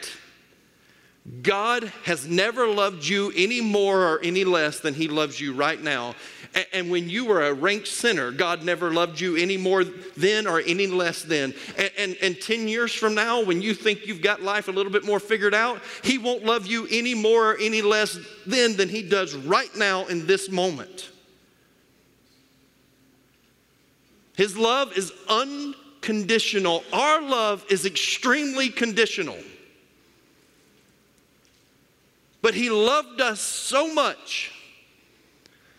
God 1.43 1.85
has 2.05 2.27
never 2.27 2.67
loved 2.67 3.07
you 3.07 3.33
any 3.37 3.61
more 3.61 4.03
or 4.03 4.21
any 4.23 4.45
less 4.45 4.81
than 4.81 4.95
He 4.95 5.07
loves 5.07 5.41
you 5.41 5.55
right 5.55 5.81
now. 5.81 6.15
And, 6.73 6.91
when 6.91 7.09
you 7.09 7.25
were 7.25 7.43
a 7.43 7.55
ranked 7.55 7.89
sinner, 7.89 8.31
God 8.31 8.63
never 8.63 8.93
loved 8.93 9.19
you 9.19 9.37
any 9.37 9.57
more 9.57 9.85
then 9.85 10.47
or 10.47 10.61
any 10.61 10.87
less 10.87 11.23
then. 11.23 11.55
And, 11.79 11.91
and, 11.97 12.17
and 12.21 12.41
10 12.41 12.69
years 12.69 12.93
from 12.93 13.15
now, 13.15 13.43
when 13.43 13.63
you 13.63 13.73
think 13.73 14.07
you've 14.07 14.21
got 14.21 14.43
life 14.43 14.69
a 14.69 14.71
little 14.71 14.93
bit 14.93 15.05
more 15.05 15.19
figured 15.19 15.55
out, 15.55 15.81
He 16.03 16.19
won't 16.19 16.45
love 16.45 16.67
you 16.67 16.87
any 16.91 17.15
more 17.15 17.53
or 17.53 17.57
any 17.57 17.81
less 17.81 18.19
then 18.45 18.77
than 18.77 18.91
He 18.91 19.03
does 19.03 19.35
right 19.35 19.75
now 19.77 20.07
in 20.07 20.27
this 20.27 20.51
moment. 20.51 21.11
His 24.37 24.57
love 24.57 24.97
is 24.97 25.13
unconditional. 25.29 26.85
Our 26.93 27.23
love 27.23 27.65
is 27.71 27.87
extremely 27.87 28.69
conditional. 28.69 29.39
But 32.43 32.55
he 32.55 32.71
loved 32.71 33.21
us 33.21 33.41
so 33.41 33.95
much 33.95 34.52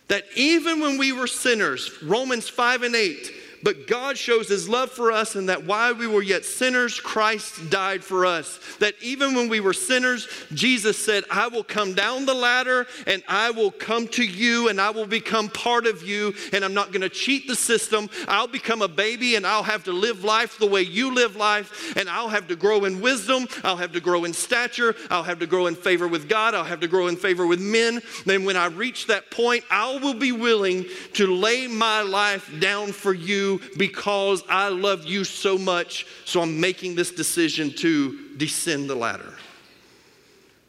that 0.08 0.24
even 0.36 0.80
when 0.80 0.98
we 0.98 1.12
were 1.12 1.26
sinners, 1.26 2.02
Romans 2.02 2.48
5 2.48 2.82
and 2.82 2.94
8, 2.94 3.32
But 3.64 3.86
God 3.86 4.18
shows 4.18 4.46
his 4.46 4.68
love 4.68 4.90
for 4.90 5.10
us, 5.10 5.36
and 5.36 5.48
that 5.48 5.64
while 5.64 5.94
we 5.94 6.06
were 6.06 6.22
yet 6.22 6.44
sinners, 6.44 7.00
Christ 7.00 7.70
died 7.70 8.04
for 8.04 8.26
us. 8.26 8.60
That 8.78 8.94
even 9.00 9.34
when 9.34 9.48
we 9.48 9.60
were 9.60 9.72
sinners, 9.72 10.28
Jesus 10.52 11.02
said, 11.02 11.24
I 11.30 11.48
will 11.48 11.64
come 11.64 11.94
down 11.94 12.26
the 12.26 12.34
ladder 12.34 12.86
and 13.06 13.22
I 13.26 13.50
will 13.52 13.70
come 13.70 14.06
to 14.08 14.24
you 14.24 14.68
and 14.68 14.78
I 14.78 14.90
will 14.90 15.06
become 15.06 15.48
part 15.48 15.86
of 15.86 16.02
you, 16.02 16.34
and 16.52 16.62
I'm 16.62 16.74
not 16.74 16.92
going 16.92 17.00
to 17.00 17.08
cheat 17.08 17.48
the 17.48 17.56
system. 17.56 18.10
I'll 18.28 18.46
become 18.46 18.82
a 18.82 18.88
baby 18.88 19.36
and 19.36 19.46
I'll 19.46 19.62
have 19.62 19.84
to 19.84 19.92
live 19.92 20.24
life 20.24 20.58
the 20.58 20.66
way 20.66 20.82
you 20.82 21.14
live 21.14 21.34
life, 21.34 21.96
and 21.96 22.06
I'll 22.06 22.28
have 22.28 22.46
to 22.48 22.56
grow 22.56 22.84
in 22.84 23.00
wisdom, 23.00 23.48
I'll 23.62 23.78
have 23.78 23.92
to 23.92 24.00
grow 24.00 24.24
in 24.24 24.34
stature, 24.34 24.94
I'll 25.08 25.22
have 25.22 25.38
to 25.38 25.46
grow 25.46 25.68
in 25.68 25.74
favor 25.74 26.06
with 26.06 26.28
God, 26.28 26.54
I'll 26.54 26.64
have 26.64 26.80
to 26.80 26.88
grow 26.88 27.06
in 27.06 27.16
favor 27.16 27.46
with 27.46 27.62
men. 27.62 28.02
Then 28.26 28.44
when 28.44 28.58
I 28.58 28.66
reach 28.66 29.06
that 29.06 29.30
point, 29.30 29.64
I 29.70 29.98
will 29.98 30.12
be 30.12 30.32
willing 30.32 30.84
to 31.14 31.34
lay 31.34 31.66
my 31.66 32.02
life 32.02 32.50
down 32.60 32.92
for 32.92 33.14
you 33.14 33.53
because 33.76 34.42
I 34.48 34.68
love 34.68 35.04
you 35.04 35.24
so 35.24 35.58
much. 35.58 36.06
So 36.24 36.40
I'm 36.40 36.60
making 36.60 36.94
this 36.94 37.10
decision 37.10 37.70
to 37.76 38.36
descend 38.36 38.88
the 38.88 38.94
ladder. 38.94 39.34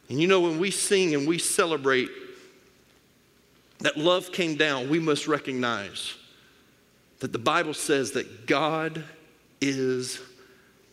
And 0.08 0.20
you 0.20 0.28
know, 0.28 0.40
when 0.40 0.58
we 0.58 0.70
sing 0.70 1.14
and 1.14 1.26
we 1.26 1.38
celebrate 1.38 2.08
that 3.78 3.96
love 3.96 4.32
came 4.32 4.56
down, 4.56 4.88
we 4.88 4.98
must 4.98 5.26
recognize 5.26 6.14
that 7.20 7.32
the 7.32 7.38
Bible 7.38 7.74
says 7.74 8.12
that 8.12 8.46
God 8.46 9.04
is 9.60 10.20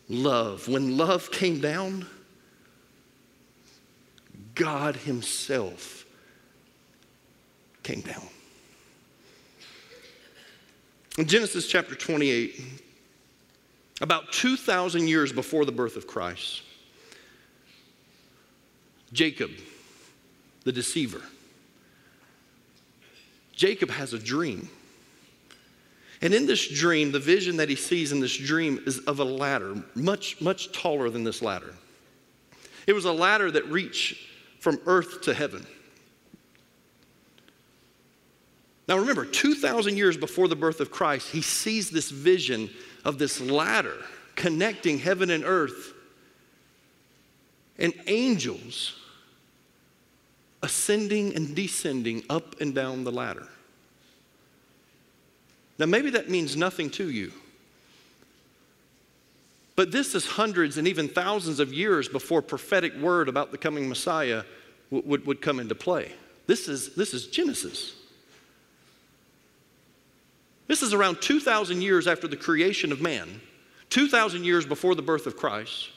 love. 0.08 0.68
When 0.68 0.96
love 0.96 1.30
came 1.30 1.60
down, 1.60 2.06
God 4.54 4.96
Himself 4.96 6.04
came 7.82 8.00
down. 8.00 8.28
In 11.16 11.26
Genesis 11.26 11.68
chapter 11.68 11.94
28, 11.94 12.60
about 14.00 14.32
2,000 14.32 15.06
years 15.06 15.32
before 15.32 15.64
the 15.64 15.70
birth 15.70 15.96
of 15.96 16.08
Christ, 16.08 16.62
Jacob, 19.12 19.52
the 20.64 20.72
deceiver, 20.72 21.22
Jacob 23.52 23.90
has 23.90 24.12
a 24.12 24.18
dream. 24.18 24.68
And 26.20 26.34
in 26.34 26.46
this 26.46 26.66
dream, 26.66 27.12
the 27.12 27.20
vision 27.20 27.58
that 27.58 27.68
he 27.68 27.76
sees 27.76 28.10
in 28.10 28.18
this 28.18 28.36
dream 28.36 28.80
is 28.84 28.98
of 29.00 29.20
a 29.20 29.24
ladder, 29.24 29.84
much, 29.94 30.40
much 30.40 30.72
taller 30.72 31.10
than 31.10 31.22
this 31.22 31.42
ladder. 31.42 31.74
It 32.88 32.92
was 32.92 33.04
a 33.04 33.12
ladder 33.12 33.52
that 33.52 33.66
reached 33.70 34.18
from 34.58 34.80
earth 34.86 35.22
to 35.22 35.34
heaven. 35.34 35.64
Now 38.86 38.98
remember, 38.98 39.24
2,000 39.24 39.96
years 39.96 40.16
before 40.16 40.48
the 40.48 40.56
birth 40.56 40.80
of 40.80 40.90
Christ, 40.90 41.30
he 41.30 41.40
sees 41.40 41.90
this 41.90 42.10
vision 42.10 42.70
of 43.04 43.18
this 43.18 43.40
ladder 43.40 43.96
connecting 44.36 44.98
heaven 44.98 45.30
and 45.30 45.44
earth 45.44 45.92
and 47.78 47.92
angels 48.06 48.94
ascending 50.62 51.34
and 51.34 51.54
descending 51.54 52.24
up 52.30 52.60
and 52.60 52.74
down 52.74 53.04
the 53.04 53.12
ladder. 53.12 53.46
Now, 55.78 55.86
maybe 55.86 56.10
that 56.10 56.30
means 56.30 56.56
nothing 56.56 56.88
to 56.90 57.10
you. 57.10 57.32
But 59.76 59.90
this 59.90 60.14
is 60.14 60.24
hundreds 60.24 60.78
and 60.78 60.86
even 60.86 61.08
thousands 61.08 61.58
of 61.58 61.72
years 61.72 62.08
before 62.08 62.42
prophetic 62.42 62.94
word 62.96 63.28
about 63.28 63.50
the 63.50 63.58
coming 63.58 63.88
Messiah 63.88 64.44
would, 64.90 65.06
would, 65.06 65.26
would 65.26 65.42
come 65.42 65.58
into 65.58 65.74
play. 65.74 66.12
This 66.46 66.68
is, 66.68 66.94
this 66.94 67.12
is 67.12 67.26
Genesis. 67.26 67.94
This 70.66 70.82
is 70.82 70.94
around 70.94 71.20
2,000 71.20 71.82
years 71.82 72.06
after 72.06 72.26
the 72.26 72.36
creation 72.36 72.92
of 72.92 73.00
man, 73.00 73.40
2,000 73.90 74.44
years 74.44 74.64
before 74.64 74.94
the 74.94 75.02
birth 75.02 75.26
of 75.26 75.36
Christ. 75.36 75.90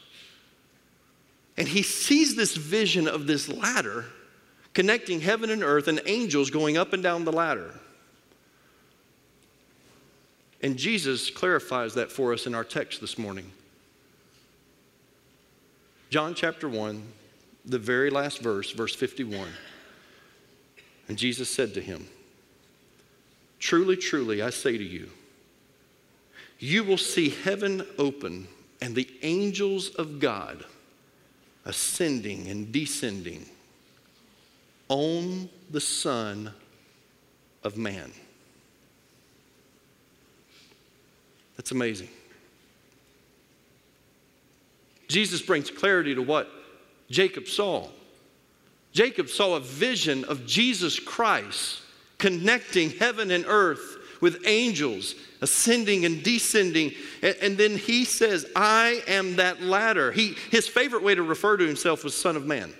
And 1.57 1.67
he 1.67 1.81
sees 1.81 2.35
this 2.35 2.55
vision 2.55 3.07
of 3.07 3.27
this 3.27 3.49
ladder 3.49 4.05
connecting 4.73 5.21
heaven 5.21 5.49
and 5.49 5.63
earth 5.63 5.87
and 5.87 6.01
angels 6.05 6.51
going 6.51 6.77
up 6.77 6.93
and 6.93 7.01
down 7.01 7.25
the 7.25 7.31
ladder. 7.31 7.73
And 10.61 10.77
Jesus 10.77 11.29
clarifies 11.29 11.95
that 11.95 12.11
for 12.11 12.33
us 12.33 12.45
in 12.45 12.53
our 12.53 12.63
text 12.63 13.01
this 13.01 13.17
morning. 13.17 13.51
John 16.09 16.35
chapter 16.35 16.69
1, 16.69 17.03
the 17.65 17.79
very 17.79 18.09
last 18.09 18.39
verse, 18.39 18.71
verse 18.71 18.95
51. 18.95 19.47
And 21.07 21.17
Jesus 21.17 21.49
said 21.49 21.73
to 21.73 21.81
him, 21.81 22.07
Truly, 23.59 23.97
truly, 23.97 24.41
I 24.41 24.49
say 24.49 24.77
to 24.77 24.83
you, 24.83 25.09
you 26.59 26.83
will 26.83 26.97
see 26.97 27.29
heaven 27.29 27.85
open 27.97 28.47
and 28.81 28.95
the 28.95 29.09
angels 29.21 29.89
of 29.89 30.19
God 30.19 30.63
ascending 31.65 32.47
and 32.47 32.71
descending 32.71 33.45
on 34.89 35.49
the 35.69 35.81
Son 35.81 36.53
of 37.63 37.77
Man. 37.77 38.11
That's 41.57 41.71
amazing. 41.71 42.09
Jesus 45.07 45.41
brings 45.41 45.69
clarity 45.69 46.13
to 46.15 46.21
what 46.21 46.49
Jacob 47.09 47.47
saw. 47.47 47.87
Jacob 48.91 49.29
saw 49.29 49.55
a 49.55 49.59
vision 49.59 50.23
of 50.25 50.45
Jesus 50.45 50.99
Christ 50.99 51.81
connecting 52.17 52.91
heaven 52.91 53.31
and 53.31 53.45
earth 53.47 53.97
with 54.21 54.45
angels 54.45 55.15
ascending 55.41 56.05
and 56.05 56.23
descending. 56.23 56.91
And, 57.21 57.35
and, 57.41 57.57
then 57.57 57.77
he 57.77 58.05
says, 58.05 58.45
I 58.55 59.01
am 59.07 59.35
that 59.35 59.61
ladder. 59.61 60.11
He, 60.11 60.35
his 60.49 60.67
favorite 60.67 61.03
way 61.03 61.15
to 61.15 61.23
refer 61.23 61.57
to 61.57 61.65
himself 61.65 62.03
was 62.03 62.15
Son 62.15 62.35
of 62.35 62.45
Man. 62.45 62.73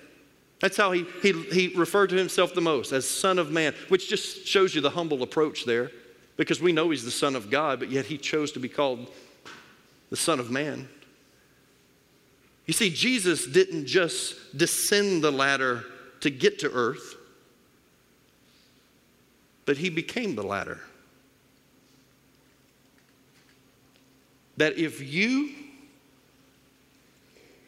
That's 0.60 0.78
how 0.78 0.92
he, 0.92 1.06
he, 1.22 1.34
he 1.44 1.68
referred 1.76 2.10
to 2.10 2.16
himself 2.16 2.56
the 2.56 2.62
most, 2.62 2.92
as 2.92 3.08
Son 3.08 3.38
of 3.38 3.52
Man, 3.52 3.76
which 3.90 4.10
just 4.10 4.48
shows 4.48 4.74
you 4.74 4.82
the 4.82 4.90
humble 4.90 5.22
approach 5.22 5.66
there, 5.66 5.92
because 6.36 6.60
we 6.60 6.72
know 6.72 6.90
he's 6.90 7.06
the 7.06 7.12
Son 7.12 7.36
of 7.36 7.52
God, 7.52 7.80
but 7.80 7.92
yet 7.92 8.06
he 8.06 8.18
chose 8.18 8.52
to 8.54 8.60
be 8.60 8.70
called 8.70 9.12
the 10.10 10.16
Son 10.16 10.40
of 10.40 10.50
Man. 10.50 10.90
You 12.66 12.74
see, 12.74 12.90
Jesus 12.90 13.46
didn't 13.46 13.86
just 13.86 14.58
descend 14.58 15.24
the 15.24 15.32
ladder 15.32 15.86
to 16.22 16.32
get 16.32 16.60
to 16.60 16.72
earth 16.72 17.17
but 19.68 19.78
he 19.78 19.90
became 19.90 20.34
the 20.34 20.42
ladder. 20.42 20.80
That 24.56 24.80
if 24.80 25.02
you 25.02 25.52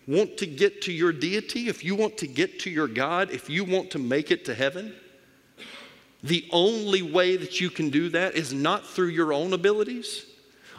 want 0.08 0.38
to 0.38 0.48
get 0.48 0.82
to 0.84 0.94
your 0.94 1.12
deity, 1.12 1.68
if 1.68 1.84
you 1.84 1.96
want 1.96 2.18
to 2.20 2.26
get 2.26 2.62
to 2.62 2.70
your 2.72 2.88
God, 2.88 3.30
if 3.30 3.50
you 3.50 3.66
want 3.66 3.92
to 3.92 4.00
make 4.00 4.32
it 4.32 4.46
to 4.46 4.56
heaven, 4.56 4.96
the 6.24 6.48
only 6.52 7.02
way 7.02 7.36
that 7.36 7.60
you 7.60 7.70
can 7.70 7.90
do 7.90 8.10
that 8.10 8.34
is 8.34 8.54
not 8.54 8.88
through 8.88 9.10
your 9.10 9.34
own 9.34 9.52
abilities. 9.52 10.26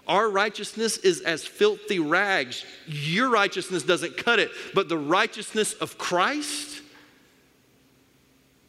Our 0.08 0.30
righteousness 0.30 0.96
is 0.96 1.20
as 1.20 1.44
filthy 1.44 1.98
rags. 1.98 2.64
Your 2.86 3.28
righteousness 3.28 3.82
doesn't 3.82 4.16
cut 4.16 4.38
it, 4.38 4.50
but 4.74 4.88
the 4.88 4.98
righteousness 4.98 5.74
of 5.74 5.98
Christ 5.98 6.79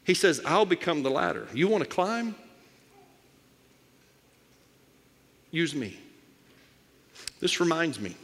he 0.06 0.14
says, 0.14 0.42
I'll 0.46 0.66
become 0.66 1.04
the 1.04 1.12
ladder. 1.12 1.48
You 1.54 1.68
want 1.68 1.84
to 1.84 1.90
climb? 1.90 2.36
Use 5.52 5.76
me. 5.76 5.98
This 7.40 7.60
reminds 7.60 8.00
me. 8.00 8.16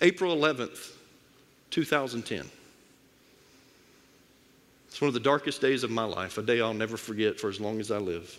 April 0.00 0.36
11th, 0.36 0.92
2010. 1.70 2.48
It's 4.88 5.00
one 5.00 5.08
of 5.08 5.14
the 5.14 5.20
darkest 5.20 5.60
days 5.60 5.84
of 5.84 5.90
my 5.90 6.04
life, 6.04 6.36
a 6.38 6.42
day 6.42 6.60
I'll 6.60 6.74
never 6.74 6.96
forget 6.96 7.40
for 7.40 7.48
as 7.48 7.60
long 7.60 7.80
as 7.80 7.90
I 7.90 7.98
live. 7.98 8.38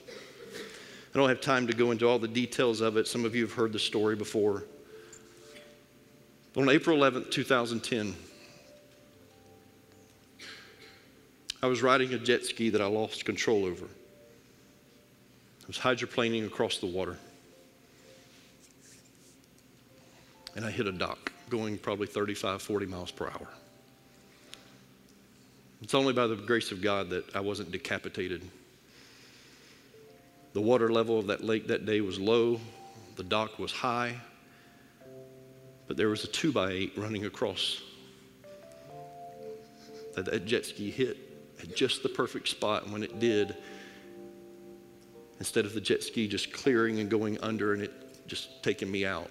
I 1.13 1.17
don't 1.17 1.29
have 1.29 1.41
time 1.41 1.67
to 1.67 1.73
go 1.73 1.91
into 1.91 2.07
all 2.07 2.19
the 2.19 2.27
details 2.27 2.81
of 2.81 2.97
it. 2.97 3.07
Some 3.07 3.25
of 3.25 3.35
you 3.35 3.43
have 3.43 3.53
heard 3.53 3.71
the 3.73 3.79
story 3.79 4.15
before. 4.15 4.63
But 6.53 6.61
on 6.61 6.69
April 6.69 6.97
11th, 6.97 7.31
2010, 7.31 8.15
I 11.63 11.65
was 11.67 11.81
riding 11.81 12.13
a 12.13 12.17
jet 12.17 12.43
ski 12.43 12.69
that 12.71 12.81
I 12.81 12.87
lost 12.87 13.23
control 13.23 13.63
over. 13.63 13.85
I 13.85 15.67
was 15.67 15.77
hydroplaning 15.77 16.45
across 16.45 16.79
the 16.79 16.87
water. 16.87 17.15
And 20.57 20.65
I 20.65 20.71
hit 20.71 20.87
a 20.87 20.91
dock 20.91 21.31
going 21.49 21.77
probably 21.77 22.05
35, 22.05 22.61
40 22.61 22.85
miles 22.85 23.11
per 23.11 23.27
hour. 23.27 23.47
It's 25.81 25.93
only 25.93 26.11
by 26.11 26.27
the 26.27 26.35
grace 26.35 26.73
of 26.73 26.81
God 26.81 27.09
that 27.11 27.33
I 27.33 27.39
wasn't 27.39 27.71
decapitated. 27.71 28.43
The 30.51 30.61
water 30.61 30.91
level 30.91 31.17
of 31.17 31.27
that 31.27 31.45
lake 31.45 31.67
that 31.67 31.85
day 31.85 32.01
was 32.01 32.19
low, 32.19 32.59
the 33.15 33.23
dock 33.23 33.57
was 33.57 33.71
high, 33.71 34.17
but 35.87 35.95
there 35.95 36.09
was 36.09 36.25
a 36.25 36.27
two 36.27 36.51
by 36.51 36.71
eight 36.71 36.91
running 36.97 37.23
across 37.23 37.81
that 40.15 40.25
that 40.25 40.45
jet 40.45 40.65
ski 40.65 40.91
hit 40.91 41.32
at 41.63 41.75
just 41.75 42.03
the 42.03 42.09
perfect 42.09 42.47
spot. 42.47 42.83
And 42.83 42.93
when 42.93 43.03
it 43.03 43.19
did, 43.19 43.55
instead 45.39 45.65
of 45.65 45.73
the 45.73 45.81
jet 45.81 46.03
ski 46.03 46.27
just 46.27 46.53
clearing 46.53 46.99
and 46.99 47.09
going 47.09 47.37
under 47.41 47.73
and 47.73 47.81
it 47.81 47.91
just 48.27 48.63
taking 48.63 48.89
me 48.89 49.05
out. 49.05 49.29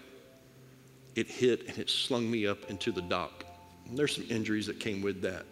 It 1.14 1.26
hit 1.26 1.68
and 1.68 1.78
it 1.78 1.90
slung 1.90 2.30
me 2.30 2.46
up 2.46 2.70
into 2.70 2.92
the 2.92 3.02
dock. 3.02 3.44
And 3.88 3.98
there's 3.98 4.14
some 4.14 4.26
injuries 4.28 4.66
that 4.66 4.80
came 4.80 5.02
with 5.02 5.22
that. 5.22 5.44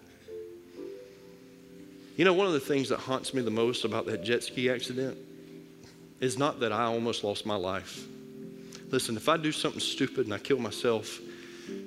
You 2.17 2.25
know, 2.25 2.35
one 2.35 2.47
of 2.47 2.53
the 2.53 2.61
things 2.61 2.89
that 2.91 2.99
haunts 2.99 3.33
me 3.33 3.41
the 3.43 3.51
most 3.51 3.85
about 3.85 4.07
that 4.07 4.23
jet 4.23 4.43
ski 4.43 4.71
accident 4.71 5.17
is 6.21 6.37
not 6.37 6.61
that 6.61 6.73
I 6.73 6.85
almost 6.85 7.25
lost 7.25 7.47
my 7.47 7.57
life. 7.57 8.05
Listen, 8.91 9.17
if 9.17 9.29
I 9.29 9.37
do 9.37 9.53
something 9.53 9.81
stupid 9.81 10.27
and 10.27 10.35
I 10.35 10.39
kill 10.39 10.59
myself, 10.59 11.21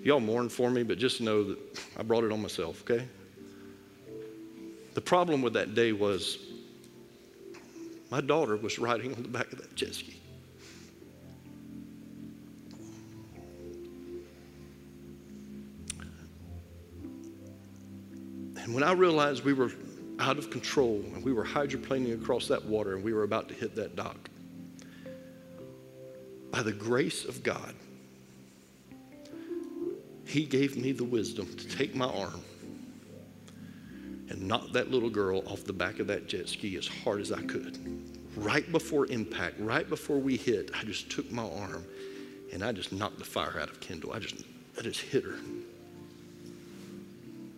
y'all 0.01 0.19
mourn 0.19 0.49
for 0.49 0.71
me, 0.71 0.81
but 0.81 0.97
just 0.97 1.21
know 1.21 1.43
that 1.43 1.57
I 1.97 2.03
brought 2.03 2.23
it 2.23 2.31
on 2.31 2.41
myself, 2.41 2.81
okay? 2.81 3.05
The 4.93 5.01
problem 5.01 5.41
with 5.41 5.53
that 5.53 5.73
day 5.73 5.91
was 5.91 6.37
my 8.11 8.21
daughter 8.21 8.55
was 8.57 8.77
riding 8.77 9.15
on 9.15 9.23
the 9.23 9.27
back 9.27 9.51
of 9.51 9.57
that 9.59 9.75
jet 9.75 9.95
ski. 9.95 10.19
And 18.63 18.73
when 18.73 18.83
I 18.83 18.93
realized 18.93 19.43
we 19.43 19.53
were 19.53 19.71
out 20.19 20.37
of 20.37 20.49
control 20.51 21.03
and 21.13 21.23
we 21.23 21.33
were 21.33 21.43
hydroplaning 21.43 22.13
across 22.13 22.47
that 22.47 22.63
water 22.63 22.93
and 22.95 23.03
we 23.03 23.13
were 23.13 23.23
about 23.23 23.49
to 23.49 23.55
hit 23.55 23.75
that 23.75 23.95
dock, 23.95 24.29
by 26.51 26.61
the 26.61 26.71
grace 26.71 27.25
of 27.25 27.41
God, 27.41 27.73
He 30.23 30.45
gave 30.45 30.77
me 30.77 30.91
the 30.91 31.03
wisdom 31.03 31.47
to 31.57 31.67
take 31.67 31.95
my 31.95 32.05
arm 32.05 32.41
and 34.29 34.47
knocked 34.47 34.73
that 34.73 34.91
little 34.91 35.09
girl 35.09 35.43
off 35.47 35.63
the 35.63 35.73
back 35.73 35.99
of 35.99 36.07
that 36.07 36.27
jet 36.27 36.47
ski 36.47 36.77
as 36.77 36.87
hard 36.87 37.21
as 37.21 37.31
I 37.31 37.41
could. 37.41 37.77
Right 38.35 38.69
before 38.71 39.05
impact, 39.07 39.59
right 39.59 39.87
before 39.87 40.17
we 40.17 40.37
hit, 40.37 40.71
I 40.73 40.83
just 40.83 41.09
took 41.11 41.31
my 41.31 41.43
arm 41.43 41.85
and 42.51 42.63
I 42.63 42.71
just 42.71 42.91
knocked 42.91 43.19
the 43.19 43.25
fire 43.25 43.59
out 43.59 43.69
of 43.69 43.79
Kendall. 43.79 44.13
I 44.13 44.19
just, 44.19 44.35
I 44.77 44.81
just 44.81 45.01
hit 45.01 45.23
her. 45.23 45.35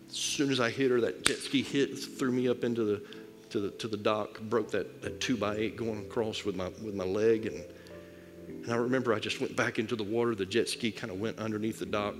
As 0.08 0.16
soon 0.16 0.50
as 0.50 0.60
I 0.60 0.70
hit 0.70 0.90
her, 0.90 1.00
that 1.02 1.24
jet 1.24 1.38
ski 1.38 1.62
hit, 1.62 1.98
threw 1.98 2.32
me 2.32 2.48
up 2.48 2.64
into 2.64 2.84
the, 2.84 3.02
to 3.50 3.60
the, 3.60 3.70
to 3.70 3.88
the 3.88 3.96
dock, 3.96 4.40
broke 4.40 4.70
that, 4.72 5.02
that 5.02 5.20
two 5.20 5.36
by 5.36 5.56
eight 5.56 5.76
going 5.76 6.00
across 6.00 6.44
with 6.44 6.56
my, 6.56 6.68
with 6.82 6.94
my 6.94 7.04
leg, 7.04 7.46
and 7.46 7.62
and 8.48 8.74
I 8.74 8.76
remember 8.76 9.14
I 9.14 9.20
just 9.20 9.40
went 9.40 9.54
back 9.54 9.78
into 9.78 9.94
the 9.96 10.02
water. 10.02 10.34
The 10.34 10.46
jet 10.46 10.68
ski 10.68 10.90
kind 10.90 11.12
of 11.12 11.20
went 11.20 11.38
underneath 11.38 11.78
the 11.78 11.86
dock. 11.86 12.14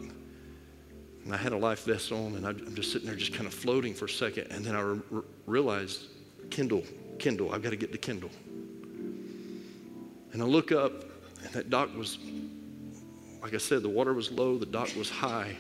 And 1.27 1.35
I 1.35 1.39
had 1.39 1.53
a 1.53 1.57
life 1.57 1.83
vest 1.87 2.13
on, 2.13 2.37
and 2.37 2.47
I'm 2.47 2.73
just 2.77 2.93
sitting 2.93 3.09
there 3.09 3.17
just 3.17 3.35
kind 3.35 3.49
of 3.49 3.53
floating 3.53 3.95
for 3.95 4.05
a 4.05 4.09
second. 4.09 4.47
And 4.53 4.65
then 4.65 4.77
I 4.77 4.81
re- 4.81 5.23
realized, 5.47 6.05
Kendall, 6.51 6.85
Kendall, 7.19 7.53
I've 7.53 7.65
got 7.65 7.71
to 7.71 7.77
get 7.77 7.91
to 7.91 7.99
Kendall. 7.99 8.31
And 10.33 10.41
I 10.41 10.45
look 10.45 10.71
up, 10.71 10.93
and 11.43 11.53
that 11.53 11.69
dock 11.69 11.93
was, 11.97 12.19
like 13.43 13.55
I 13.55 13.59
said, 13.59 13.83
the 13.83 13.89
water 13.89 14.15
was 14.15 14.31
low, 14.31 14.57
the 14.57 14.67
dock 14.67 14.95
was 14.97 15.11
high, 15.11 15.57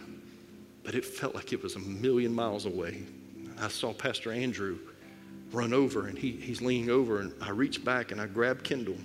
but 0.85 0.95
it 0.95 1.05
felt 1.05 1.35
like 1.35 1.53
it 1.53 1.61
was 1.61 1.75
a 1.75 1.81
million 1.81 2.33
miles 2.33 2.67
away. 2.67 3.03
I 3.61 3.67
saw 3.67 3.93
Pastor 3.93 4.31
Andrew 4.31 4.79
run 5.51 5.73
over, 5.73 6.07
and 6.07 6.17
he, 6.17 6.31
he's 6.31 6.63
leaning 6.63 6.91
over, 6.91 7.19
and 7.19 7.33
I 7.43 7.51
reached 7.51 7.85
back 7.85 8.13
and 8.13 8.21
I 8.21 8.27
grabbed 8.27 8.63
Kendall 8.63 8.99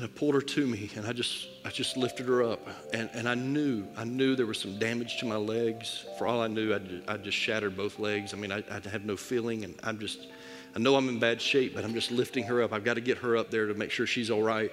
and 0.00 0.08
I 0.08 0.18
pulled 0.18 0.34
her 0.34 0.40
to 0.40 0.66
me 0.66 0.88
and 0.96 1.06
I 1.06 1.12
just, 1.12 1.48
I 1.62 1.68
just 1.68 1.98
lifted 1.98 2.24
her 2.26 2.42
up. 2.42 2.66
And, 2.94 3.10
and 3.12 3.28
I 3.28 3.34
knew, 3.34 3.86
I 3.98 4.04
knew 4.04 4.34
there 4.34 4.46
was 4.46 4.58
some 4.58 4.78
damage 4.78 5.18
to 5.18 5.26
my 5.26 5.36
legs. 5.36 6.06
For 6.16 6.26
all 6.26 6.40
I 6.40 6.46
knew, 6.46 6.74
I 6.74 6.78
just, 6.78 7.08
I 7.10 7.16
just 7.18 7.36
shattered 7.36 7.76
both 7.76 7.98
legs. 7.98 8.32
I 8.32 8.38
mean, 8.38 8.50
I, 8.50 8.64
I 8.70 8.88
had 8.88 9.04
no 9.04 9.14
feeling 9.14 9.62
and 9.64 9.78
I'm 9.82 9.98
just, 9.98 10.28
I 10.74 10.78
know 10.78 10.96
I'm 10.96 11.06
in 11.10 11.18
bad 11.18 11.38
shape, 11.42 11.74
but 11.74 11.84
I'm 11.84 11.92
just 11.92 12.10
lifting 12.10 12.44
her 12.44 12.62
up. 12.62 12.72
I've 12.72 12.82
got 12.82 12.94
to 12.94 13.02
get 13.02 13.18
her 13.18 13.36
up 13.36 13.50
there 13.50 13.66
to 13.66 13.74
make 13.74 13.90
sure 13.90 14.06
she's 14.06 14.30
all 14.30 14.42
right. 14.42 14.72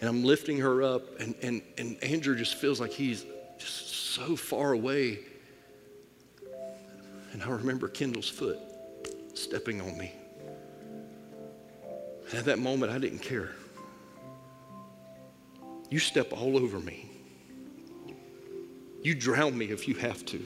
And 0.00 0.08
I'm 0.08 0.24
lifting 0.24 0.58
her 0.58 0.82
up 0.82 1.20
and, 1.20 1.36
and, 1.40 1.62
and 1.78 2.02
Andrew 2.02 2.34
just 2.34 2.56
feels 2.56 2.80
like 2.80 2.90
he's 2.90 3.24
just 3.58 3.94
so 3.94 4.34
far 4.34 4.72
away. 4.72 5.20
And 7.32 7.44
I 7.44 7.48
remember 7.48 7.86
Kendall's 7.86 8.28
foot 8.28 8.58
stepping 9.34 9.80
on 9.80 9.96
me. 9.96 10.12
And 12.30 12.40
at 12.40 12.44
that 12.46 12.58
moment, 12.58 12.90
I 12.90 12.98
didn't 12.98 13.20
care. 13.20 13.52
You 15.90 15.98
step 15.98 16.32
all 16.32 16.56
over 16.56 16.80
me. 16.80 17.10
You 19.02 19.14
drown 19.14 19.56
me 19.56 19.66
if 19.66 19.86
you 19.86 19.94
have 19.96 20.24
to. 20.26 20.44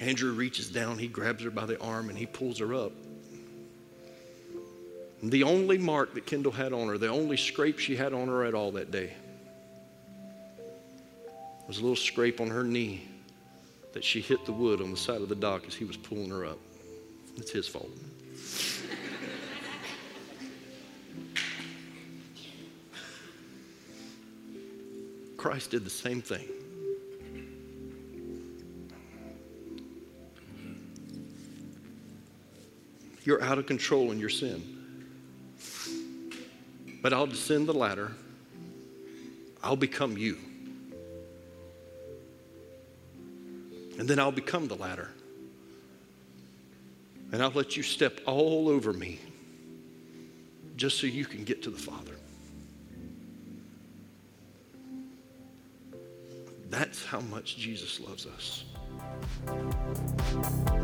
Andrew 0.00 0.32
reaches 0.32 0.70
down, 0.70 0.98
he 0.98 1.08
grabs 1.08 1.42
her 1.44 1.50
by 1.50 1.66
the 1.66 1.78
arm, 1.80 2.08
and 2.08 2.16
he 2.16 2.26
pulls 2.26 2.58
her 2.60 2.74
up. 2.74 2.92
The 5.22 5.42
only 5.42 5.76
mark 5.76 6.14
that 6.14 6.24
Kendall 6.24 6.52
had 6.52 6.72
on 6.72 6.88
her, 6.88 6.96
the 6.96 7.08
only 7.08 7.36
scrape 7.36 7.78
she 7.78 7.94
had 7.94 8.14
on 8.14 8.28
her 8.28 8.44
at 8.44 8.54
all 8.54 8.72
that 8.72 8.90
day, 8.90 9.12
was 11.68 11.78
a 11.78 11.82
little 11.82 11.96
scrape 11.96 12.40
on 12.40 12.48
her 12.48 12.64
knee 12.64 13.06
that 13.92 14.02
she 14.02 14.20
hit 14.20 14.46
the 14.46 14.52
wood 14.52 14.80
on 14.80 14.90
the 14.90 14.96
side 14.96 15.20
of 15.20 15.28
the 15.28 15.34
dock 15.34 15.64
as 15.66 15.74
he 15.74 15.84
was 15.84 15.96
pulling 15.96 16.30
her 16.30 16.46
up. 16.46 16.58
It's 17.36 17.50
his 17.50 17.68
fault. 17.68 17.90
Christ 25.40 25.70
did 25.70 25.86
the 25.86 25.88
same 25.88 26.20
thing. 26.20 26.46
You're 33.24 33.42
out 33.42 33.56
of 33.56 33.64
control 33.64 34.12
in 34.12 34.18
your 34.18 34.28
sin. 34.28 34.62
But 37.00 37.14
I'll 37.14 37.26
descend 37.26 37.66
the 37.68 37.72
ladder. 37.72 38.12
I'll 39.62 39.76
become 39.76 40.18
you. 40.18 40.36
And 43.98 44.06
then 44.06 44.18
I'll 44.18 44.32
become 44.32 44.68
the 44.68 44.76
ladder. 44.76 45.08
And 47.32 47.42
I'll 47.42 47.52
let 47.52 47.78
you 47.78 47.82
step 47.82 48.20
all 48.26 48.68
over 48.68 48.92
me 48.92 49.18
just 50.76 51.00
so 51.00 51.06
you 51.06 51.24
can 51.24 51.44
get 51.44 51.62
to 51.62 51.70
the 51.70 51.78
Father. 51.78 52.16
That's 56.70 57.04
how 57.04 57.20
much 57.20 57.56
Jesus 57.56 58.00
loves 58.00 58.26
us. 58.26 58.64